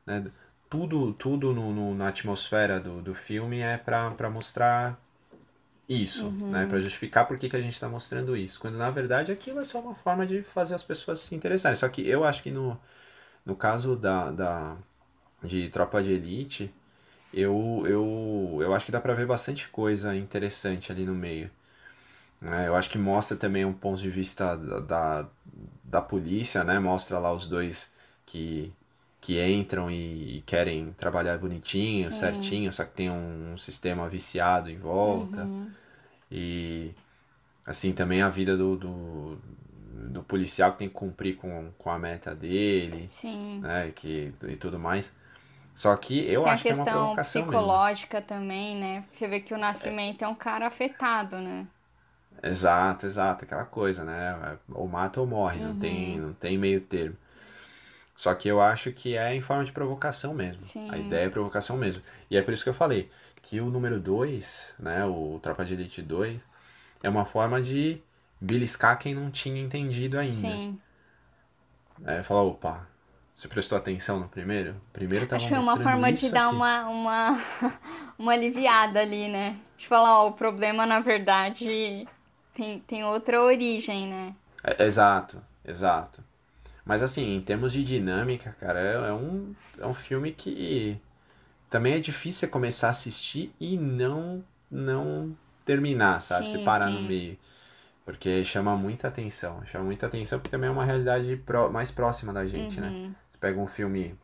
né, 0.05 0.25
tudo, 0.69 1.13
tudo 1.13 1.53
no, 1.53 1.73
no- 1.73 1.95
na 1.95 2.09
atmosfera 2.09 2.79
do, 2.79 3.01
do 3.01 3.13
filme 3.15 3.59
é 3.61 3.77
pra 3.77 4.29
mostrar 4.31 4.99
isso, 5.87 6.33
né? 6.49 6.65
Pra 6.65 6.79
justificar 6.79 7.27
por 7.27 7.37
que 7.37 7.49
que 7.49 7.55
a 7.55 7.61
gente 7.61 7.79
tá 7.79 7.87
mostrando 7.89 8.35
isso. 8.35 8.59
Quando 8.59 8.77
na 8.77 8.89
verdade 8.89 9.31
aquilo 9.31 9.59
é 9.59 9.65
só 9.65 9.79
uma 9.79 9.95
forma 9.95 10.25
de 10.25 10.41
fazer 10.43 10.75
as 10.75 10.83
pessoas 10.83 11.19
se 11.19 11.35
interessarem. 11.35 11.75
Só 11.77 11.87
que 11.89 12.07
eu 12.07 12.23
acho 12.23 12.43
que 12.43 12.51
no, 12.51 12.79
no 13.45 13.55
caso 13.55 13.95
da, 13.95 14.31
da, 14.31 14.77
de 15.43 15.69
Tropa 15.69 16.03
de 16.03 16.13
Elite, 16.13 16.73
eu, 17.33 17.83
eu, 17.87 18.59
eu 18.61 18.73
acho 18.75 18.85
que 18.85 18.91
dá 18.93 19.01
pra 19.01 19.13
ver 19.15 19.27
bastante 19.27 19.69
coisa 19.69 20.15
interessante 20.15 20.91
ali 20.91 21.05
no 21.05 21.15
meio 21.15 21.51
né? 22.41 22.67
Eu 22.67 22.75
acho 22.75 22.89
que 22.89 22.97
mostra 22.97 23.35
também 23.37 23.65
um 23.65 23.73
ponto 23.73 23.99
de 23.99 24.09
vista 24.09 24.55
da, 24.55 24.79
da, 24.79 25.29
da 25.83 26.01
polícia, 26.01 26.63
né? 26.63 26.79
Mostra 26.79 27.19
lá 27.19 27.33
os 27.33 27.47
dois 27.47 27.89
que, 28.25 28.71
que 29.21 29.41
entram 29.43 29.89
e, 29.89 30.43
querem 30.45 30.93
trabalhar 30.93 31.37
bonitinho, 31.37 32.11
Sim. 32.11 32.19
certinho, 32.19 32.71
só 32.71 32.83
que 32.83 32.93
tem 32.93 33.09
um, 33.09 33.53
um 33.53 33.57
sistema 33.57 34.07
viciado 34.09 34.69
em 34.69 34.77
volta. 34.77 35.49
E 36.31 36.93
assim, 37.65 37.93
também 37.93 38.21
a 38.21 38.29
vida 38.29 38.57
do, 38.57 38.77
do, 38.77 39.37
do 40.11 40.23
policial 40.23 40.71
que 40.73 40.79
tem 40.79 40.89
que 40.89 40.95
cumprir 40.95 41.37
com, 41.37 41.71
com 41.77 41.89
a 41.91 41.99
meta 41.99 42.35
dele, 42.35 43.09
Sim. 43.09 43.61
né? 43.61 43.91
Que, 43.93 44.33
e 44.47 44.57
tudo 44.57 44.79
mais. 44.79 45.15
Só 45.75 45.95
que 45.97 46.19
eu 46.31 46.45
Tem 46.45 46.47
acho 46.47 46.65
que 46.65 46.73
é 46.73 46.75
uma 46.75 46.87
questão 46.87 46.87
provocação 46.87 47.45
mesmo. 47.47 47.75
psicológica 47.75 48.21
também, 48.21 48.73
né? 48.77 49.05
Você 49.11 49.27
vê 49.27 49.41
que 49.41 49.53
o 49.53 49.57
Nascimento 49.57 50.23
é 50.23 50.27
um 50.29 50.35
cara 50.35 50.65
afetado, 50.67 51.39
né? 51.39 51.67
Exato, 52.43 53.05
exato, 53.05 53.45
aquela 53.45 53.65
coisa, 53.65 54.03
né? 54.03 54.57
Ou 54.71 54.87
mata 54.87 55.19
ou 55.19 55.27
morre, 55.27 55.59
não 55.61 55.73
tem, 55.73 56.19
não 56.19 56.33
tem 56.33 56.57
meio 56.57 56.79
termo. 56.81 57.17
Só 58.15 58.33
que 58.33 58.47
eu 58.47 58.61
acho 58.61 58.91
que 58.91 59.17
é 59.17 59.35
em 59.35 59.41
forma 59.41 59.65
de 59.65 59.71
provocação 59.71 60.33
mesmo. 60.33 60.61
Sim. 60.61 60.89
A 60.89 60.97
ideia 60.97 61.25
é 61.25 61.29
provocação 61.29 61.75
mesmo. 61.75 62.01
E 62.31 62.37
é 62.37 62.41
por 62.41 62.53
isso 62.53 62.63
que 62.63 62.69
eu 62.69 62.73
falei 62.73 63.09
que 63.41 63.59
o 63.61 63.69
número 63.69 63.99
2, 63.99 64.73
né, 64.79 65.05
o 65.05 65.39
Tropa 65.43 65.63
de 65.63 65.75
Elite 65.75 66.01
2, 66.01 66.47
é 67.03 67.09
uma 67.09 67.25
forma 67.25 67.61
de 67.61 68.01
beliscar 68.41 68.97
quem 68.97 69.13
não 69.13 69.29
tinha 69.29 69.61
entendido 69.61 70.17
ainda. 70.17 70.33
Sim. 70.33 70.79
Aí 72.03 72.23
fala, 72.23 72.41
opa, 72.41 72.87
você 73.35 73.47
prestou 73.47 73.77
atenção 73.77 74.19
no 74.19 74.27
primeiro? 74.27 74.75
Primeiro 74.91 75.27
tava 75.27 75.43
Acho 75.43 75.49
que 75.49 75.53
foi 75.53 75.63
uma 75.63 75.77
forma 75.77 76.11
de 76.11 76.29
dar 76.31 76.49
uma, 76.49 76.87
uma, 76.87 77.43
uma 78.17 78.31
aliviada 78.31 79.01
ali, 79.01 79.27
né? 79.27 79.57
De 79.77 79.87
falar, 79.87 80.21
ó, 80.21 80.29
o 80.29 80.31
problema 80.31 80.85
na 80.85 80.99
verdade 80.99 82.07
tem, 82.53 82.79
tem 82.79 83.03
outra 83.03 83.41
origem, 83.41 84.07
né? 84.07 84.35
É, 84.63 84.83
exato, 84.85 85.39
exato. 85.63 86.23
Mas 86.85 87.01
assim, 87.01 87.35
em 87.35 87.41
termos 87.41 87.73
de 87.73 87.83
dinâmica, 87.83 88.55
cara, 88.59 88.79
é, 88.79 89.09
é, 89.09 89.13
um, 89.13 89.55
é 89.79 89.87
um 89.87 89.93
filme 89.93 90.31
que 90.31 90.99
também 91.69 91.93
é 91.93 91.99
difícil 91.99 92.41
você 92.41 92.47
começar 92.47 92.87
a 92.87 92.91
assistir 92.91 93.53
e 93.59 93.75
não 93.75 94.43
não 94.69 95.35
terminar, 95.63 96.21
sabe? 96.21 96.47
Sim, 96.47 96.57
você 96.57 96.63
parar 96.63 96.87
sim. 96.87 96.93
no 96.93 97.01
meio. 97.01 97.37
Porque 98.05 98.43
chama 98.43 98.75
muita 98.75 99.07
atenção. 99.07 99.65
Chama 99.65 99.85
muita 99.85 100.05
atenção 100.05 100.37
porque 100.37 100.51
também 100.51 100.69
é 100.69 100.71
uma 100.71 100.85
realidade 100.85 101.35
pro, 101.37 101.71
mais 101.71 101.89
próxima 101.89 102.31
da 102.31 102.45
gente, 102.45 102.79
né? 102.79 102.89
uhum. 102.89 103.07
né? 103.07 103.15
Você 103.31 103.37
pega 103.39 103.59
um 103.59 103.65
filme 103.65 104.15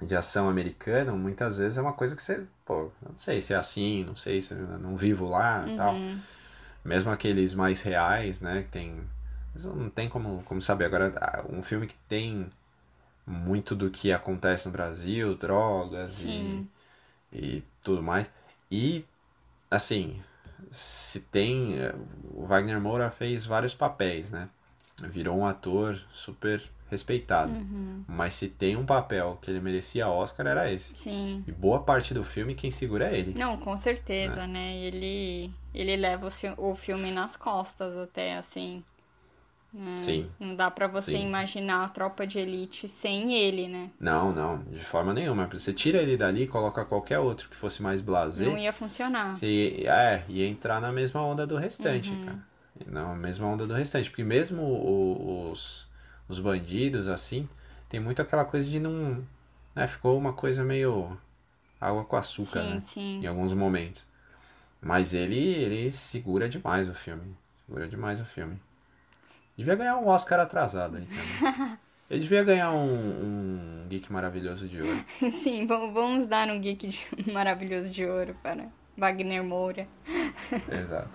de 0.00 0.14
ação 0.14 0.48
americano, 0.48 1.16
muitas 1.16 1.58
vezes 1.58 1.76
é 1.76 1.82
uma 1.82 1.92
coisa 1.92 2.16
que 2.16 2.22
você, 2.22 2.46
pô, 2.64 2.90
não 3.02 3.18
sei 3.18 3.40
se 3.40 3.52
é 3.52 3.56
assim, 3.56 4.04
não 4.04 4.16
sei 4.16 4.40
se 4.40 4.52
eu 4.54 4.78
não 4.78 4.96
vivo 4.96 5.28
lá 5.28 5.64
e 5.66 5.70
uhum. 5.70 5.76
tal. 5.76 5.94
Mesmo 6.84 7.10
aqueles 7.10 7.54
mais 7.54 7.82
reais, 7.82 8.40
né, 8.40 8.62
que 8.62 8.68
tem 8.68 9.02
não 9.54 9.90
tem 9.90 10.08
como, 10.08 10.42
como 10.44 10.60
saber 10.60 10.86
agora 10.86 11.44
um 11.48 11.62
filme 11.62 11.86
que 11.86 11.96
tem 12.08 12.50
muito 13.26 13.74
do 13.74 13.90
que 13.90 14.12
acontece 14.12 14.66
no 14.66 14.72
Brasil, 14.72 15.34
drogas 15.36 16.22
e, 16.22 16.66
e 17.32 17.62
tudo 17.82 18.02
mais. 18.02 18.32
E 18.70 19.04
assim, 19.70 20.20
se 20.70 21.20
tem. 21.20 21.74
O 22.34 22.44
Wagner 22.44 22.80
Moura 22.80 23.10
fez 23.10 23.46
vários 23.46 23.74
papéis, 23.74 24.30
né? 24.30 24.48
Virou 25.02 25.38
um 25.38 25.46
ator 25.46 26.00
super 26.12 26.62
respeitado. 26.90 27.52
Uhum. 27.52 28.04
Mas 28.06 28.34
se 28.34 28.48
tem 28.48 28.76
um 28.76 28.84
papel 28.84 29.38
que 29.40 29.50
ele 29.50 29.60
merecia 29.60 30.08
Oscar, 30.08 30.46
era 30.46 30.70
esse. 30.70 30.94
Sim. 30.96 31.44
E 31.46 31.52
boa 31.52 31.80
parte 31.80 32.12
do 32.12 32.24
filme, 32.24 32.54
quem 32.54 32.70
segura 32.70 33.08
é 33.08 33.18
ele. 33.18 33.34
Não, 33.38 33.56
com 33.56 33.78
certeza, 33.78 34.46
né? 34.46 34.46
né? 34.46 34.76
Ele, 34.76 35.52
ele 35.72 35.96
leva 35.96 36.28
o, 36.58 36.70
o 36.70 36.74
filme 36.74 37.12
nas 37.12 37.36
costas 37.36 37.96
até, 37.96 38.36
assim. 38.36 38.82
Né? 39.72 39.96
Sim. 39.98 40.28
Não 40.38 40.56
dá 40.56 40.68
para 40.68 40.88
você 40.88 41.12
Sim. 41.12 41.26
imaginar 41.26 41.84
a 41.84 41.88
tropa 41.88 42.26
de 42.26 42.40
elite 42.40 42.88
sem 42.88 43.34
ele, 43.34 43.68
né? 43.68 43.90
Não, 44.00 44.32
não, 44.32 44.58
de 44.58 44.84
forma 44.84 45.14
nenhuma. 45.14 45.46
Você 45.46 45.72
tira 45.72 45.98
ele 45.98 46.16
dali 46.16 46.42
e 46.42 46.46
coloca 46.48 46.84
qualquer 46.84 47.20
outro 47.20 47.48
que 47.48 47.54
fosse 47.54 47.80
mais 47.80 48.00
blasé. 48.00 48.44
Não 48.44 48.58
ia 48.58 48.72
funcionar. 48.72 49.32
Você, 49.32 49.84
é, 49.86 50.24
ia 50.28 50.46
entrar 50.48 50.80
na 50.80 50.90
mesma 50.90 51.22
onda 51.22 51.46
do 51.46 51.56
restante, 51.56 52.12
uhum. 52.12 52.24
cara. 52.24 52.38
Na 52.86 53.14
mesma 53.14 53.46
onda 53.46 53.64
do 53.64 53.72
restante. 53.72 54.10
Porque 54.10 54.24
mesmo 54.24 55.50
os, 55.52 55.88
os 56.28 56.40
bandidos, 56.40 57.08
assim, 57.08 57.48
tem 57.88 58.00
muito 58.00 58.20
aquela 58.20 58.44
coisa 58.44 58.68
de 58.68 58.80
não. 58.80 59.24
Né, 59.72 59.86
ficou 59.86 60.18
uma 60.18 60.32
coisa 60.32 60.64
meio 60.64 61.16
água 61.80 62.04
com 62.04 62.16
açúcar, 62.16 62.62
sim, 62.62 62.70
né? 62.70 62.80
Sim. 62.80 63.20
Em 63.22 63.26
alguns 63.26 63.54
momentos. 63.54 64.04
Mas 64.80 65.14
ele, 65.14 65.38
ele 65.38 65.90
segura 65.90 66.48
demais 66.48 66.88
o 66.88 66.94
filme. 66.94 67.36
Segura 67.66 67.86
demais 67.86 68.20
o 68.20 68.24
filme. 68.24 68.60
Devia 69.60 69.74
ganhar 69.74 69.98
um 69.98 70.08
Oscar 70.08 70.40
atrasado 70.40 70.96
aí 70.96 71.04
também. 71.04 71.78
Ele 72.08 72.20
devia 72.20 72.42
ganhar 72.42 72.72
um, 72.72 72.86
um 72.86 73.86
Geek 73.90 74.10
Maravilhoso 74.10 74.66
de 74.66 74.80
Ouro. 74.80 75.04
Sim, 75.42 75.66
vamos 75.66 76.26
dar 76.26 76.48
um 76.48 76.58
Geek 76.58 76.88
de, 76.88 77.06
Maravilhoso 77.30 77.92
de 77.92 78.06
Ouro 78.06 78.34
para 78.42 78.68
Wagner 78.96 79.44
Moura. 79.44 79.86
Exato. 80.72 81.10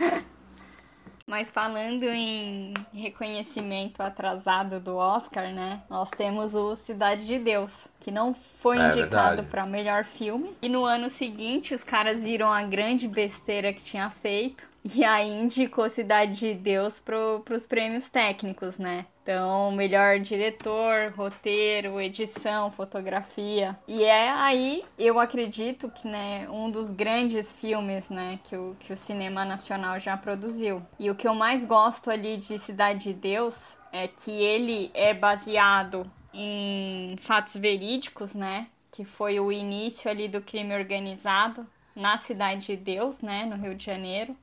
Mas 1.28 1.50
falando 1.50 2.04
em 2.04 2.72
reconhecimento 2.93 4.02
atrasado 4.02 4.80
do 4.80 4.96
Oscar, 4.96 5.52
né? 5.52 5.82
Nós 5.89 6.12
temos 6.12 6.54
o 6.54 6.76
Cidade 6.76 7.26
de 7.26 7.39
Deus, 7.39 7.88
que 8.00 8.12
não 8.12 8.32
foi 8.32 8.78
é, 8.78 8.89
indicado 8.89 9.43
para 9.46 9.66
melhor 9.66 10.04
filme. 10.04 10.56
E 10.62 10.70
no 10.70 10.86
ano 10.86 11.10
seguinte, 11.10 11.74
os 11.74 11.84
caras 11.84 12.24
viram 12.24 12.54
a 12.54 12.62
grande 12.62 13.08
besteira 13.08 13.74
que 13.74 13.84
tinha 13.84 14.08
feito 14.12 14.74
e 14.94 15.04
aí 15.04 15.32
indicou 15.32 15.90
Cidade 15.90 16.34
de 16.34 16.54
Deus 16.54 17.00
para 17.00 17.18
os 17.56 17.66
prêmios 17.66 18.08
técnicos, 18.08 18.78
né? 18.78 19.08
Então, 19.24 19.72
melhor 19.72 20.20
diretor, 20.20 21.12
roteiro, 21.18 22.00
edição, 22.00 22.70
fotografia. 22.70 23.76
E 23.88 24.04
é 24.04 24.30
aí, 24.30 24.86
eu 25.00 25.20
acredito 25.20 25.90
que, 25.90 26.08
né, 26.08 26.48
um 26.48 26.70
dos 26.70 26.92
grandes 26.92 27.60
filmes, 27.60 28.08
né, 28.10 28.40
que 28.44 28.56
o, 28.56 28.76
que 28.80 28.94
o 28.94 28.98
cinema 28.98 29.44
nacional 29.44 30.00
já 30.00 30.16
produziu. 30.16 30.84
E 31.00 31.10
o 31.10 31.16
que 31.16 31.28
eu 31.28 31.34
mais 31.34 31.66
gosto 31.66 32.12
ali 32.12 32.38
de 32.38 32.60
Cidade 32.60 33.06
de 33.06 33.14
Deus 33.14 33.76
é 33.92 34.08
que 34.08 34.30
ele 34.30 34.92
é 34.94 35.12
baseado 35.12 36.06
em 36.32 37.18
fatos 37.24 37.56
verídicos, 37.56 38.36
né? 38.36 38.68
Que 38.92 39.04
foi 39.04 39.40
o 39.40 39.52
início 39.52 40.12
ali 40.12 40.28
do 40.28 40.42
crime 40.42 40.76
organizado 40.76 41.66
na 41.96 42.18
Cidade 42.18 42.68
de 42.68 42.76
Deus, 42.76 43.22
né, 43.22 43.46
no 43.46 43.56
Rio 43.56 43.74
de 43.74 43.86
Janeiro. 43.86 44.38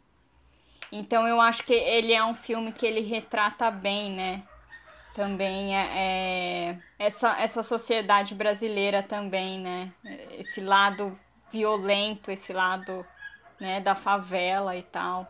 Então 0.92 1.26
eu 1.26 1.40
acho 1.40 1.64
que 1.64 1.72
ele 1.72 2.12
é 2.12 2.22
um 2.22 2.34
filme 2.34 2.70
que 2.70 2.84
ele 2.84 3.00
retrata 3.00 3.70
bem, 3.70 4.12
né? 4.12 4.42
Também 5.14 5.74
é, 5.74 5.88
é 5.94 6.78
essa, 6.98 7.40
essa 7.40 7.62
sociedade 7.62 8.34
brasileira 8.34 9.02
também, 9.02 9.58
né? 9.58 9.90
Esse 10.38 10.60
lado 10.60 11.18
violento, 11.50 12.30
esse 12.30 12.52
lado 12.52 13.06
né, 13.58 13.80
da 13.80 13.94
favela 13.94 14.76
e 14.76 14.82
tal. 14.82 15.26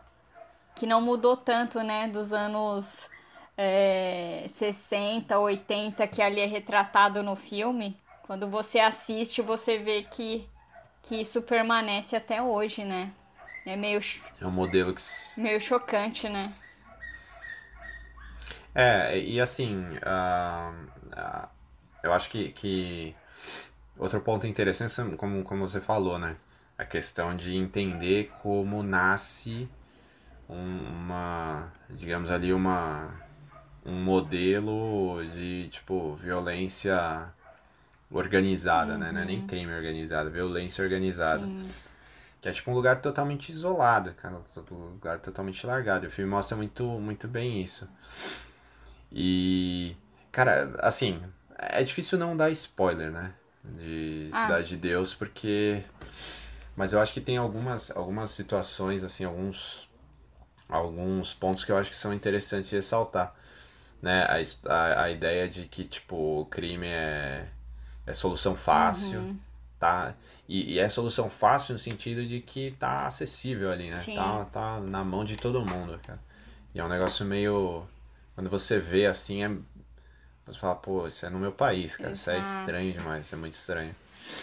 Que 0.75 0.85
não 0.85 1.01
mudou 1.01 1.37
tanto, 1.37 1.81
né, 1.81 2.07
dos 2.07 2.33
anos 2.33 3.09
é, 3.57 4.43
60, 4.47 5.39
80, 5.39 6.07
que 6.07 6.21
ali 6.21 6.41
é 6.41 6.45
retratado 6.45 7.23
no 7.23 7.35
filme. 7.35 7.97
Quando 8.23 8.49
você 8.49 8.79
assiste, 8.79 9.41
você 9.41 9.77
vê 9.77 10.03
que, 10.03 10.45
que 11.03 11.21
isso 11.21 11.41
permanece 11.41 12.15
até 12.15 12.41
hoje, 12.41 12.83
né? 12.83 13.11
É 13.65 13.75
meio. 13.75 14.01
É 14.41 14.45
um 14.45 14.51
modelo 14.51 14.93
que. 14.93 15.01
Meio 15.37 15.59
chocante, 15.59 16.27
né? 16.27 16.53
É, 18.75 19.17
e 19.17 19.39
assim. 19.39 19.79
Uh, 19.97 20.87
uh, 21.09 21.47
eu 22.03 22.13
acho 22.13 22.29
que, 22.29 22.49
que. 22.49 23.15
Outro 23.97 24.19
ponto 24.21 24.47
interessante, 24.47 25.15
como, 25.15 25.43
como 25.43 25.67
você 25.67 25.79
falou, 25.79 26.19
né? 26.19 26.35
A 26.77 26.83
questão 26.83 27.35
de 27.35 27.55
entender 27.55 28.31
como 28.41 28.83
nasce 28.83 29.69
uma. 30.49 31.71
Digamos 31.89 32.29
ali, 32.31 32.51
uma. 32.51 33.21
Um 33.85 34.01
modelo 34.01 35.21
de, 35.33 35.67
tipo, 35.69 36.15
violência 36.15 37.33
organizada, 38.09 38.93
uhum. 38.93 38.99
né? 38.99 39.11
Não 39.11 39.21
é 39.21 39.25
nem 39.25 39.39
uhum. 39.39 39.47
crime 39.47 39.73
organizado, 39.73 40.31
violência 40.31 40.83
organizada. 40.83 41.45
Sim. 41.45 41.69
Que 42.43 42.49
é 42.49 42.51
tipo 42.51 42.69
um 42.69 42.73
lugar 42.73 42.99
totalmente 42.99 43.53
isolado, 43.53 44.13
cara. 44.15 44.35
Um 44.69 44.75
lugar 44.75 45.17
totalmente 45.19 45.65
largado. 45.65 46.07
O 46.07 46.11
filme 46.11 46.29
mostra 46.29 46.57
muito, 46.57 46.83
muito 46.83 47.25
bem 47.25 47.61
isso. 47.61 47.87
E. 49.09 49.95
Cara, 50.29 50.75
assim. 50.79 51.23
É 51.57 51.81
difícil 51.81 52.17
não 52.17 52.35
dar 52.35 52.51
spoiler, 52.51 53.11
né? 53.11 53.33
De 53.63 54.29
ah. 54.33 54.41
Cidade 54.41 54.67
de 54.67 54.75
Deus, 54.75 55.13
porque. 55.13 55.85
Mas 56.75 56.91
eu 56.91 56.99
acho 56.99 57.13
que 57.13 57.21
tem 57.21 57.37
algumas, 57.37 57.89
algumas 57.95 58.31
situações, 58.31 59.05
assim, 59.05 59.23
alguns. 59.23 59.89
Alguns 60.67 61.33
pontos 61.33 61.63
que 61.63 61.71
eu 61.71 61.77
acho 61.77 61.91
que 61.91 61.95
são 61.95 62.13
interessantes 62.13 62.69
de 62.69 62.75
ressaltar. 62.75 63.33
Né? 64.01 64.23
A, 64.23 64.69
a, 64.69 65.03
a 65.03 65.09
ideia 65.09 65.47
de 65.47 65.65
que, 65.65 65.85
tipo, 65.85 66.41
o 66.41 66.45
crime 66.47 66.87
é, 66.87 67.45
é 68.05 68.13
solução 68.13 68.53
fácil. 68.53 69.19
Uhum 69.21 69.52
tá 69.83 70.15
e, 70.47 70.73
e, 70.73 70.79
é 70.79 70.87
solução 70.87 71.29
fácil 71.29 71.73
no 71.73 71.79
sentido 71.79 72.25
de 72.25 72.39
que 72.39 72.71
tá 72.79 73.05
acessível 73.05 73.71
ali, 73.71 73.89
né? 73.89 74.03
Tá, 74.15 74.45
tá 74.45 74.79
na 74.79 75.03
mão 75.03 75.25
de 75.25 75.35
todo 75.35 75.65
mundo, 75.65 75.99
cara. 76.05 76.19
E 76.73 76.79
é 76.79 76.83
um 76.83 76.87
negócio 76.87 77.25
meio 77.25 77.85
quando 78.33 78.49
você 78.49 78.79
vê 78.79 79.05
assim 79.05 79.43
é 79.43 79.51
você 80.45 80.59
fala, 80.59 80.75
pô, 80.75 81.07
isso 81.07 81.25
é 81.25 81.29
no 81.29 81.39
meu 81.39 81.51
país, 81.51 81.95
cara. 81.95 82.11
Exato. 82.11 82.39
Isso 82.39 82.57
é 82.57 82.59
estranho 82.59 82.93
demais, 82.93 83.25
isso 83.25 83.35
é 83.35 83.37
muito 83.37 83.53
estranho. 83.53 83.95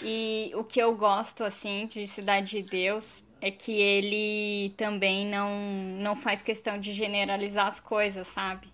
E 0.02 0.50
o 0.54 0.64
que 0.64 0.80
eu 0.80 0.94
gosto 0.94 1.44
assim 1.44 1.86
de 1.86 2.06
Cidade 2.06 2.62
de 2.62 2.62
Deus 2.62 3.22
é 3.40 3.50
que 3.50 3.72
ele 3.72 4.74
também 4.76 5.26
não 5.26 5.50
não 5.98 6.16
faz 6.16 6.42
questão 6.42 6.78
de 6.78 6.92
generalizar 6.92 7.66
as 7.66 7.80
coisas, 7.80 8.26
sabe? 8.26 8.68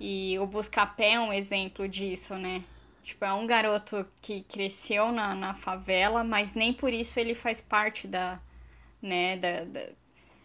E 0.00 0.36
o 0.40 0.46
Buscapé 0.46 1.12
é 1.12 1.20
um 1.20 1.32
exemplo 1.32 1.88
disso, 1.88 2.34
né? 2.34 2.64
Tipo, 3.02 3.24
é 3.24 3.32
um 3.32 3.46
garoto 3.46 4.06
que 4.20 4.42
cresceu 4.42 5.10
na, 5.10 5.34
na 5.34 5.54
favela, 5.54 6.22
mas 6.22 6.54
nem 6.54 6.72
por 6.72 6.92
isso 6.92 7.18
ele 7.18 7.34
faz 7.34 7.60
parte 7.60 8.06
da, 8.06 8.40
né, 9.00 9.36
da, 9.36 9.64
da, 9.64 9.80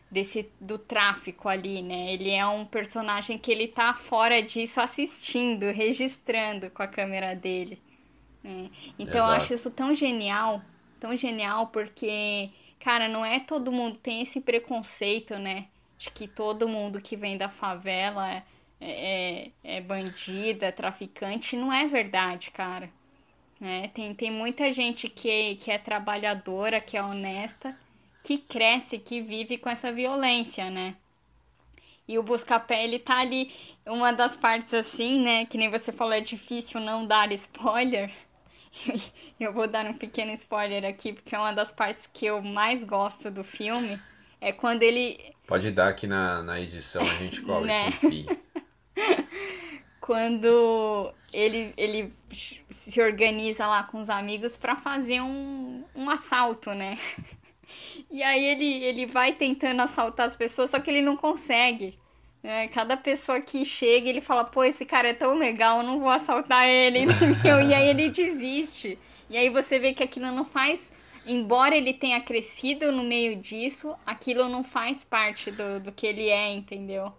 desse, 0.10 0.52
do 0.60 0.78
tráfico 0.80 1.48
ali, 1.48 1.82
né? 1.82 2.14
Ele 2.14 2.32
é 2.32 2.46
um 2.48 2.66
personagem 2.66 3.38
que 3.38 3.52
ele 3.52 3.68
tá 3.68 3.94
fora 3.94 4.42
disso 4.42 4.82
assistindo, 4.82 5.66
registrando 5.72 6.70
com 6.72 6.82
a 6.82 6.88
câmera 6.88 7.36
dele. 7.36 7.82
Né? 8.44 8.72
Então 8.98 9.20
Exato. 9.20 9.34
eu 9.34 9.38
acho 9.38 9.54
isso 9.54 9.72
tão 9.72 9.94
genial, 9.94 10.62
tão 11.00 11.16
genial, 11.16 11.68
porque, 11.68 12.50
cara, 12.80 13.08
não 13.08 13.24
é 13.24 13.40
todo 13.40 13.72
mundo 13.72 13.98
tem 13.98 14.22
esse 14.22 14.42
preconceito, 14.42 15.38
né? 15.38 15.68
de 15.98 16.12
que 16.12 16.28
todo 16.28 16.70
mundo 16.70 17.02
que 17.02 17.16
vem 17.16 17.38
da 17.38 17.50
favela 17.50 18.32
é, 18.32 18.44
é, 18.80 19.52
é 19.64 19.82
bandido, 19.82 20.66
é 20.66 20.72
traficante, 20.72 21.56
não 21.56 21.72
é 21.72 21.88
verdade, 21.88 22.52
cara. 22.52 22.90
Né? 23.60 23.90
Tem, 23.94 24.14
tem 24.14 24.32
muita 24.32 24.72
gente 24.72 25.10
que, 25.10 25.56
que 25.56 25.72
é 25.72 25.78
trabalhadora, 25.78 26.80
que 26.80 26.96
é 26.96 27.02
honesta, 27.02 27.76
que 28.24 28.38
cresce, 28.38 29.00
que 29.00 29.22
vive 29.22 29.58
com 29.58 29.70
essa 29.70 29.92
violência, 29.92 30.70
né? 30.70 30.96
E 32.08 32.18
o 32.18 32.24
Buscapé, 32.24 32.84
ele 32.84 33.00
tá 33.00 33.20
ali, 33.20 33.52
uma 33.86 34.14
das 34.14 34.36
partes 34.38 34.74
assim, 34.74 35.20
né? 35.22 35.46
Que 35.46 35.58
nem 35.58 35.70
você 35.70 35.92
falou, 35.92 36.14
é 36.14 36.22
difícil 36.22 36.80
não 36.80 37.06
dar 37.06 37.32
spoiler. 37.34 38.12
Eu 39.40 39.52
vou 39.52 39.68
dar 39.68 39.86
um 39.86 39.94
pequeno 39.94 40.32
spoiler 40.34 40.86
aqui, 40.86 41.12
porque 41.14 41.36
é 41.36 41.40
uma 41.40 41.52
das 41.52 41.72
partes 41.72 42.08
que 42.08 42.26
eu 42.26 42.42
mais 42.42 42.84
gosto 42.84 43.32
do 43.32 43.44
filme. 43.44 44.00
É 44.40 44.52
quando 44.52 44.84
ele. 44.84 45.20
Pode 45.48 45.72
dar 45.72 45.94
que 45.94 46.06
na, 46.06 46.44
na 46.44 46.60
edição 46.60 47.02
a 47.02 47.16
gente 47.16 47.42
cobre 47.42 47.68
né? 47.68 47.92
quando 50.02 51.14
ele, 51.34 51.74
ele 51.76 52.14
se 52.70 53.02
organiza 53.02 53.68
lá 53.68 53.84
com 53.84 54.00
os 54.00 54.10
amigos 54.10 54.56
para 54.56 54.76
fazer 54.76 55.22
um, 55.22 55.84
um 55.96 56.10
assalto, 56.10 56.72
né? 56.74 56.98
E 58.10 58.24
aí 58.24 58.46
ele, 58.46 58.84
ele 58.86 59.06
vai 59.06 59.34
tentando 59.34 59.82
assaltar 59.82 60.26
as 60.26 60.38
pessoas, 60.38 60.70
só 60.70 60.80
que 60.80 60.90
ele 60.90 61.02
não 61.02 61.18
consegue. 61.18 62.00
Né? 62.42 62.70
Cada 62.70 62.96
pessoa 62.96 63.42
que 63.42 63.66
chega, 63.66 64.08
ele 64.08 64.22
fala, 64.22 64.46
pô, 64.46 64.64
esse 64.64 64.86
cara 64.86 65.10
é 65.10 65.14
tão 65.14 65.38
legal, 65.38 65.80
eu 65.80 65.84
não 65.84 66.00
vou 66.00 66.10
assaltar 66.10 66.66
ele, 66.66 67.00
e 67.44 67.74
aí 67.74 67.90
ele 67.90 68.10
desiste. 68.10 68.98
E 69.30 69.36
aí 69.36 69.50
você 69.50 69.78
vê 69.78 69.94
que 69.94 70.02
aquilo 70.02 70.32
não 70.32 70.46
faz. 70.46 70.94
Embora 71.26 71.76
ele 71.76 71.94
tenha 71.94 72.22
crescido 72.22 72.90
no 72.90 73.04
meio 73.04 73.36
disso, 73.36 73.94
aquilo 74.06 74.48
não 74.48 74.64
faz 74.64 75.04
parte 75.04 75.52
do, 75.52 75.82
do 75.82 75.92
que 75.92 76.08
ele 76.08 76.30
é, 76.30 76.54
entendeu? 76.54 77.12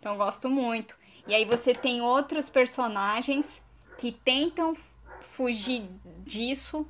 Então 0.00 0.16
gosto 0.16 0.50
muito. 0.50 0.96
E 1.26 1.34
aí 1.34 1.44
você 1.44 1.72
tem 1.72 2.02
outros 2.02 2.50
personagens 2.50 3.62
que 3.98 4.12
tentam 4.12 4.76
fugir 5.20 5.88
disso, 6.18 6.86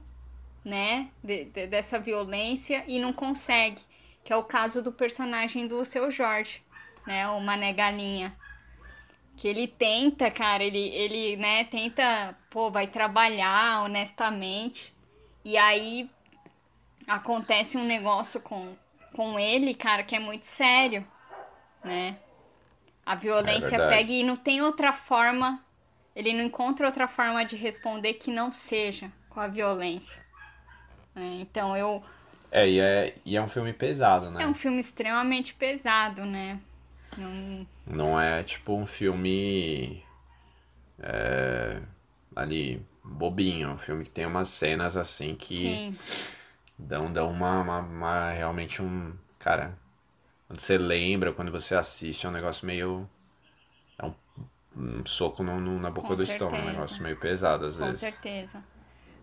né? 0.65 1.11
De, 1.23 1.45
de, 1.45 1.67
dessa 1.67 1.99
violência 1.99 2.85
e 2.87 2.99
não 2.99 3.13
consegue. 3.13 3.81
Que 4.25 4.33
é 4.33 4.37
o 4.37 4.43
caso 4.43 4.83
do 4.83 4.91
personagem 4.91 5.67
do 5.67 5.85
seu 5.85 6.11
Jorge, 6.11 6.63
né? 7.07 7.29
O 7.29 7.41
Mané 7.41 7.73
Galinha. 7.73 8.37
Que 9.37 9.49
ele 9.49 9.67
tenta, 9.67 10.31
cara, 10.31 10.63
ele, 10.63 10.79
ele, 10.79 11.37
né, 11.37 11.65
tenta, 11.65 12.37
pô, 12.51 12.71
vai 12.71 12.87
trabalhar 12.87 13.83
honestamente. 13.83 14.95
E 15.45 15.57
aí 15.57 16.09
acontece 17.07 17.77
um 17.77 17.85
negócio 17.85 18.41
com, 18.41 18.75
com 19.15 19.39
ele, 19.39 19.75
cara, 19.75 20.03
que 20.03 20.15
é 20.15 20.21
muito 20.21 20.47
sério, 20.47 21.07
né? 21.85 22.17
A 23.07 23.15
violência 23.15 23.77
é 23.77 23.89
pega 23.89 24.11
e 24.11 24.23
não 24.23 24.37
tem 24.37 24.63
outra 24.63 24.93
forma, 24.93 25.63
ele 26.17 26.33
não 26.33 26.43
encontra 26.43 26.87
outra 26.87 27.07
forma 27.07 27.45
de 27.45 27.57
responder 27.57 28.15
que 28.15 28.31
não 28.31 28.53
seja 28.53 29.11
com 29.29 29.41
a 29.41 29.47
violência. 29.47 30.19
É, 31.15 31.21
então 31.41 31.77
eu. 31.77 32.03
É 32.51 32.69
e, 32.69 32.81
é, 32.81 33.15
e 33.25 33.37
é 33.37 33.43
um 33.43 33.49
filme 33.49 33.73
pesado, 33.73 34.31
né? 34.31 34.43
É 34.43 34.47
um 34.47 34.55
filme 34.55 34.81
extremamente 34.81 35.55
pesado, 35.55 36.25
né? 36.25 36.61
Não, 37.17 37.67
não 37.87 38.21
é 38.21 38.43
tipo 38.43 38.75
um 38.75 38.87
filme. 38.87 40.03
É, 40.99 41.81
ali, 42.35 42.85
bobinho. 43.03 43.71
Um 43.71 43.79
filme 43.79 44.05
que 44.05 44.11
tem 44.11 44.27
umas 44.27 44.49
cenas 44.49 44.97
assim 44.97 45.35
que. 45.35 45.63
Sim. 45.63 45.99
Dão, 46.77 47.13
dão 47.13 47.31
uma, 47.31 47.61
uma, 47.61 47.79
uma 47.79 48.31
realmente 48.31 48.83
um. 48.83 49.13
Cara, 49.39 49.79
quando 50.55 50.61
você 50.61 50.79
lembra, 50.79 51.33
quando 51.33 51.51
você 51.53 51.75
assiste, 51.75 52.27
é 52.27 52.29
um 52.29 52.33
negócio 52.33 52.67
meio. 52.67 53.09
É 53.99 54.07
um, 54.07 54.15
um 54.77 55.07
soco 55.07 55.43
no, 55.43 55.61
no, 55.61 55.81
na 55.81 55.91
boca 55.91 56.09
Com 56.09 56.17
do 56.17 56.23
certeza. 56.23 56.33
estômago, 56.33 56.63
um 56.65 56.67
negócio 56.73 57.03
meio 57.03 57.19
pesado 57.19 57.67
às 57.67 57.77
Com 57.77 57.85
vezes. 57.85 58.03
Com 58.03 58.07
certeza. 58.11 58.65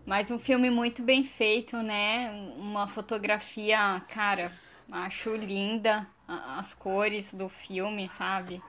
Mas 0.06 0.30
um 0.30 0.38
filme 0.38 0.70
muito 0.70 1.02
bem 1.02 1.24
feito, 1.24 1.76
né? 1.82 2.30
Uma 2.56 2.88
fotografia, 2.88 4.02
cara, 4.08 4.52
acho 4.90 5.34
linda 5.36 6.06
as 6.28 6.74
cores 6.74 7.32
do 7.34 7.48
filme, 7.48 8.08
sabe? 8.08 8.62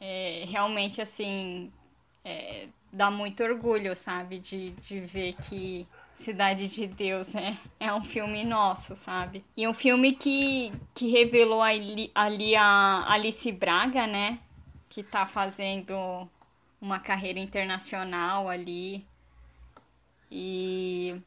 É, 0.00 0.44
realmente, 0.48 1.00
assim, 1.00 1.72
é, 2.24 2.68
dá 2.92 3.10
muito 3.10 3.42
orgulho, 3.42 3.96
sabe? 3.96 4.38
De, 4.38 4.70
de 4.72 5.00
ver 5.00 5.34
que 5.34 5.88
Cidade 6.16 6.68
de 6.68 6.86
Deus 6.86 7.34
é, 7.34 7.56
é 7.78 7.92
um 7.92 8.02
filme 8.02 8.44
nosso, 8.44 8.96
sabe? 8.96 9.44
E 9.56 9.66
um 9.66 9.74
filme 9.74 10.12
que, 10.12 10.72
que 10.94 11.10
revelou 11.10 11.60
ali, 11.60 12.10
ali 12.14 12.54
a 12.56 13.04
Alice 13.12 13.50
Braga, 13.52 14.06
né? 14.06 14.38
Que 14.88 15.02
tá 15.02 15.26
fazendo 15.26 16.28
uma 16.80 16.98
carreira 16.98 17.38
internacional 17.38 18.48
ali. 18.48 19.04
E 20.30 21.20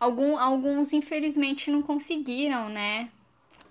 algum, 0.00 0.36
alguns, 0.38 0.92
infelizmente, 0.92 1.70
não 1.70 1.82
conseguiram, 1.82 2.68
né? 2.68 3.10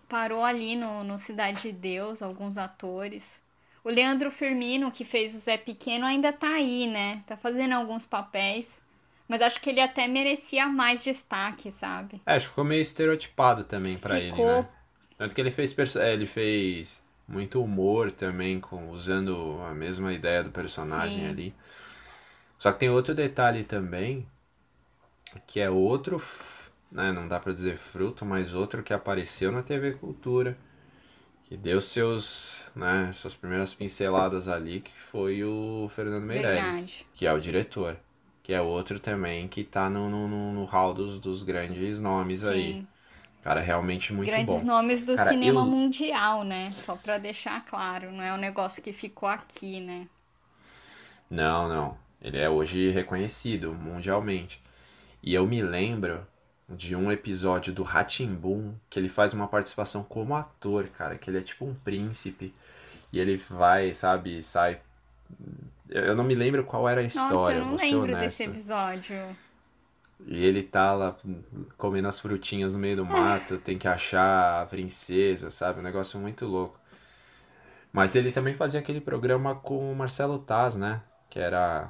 Parou 0.08 0.44
ali 0.44 0.76
no, 0.76 1.04
no 1.04 1.18
Cidade 1.18 1.64
de 1.64 1.72
Deus, 1.72 2.22
alguns 2.22 2.58
atores. 2.58 3.42
O 3.84 3.90
Leandro 3.90 4.30
Firmino, 4.30 4.92
que 4.92 5.04
fez 5.04 5.34
o 5.34 5.40
Zé 5.40 5.58
Pequeno, 5.58 6.06
ainda 6.06 6.32
tá 6.32 6.50
aí, 6.50 6.86
né? 6.86 7.24
Tá 7.26 7.36
fazendo 7.36 7.74
alguns 7.74 8.06
papéis. 8.06 8.80
Mas 9.32 9.42
acho 9.42 9.62
que 9.62 9.70
ele 9.70 9.80
até 9.80 10.10
merecia 10.10 10.68
mais 10.68 11.06
destaque, 11.06 11.72
sabe? 11.72 12.22
É, 12.26 12.36
acho 12.36 12.48
que 12.48 12.50
ficou 12.50 12.66
meio 12.66 12.82
estereotipado 12.82 13.64
também 13.64 13.98
para 13.98 14.20
ele, 14.20 14.44
né? 14.44 14.68
Tanto 15.18 15.34
que 15.34 15.40
ele 15.40 15.50
fez, 15.50 15.74
é, 15.96 16.12
ele 16.12 16.26
fez 16.26 17.02
muito 17.26 17.64
humor 17.64 18.12
também, 18.12 18.60
com, 18.60 18.90
usando 18.90 19.58
a 19.70 19.74
mesma 19.74 20.12
ideia 20.12 20.44
do 20.44 20.52
personagem 20.52 21.24
Sim. 21.24 21.30
ali. 21.30 21.56
Só 22.58 22.74
que 22.74 22.80
tem 22.80 22.90
outro 22.90 23.16
detalhe 23.16 23.64
também, 23.64 24.28
que 25.48 25.62
é 25.62 25.70
outro, 25.70 26.22
né, 26.92 27.14
não 27.14 27.26
dá 27.26 27.40
para 27.40 27.54
dizer 27.54 27.78
fruto, 27.78 28.26
mas 28.26 28.54
outro 28.54 28.84
que 28.84 28.94
apareceu 28.94 29.50
na 29.50 29.64
TV 29.64 29.94
Cultura, 29.94 30.58
que 31.46 31.56
deu 31.56 31.80
seus, 31.80 32.64
né, 32.76 33.14
suas 33.14 33.34
primeiras 33.34 33.74
pinceladas 33.74 34.50
ali, 34.50 34.82
que 34.82 34.92
foi 34.92 35.42
o 35.42 35.90
Fernando 35.96 36.26
Meirelles, 36.26 36.74
Verdade. 36.74 37.08
que 37.14 37.26
é 37.26 37.32
o 37.32 37.40
diretor 37.40 37.96
que 38.52 38.56
é 38.56 38.60
outro 38.60 39.00
também 39.00 39.48
que 39.48 39.64
tá 39.64 39.90
no, 39.90 40.10
no, 40.10 40.28
no 40.28 40.66
hall 40.66 40.94
dos, 40.94 41.22
dos 41.22 41.42
grandes 41.42 42.02
nomes 42.02 42.42
Sim. 42.42 42.50
aí. 42.50 42.88
Cara, 43.42 43.62
realmente 43.62 44.12
muito 44.12 44.30
grandes 44.30 44.46
bom. 44.46 44.52
Grandes 44.56 44.68
nomes 44.68 45.02
do 45.02 45.16
Cara, 45.16 45.30
cinema 45.30 45.62
eu... 45.62 45.66
mundial, 45.66 46.44
né? 46.44 46.70
Só 46.72 46.98
pra 46.98 47.18
deixar 47.18 47.64
claro, 47.66 48.12
não 48.12 48.22
é 48.22 48.34
um 48.34 48.38
negócio 48.38 48.84
que 48.84 48.92
ficou 48.92 49.30
aqui, 49.30 49.80
né? 49.80 50.06
Não, 51.30 51.70
não. 51.70 51.98
Ele 52.22 52.38
é 52.38 52.50
hoje 52.50 52.90
reconhecido 52.90 53.74
mundialmente. 53.74 54.62
E 55.24 55.34
eu 55.34 55.48
me 55.48 55.62
lembro 55.62 56.28
de 56.68 56.94
um 56.94 57.10
episódio 57.10 57.72
do 57.72 57.84
Ratimbun 57.84 58.74
que 58.90 59.00
ele 59.00 59.08
faz 59.08 59.32
uma 59.34 59.48
participação 59.48 60.04
como 60.04 60.36
ator, 60.36 60.90
cara, 60.90 61.18
que 61.18 61.30
ele 61.30 61.38
é 61.38 61.42
tipo 61.42 61.64
um 61.64 61.74
príncipe 61.74 62.54
e 63.14 63.20
ele 63.22 63.38
vai, 63.38 63.94
sabe, 63.94 64.44
sai 64.44 64.82
eu 65.92 66.16
não 66.16 66.24
me 66.24 66.34
lembro 66.36 66.64
qual 66.66 66.88
era 66.88 67.02
a 67.02 67.04
história, 67.04 67.60
Nossa, 67.60 67.86
eu 67.86 68.00
não 68.00 68.02
lembro 68.02 68.16
honesto. 68.16 68.22
desse 68.22 68.44
episódio. 68.44 69.16
E 70.26 70.46
ele 70.46 70.62
tá 70.64 70.94
lá 70.94 71.18
comendo 71.78 72.08
as 72.08 72.20
frutinhas 72.20 72.74
no 72.74 72.80
meio 72.80 72.96
do 72.96 73.06
mato, 73.06 73.58
tem 73.58 73.78
que 73.78 73.88
achar 73.88 74.62
a 74.62 74.66
princesa, 74.66 75.50
sabe? 75.50 75.80
Um 75.80 75.84
negócio 75.84 76.20
muito 76.20 76.46
louco. 76.46 76.80
Mas 77.92 78.16
ele 78.16 78.32
também 78.32 78.54
fazia 78.54 78.80
aquele 78.80 79.02
programa 79.02 79.56
com 79.56 79.92
o 79.92 79.96
Marcelo 79.96 80.40
Taz, 80.40 80.76
né? 80.76 81.02
Que 81.30 81.40
era. 81.40 81.90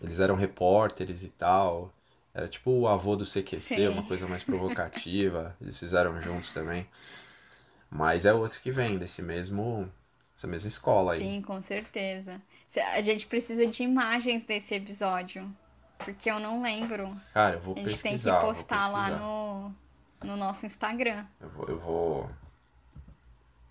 Eles 0.00 0.20
eram 0.20 0.36
repórteres 0.36 1.24
e 1.24 1.28
tal. 1.28 1.92
Era 2.34 2.48
tipo 2.48 2.70
o 2.70 2.88
avô 2.88 3.16
do 3.16 3.24
CQC, 3.24 3.60
Sim. 3.60 3.88
uma 3.88 4.02
coisa 4.04 4.26
mais 4.26 4.42
provocativa. 4.42 5.56
Eles 5.60 5.78
fizeram 5.78 6.20
juntos 6.20 6.52
também. 6.52 6.86
Mas 7.90 8.24
é 8.24 8.32
outro 8.32 8.60
que 8.60 8.70
vem 8.70 8.98
desse 8.98 9.22
mesmo. 9.22 9.90
Essa 10.34 10.46
mesma 10.46 10.68
escola 10.68 11.12
aí. 11.12 11.20
Sim, 11.20 11.42
com 11.42 11.60
certeza. 11.62 12.40
A 12.80 13.00
gente 13.02 13.26
precisa 13.26 13.66
de 13.66 13.82
imagens 13.82 14.44
desse 14.44 14.74
episódio. 14.74 15.50
Porque 15.98 16.30
eu 16.30 16.40
não 16.40 16.62
lembro. 16.62 17.14
Cara, 17.32 17.56
eu 17.56 17.60
vou 17.60 17.74
pesquisar. 17.74 17.90
A 17.90 18.00
gente 18.00 18.02
pesquisar, 18.02 18.40
tem 18.40 18.40
que 18.40 18.56
postar 18.56 18.88
lá 18.88 19.10
no, 19.10 19.74
no 20.24 20.36
nosso 20.36 20.66
Instagram. 20.66 21.24
Eu 21.40 21.48
vou, 21.48 21.68
eu 21.68 21.78
vou. 21.78 22.30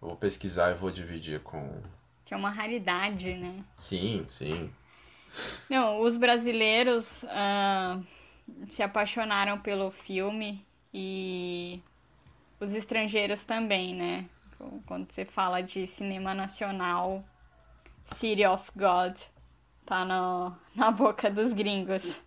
Eu 0.02 0.08
vou 0.08 0.16
pesquisar 0.16 0.72
e 0.72 0.76
vou 0.76 0.92
dividir 0.92 1.42
com. 1.42 1.82
Que 2.26 2.34
é 2.34 2.38
uma 2.38 2.50
raridade, 2.50 3.34
né? 3.34 3.64
Sim, 3.78 4.24
sim. 4.28 4.72
Não, 5.70 6.00
os 6.02 6.18
brasileiros 6.18 7.24
uh, 7.24 8.04
se 8.70 8.84
apaixonaram 8.84 9.60
pelo 9.60 9.92
filme 9.92 10.66
e 10.94 11.82
os 12.60 12.74
estrangeiros 12.74 13.44
também, 13.44 13.96
né? 13.96 14.26
Quando 14.86 15.12
você 15.12 15.26
fala 15.26 15.62
de 15.62 15.88
cinema 15.88 16.34
nacional, 16.34 17.24
City 18.06 18.46
of 18.46 18.72
God 18.76 19.18
tá 19.86 20.06
no, 20.06 20.56
na 20.76 20.92
boca 20.92 21.30
dos 21.30 21.54
gringos. 21.54 22.18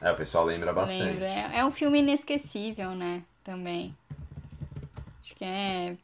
É, 0.00 0.10
o 0.10 0.16
pessoal 0.16 0.44
lembra 0.44 0.72
bastante. 0.72 1.04
Lembra. 1.04 1.26
É, 1.26 1.58
é 1.58 1.64
um 1.64 1.70
filme 1.70 2.00
inesquecível, 2.00 2.90
né? 2.90 3.22
Também. 3.44 3.96
Acho 5.22 5.34
que 5.34 5.44
é 5.44 5.96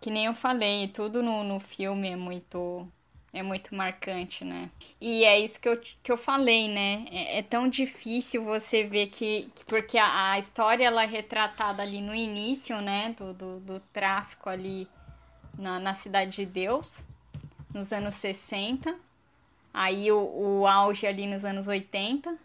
que 0.00 0.10
nem 0.10 0.26
eu 0.26 0.34
falei, 0.34 0.88
tudo 0.88 1.22
no, 1.22 1.42
no 1.42 1.58
filme 1.60 2.08
é 2.08 2.16
muito 2.16 2.86
é 3.32 3.42
muito 3.42 3.74
marcante, 3.74 4.44
né? 4.44 4.70
E 5.00 5.24
é 5.24 5.38
isso 5.38 5.60
que 5.60 5.68
eu, 5.68 5.78
que 6.02 6.10
eu 6.10 6.16
falei, 6.16 6.68
né? 6.68 7.04
É, 7.10 7.38
é 7.38 7.42
tão 7.42 7.68
difícil 7.68 8.42
você 8.42 8.84
ver 8.84 9.08
que. 9.08 9.50
que 9.54 9.64
porque 9.66 9.98
a, 9.98 10.32
a, 10.32 10.38
história 10.38 10.86
ela 10.86 11.02
é 11.02 11.06
retratada 11.06 11.82
ali 11.82 12.00
no 12.00 12.14
início, 12.14 12.80
né? 12.80 13.14
Do, 13.18 13.34
do, 13.34 13.60
do 13.60 13.80
tráfico 13.92 14.48
ali 14.48 14.88
na, 15.58 15.78
na 15.78 15.94
Cidade 15.94 16.36
de 16.36 16.46
Deus, 16.46 17.04
nos 17.72 17.92
anos 17.92 18.14
60. 18.16 18.94
Aí 19.72 20.10
o, 20.10 20.18
o 20.18 20.66
auge 20.66 21.06
ali 21.06 21.26
nos 21.26 21.44
anos 21.44 21.68
80. 21.68 22.36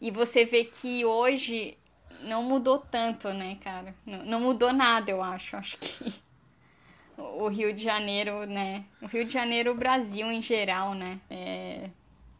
E 0.00 0.10
você 0.10 0.44
vê 0.44 0.64
que 0.64 1.04
hoje 1.04 1.76
não 2.22 2.42
mudou 2.42 2.78
tanto, 2.78 3.32
né, 3.32 3.58
cara? 3.62 3.94
Não, 4.06 4.24
não 4.24 4.40
mudou 4.40 4.72
nada, 4.72 5.10
eu 5.10 5.22
acho. 5.22 5.56
Acho 5.56 5.76
que 5.78 6.12
o 7.16 7.48
Rio 7.48 7.72
de 7.72 7.82
Janeiro, 7.82 8.46
né? 8.46 8.84
O 9.02 9.06
Rio 9.06 9.24
de 9.24 9.32
Janeiro, 9.32 9.72
o 9.72 9.74
Brasil 9.74 10.30
em 10.30 10.40
geral, 10.40 10.94
né? 10.94 11.20
É, 11.28 11.90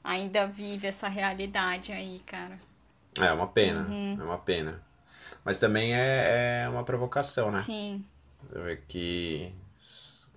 ainda 0.03 0.47
vive 0.47 0.87
essa 0.87 1.09
realidade 1.09 1.93
aí, 1.93 2.21
cara. 2.25 2.59
É 3.21 3.33
uma 3.33 3.49
pena, 3.49 3.81
uhum. 3.89 4.17
é 4.21 4.25
uma 4.25 4.39
pena. 4.39 4.83
Mas 5.45 5.59
também 5.59 5.95
é, 5.95 6.65
é 6.65 6.69
uma 6.69 6.85
provocação, 6.85 7.51
né? 7.51 7.63
Sim. 7.63 8.05
Ver 8.51 8.85
que 8.87 9.53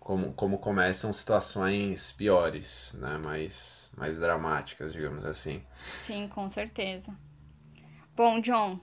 como, 0.01 0.33
como 0.33 0.57
começam 0.57 1.13
situações 1.13 2.11
piores, 2.11 2.93
né? 2.97 3.19
Mais, 3.23 3.89
mais 3.95 4.19
dramáticas, 4.19 4.93
digamos 4.93 5.23
assim. 5.23 5.63
Sim, 5.77 6.27
com 6.27 6.49
certeza. 6.49 7.15
Bom, 8.15 8.41
John, 8.41 8.79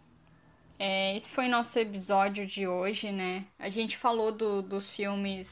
é, 0.78 1.16
esse 1.16 1.28
foi 1.28 1.48
nosso 1.48 1.76
episódio 1.76 2.46
de 2.46 2.68
hoje, 2.68 3.10
né? 3.10 3.44
A 3.58 3.68
gente 3.68 3.96
falou 3.96 4.30
do, 4.30 4.62
dos 4.62 4.90
filmes, 4.90 5.50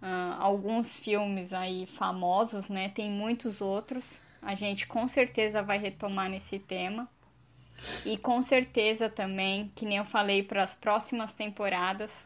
uh, 0.00 0.38
alguns 0.38 1.00
filmes 1.00 1.52
aí 1.52 1.84
famosos, 1.84 2.68
né? 2.68 2.88
Tem 2.90 3.10
muitos 3.10 3.60
outros. 3.60 4.20
A 4.40 4.54
gente 4.54 4.86
com 4.86 5.08
certeza 5.08 5.62
vai 5.62 5.78
retomar 5.78 6.30
nesse 6.30 6.60
tema. 6.60 7.08
E 8.06 8.16
com 8.16 8.40
certeza 8.40 9.10
também, 9.10 9.72
que 9.74 9.84
nem 9.84 9.98
eu 9.98 10.04
falei 10.04 10.44
para 10.44 10.62
as 10.62 10.76
próximas 10.76 11.32
temporadas, 11.32 12.24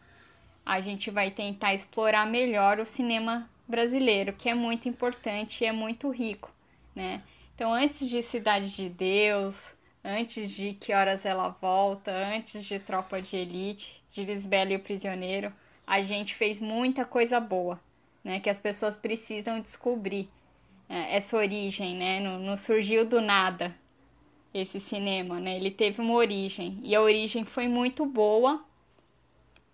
a 0.68 0.82
gente 0.82 1.10
vai 1.10 1.30
tentar 1.30 1.72
explorar 1.72 2.26
melhor 2.26 2.78
o 2.78 2.84
cinema 2.84 3.48
brasileiro, 3.66 4.34
que 4.34 4.50
é 4.50 4.54
muito 4.54 4.86
importante 4.86 5.64
e 5.64 5.66
é 5.66 5.72
muito 5.72 6.10
rico, 6.10 6.52
né? 6.94 7.22
Então, 7.54 7.72
antes 7.72 8.06
de 8.06 8.20
Cidade 8.20 8.76
de 8.76 8.86
Deus, 8.90 9.74
antes 10.04 10.50
de 10.50 10.74
Que 10.74 10.92
Horas 10.92 11.24
Ela 11.24 11.48
Volta, 11.48 12.12
antes 12.12 12.62
de 12.66 12.78
Tropa 12.78 13.20
de 13.22 13.34
Elite, 13.34 14.04
de 14.12 14.24
Lisbela 14.26 14.70
e 14.70 14.76
o 14.76 14.80
Prisioneiro, 14.80 15.50
a 15.86 16.02
gente 16.02 16.34
fez 16.34 16.60
muita 16.60 17.06
coisa 17.06 17.40
boa, 17.40 17.80
né? 18.22 18.38
Que 18.38 18.50
as 18.50 18.60
pessoas 18.60 18.94
precisam 18.94 19.60
descobrir 19.60 20.28
é, 20.86 21.16
essa 21.16 21.34
origem, 21.34 21.96
né? 21.96 22.20
Não, 22.20 22.38
não 22.38 22.58
surgiu 22.58 23.06
do 23.06 23.22
nada 23.22 23.74
esse 24.52 24.78
cinema, 24.78 25.40
né? 25.40 25.56
Ele 25.56 25.70
teve 25.70 26.02
uma 26.02 26.12
origem 26.12 26.78
e 26.82 26.94
a 26.94 27.00
origem 27.00 27.42
foi 27.42 27.66
muito 27.66 28.04
boa 28.04 28.67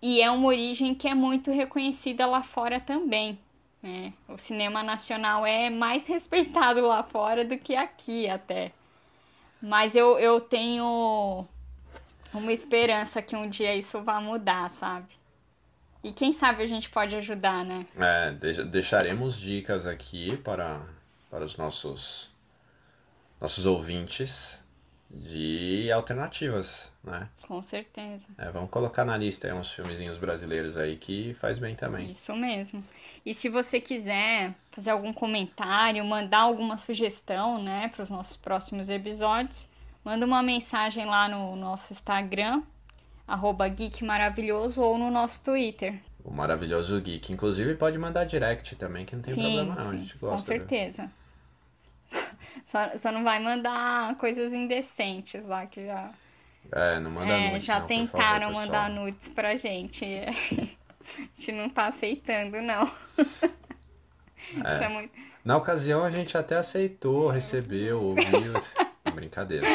e 0.07 0.21
é 0.21 0.31
uma 0.31 0.49
origem 0.49 0.95
que 0.95 1.09
é 1.09 1.15
muito 1.15 1.51
reconhecida 1.51 2.27
lá 2.27 2.43
fora 2.43 2.79
também. 2.79 3.39
Né? 3.83 4.13
O 4.29 4.37
cinema 4.37 4.83
nacional 4.83 5.47
é 5.47 5.71
mais 5.71 6.07
respeitado 6.13 6.87
lá 6.87 7.03
fora 7.03 7.43
do 7.43 7.57
que 7.57 7.75
aqui 7.75 8.29
até. 8.29 8.71
Mas 9.63 9.97
eu, 9.97 10.19
eu 10.19 10.43
tenho 10.43 11.47
uma 12.35 12.53
esperança 12.53 13.23
que 13.23 13.35
um 13.35 13.49
dia 13.49 13.75
isso 13.75 14.03
vá 14.03 14.21
mudar, 14.21 14.69
sabe? 14.69 15.09
E 16.03 16.13
quem 16.13 16.35
sabe 16.35 16.63
a 16.63 16.67
gente 16.67 16.91
pode 16.91 17.17
ajudar, 17.17 17.65
né? 17.65 17.87
É, 17.97 18.31
deixaremos 18.65 19.41
dicas 19.41 19.87
aqui 19.87 20.37
para, 20.37 20.83
para 21.31 21.47
os 21.47 21.57
nossos, 21.57 22.31
nossos 23.41 23.65
ouvintes 23.65 24.63
de 25.15 25.91
alternativas, 25.93 26.91
né? 27.03 27.29
Com 27.47 27.63
certeza. 27.63 28.27
É, 28.37 28.51
vamos 28.51 28.71
colocar 28.71 29.05
na 29.05 29.17
lista 29.17 29.47
aí 29.47 29.53
uns 29.53 29.73
filmezinhos 29.73 30.19
brasileiros 30.19 30.77
aí 30.77 30.97
que 30.97 31.33
faz 31.35 31.59
bem 31.59 31.75
também. 31.75 32.11
Isso 32.11 32.35
mesmo. 32.35 32.83
E 33.25 33.33
se 33.33 33.49
você 33.49 33.81
quiser 33.81 34.53
fazer 34.73 34.91
algum 34.91 35.13
comentário, 35.13 36.05
mandar 36.05 36.41
alguma 36.41 36.77
sugestão, 36.77 37.63
né, 37.63 37.89
para 37.95 38.03
os 38.03 38.11
nossos 38.11 38.37
próximos 38.37 38.89
episódios, 38.89 39.69
manda 40.05 40.27
uma 40.27 40.43
mensagem 40.43 41.07
lá 41.07 41.29
no 41.29 41.55
nosso 41.55 41.93
Instagram, 41.93 42.63
arroba 43.27 43.69
Geek 43.69 44.05
Maravilhoso, 44.05 44.83
ou 44.83 44.99
no 44.99 45.11
nosso 45.11 45.41
Twitter. 45.43 46.01
O 46.25 46.33
Maravilhoso 46.33 47.01
Geek. 47.01 47.33
Inclusive 47.33 47.75
pode 47.75 47.99
mandar 47.99 48.25
direct 48.25 48.75
também, 48.77 49.05
que 49.05 49.15
não 49.15 49.23
tem 49.23 49.35
sim, 49.35 49.43
problema 49.43 49.75
não, 49.75 49.91
sim, 49.91 49.97
a 49.97 50.01
gente 50.01 50.19
gosta. 50.19 50.37
Com 50.37 50.45
certeza. 50.45 51.11
Só, 52.67 52.97
só 52.97 53.13
não 53.13 53.25
vai 53.25 53.41
mandar 53.41 54.15
coisas 54.17 54.53
indecentes 54.53 55.47
lá 55.47 55.67
que 55.67 55.87
já. 55.87 56.11
É, 56.73 56.99
não 56.99 57.11
manda 57.11 57.33
é, 57.33 57.51
nudes. 57.51 57.65
Já 57.65 57.81
não, 57.81 57.87
tentaram 57.87 58.49
favor, 58.49 58.67
mandar 58.67 58.91
nudes 58.91 59.29
pra 59.29 59.57
gente. 59.57 60.05
A 61.05 61.21
gente 61.37 61.53
não 61.53 61.69
tá 61.69 61.87
aceitando, 61.87 62.61
não. 62.63 62.91
É. 64.63 64.75
Isso 64.75 64.85
é 64.85 64.89
muito... 64.91 65.11
Na 65.43 65.57
ocasião 65.57 66.05
a 66.05 66.11
gente 66.11 66.37
até 66.37 66.57
aceitou, 66.57 67.29
recebeu, 67.29 67.99
ouviu. 68.03 68.53
Brincadeira. 69.15 69.67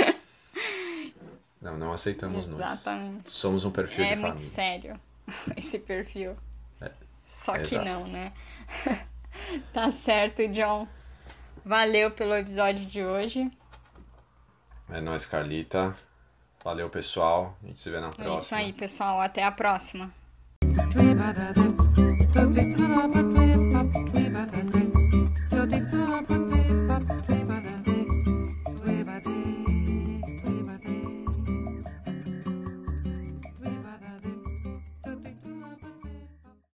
Não, 1.60 1.76
não 1.76 1.92
aceitamos 1.92 2.48
Exatamente. 2.48 3.14
nudes. 3.14 3.34
Somos 3.34 3.66
um 3.66 3.72
perfil 3.72 4.06
é 4.06 4.10
de 4.10 4.14
família. 4.14 4.28
É 4.28 4.30
muito 4.30 4.42
sério 4.42 5.00
esse 5.58 5.80
perfil. 5.80 6.38
É. 6.82 6.92
Só 7.28 7.54
que 7.54 7.76
Exato. 7.76 7.86
não, 7.86 8.08
né? 8.08 8.32
tá 9.74 9.92
certo, 9.92 10.48
John. 10.50 10.88
Valeu 11.70 12.09
pelo 12.09 12.34
episódio 12.34 12.84
de 12.88 13.03
hoje. 13.05 13.47
É 14.91 14.99
nóis, 14.99 15.28
Carlita. 15.28 15.95
Valeu, 16.63 16.89
pessoal. 16.89 17.55
A 17.63 17.67
gente 17.67 17.80
se 17.80 17.91
vê 17.91 17.99
na 17.99 18.09
próxima. 18.09 18.34
É 18.34 18.36
isso 18.38 18.55
aí, 18.55 18.74
pessoal. 18.74 19.22
Até 19.22 19.43
a 19.43 19.51
próxima. 19.51 20.11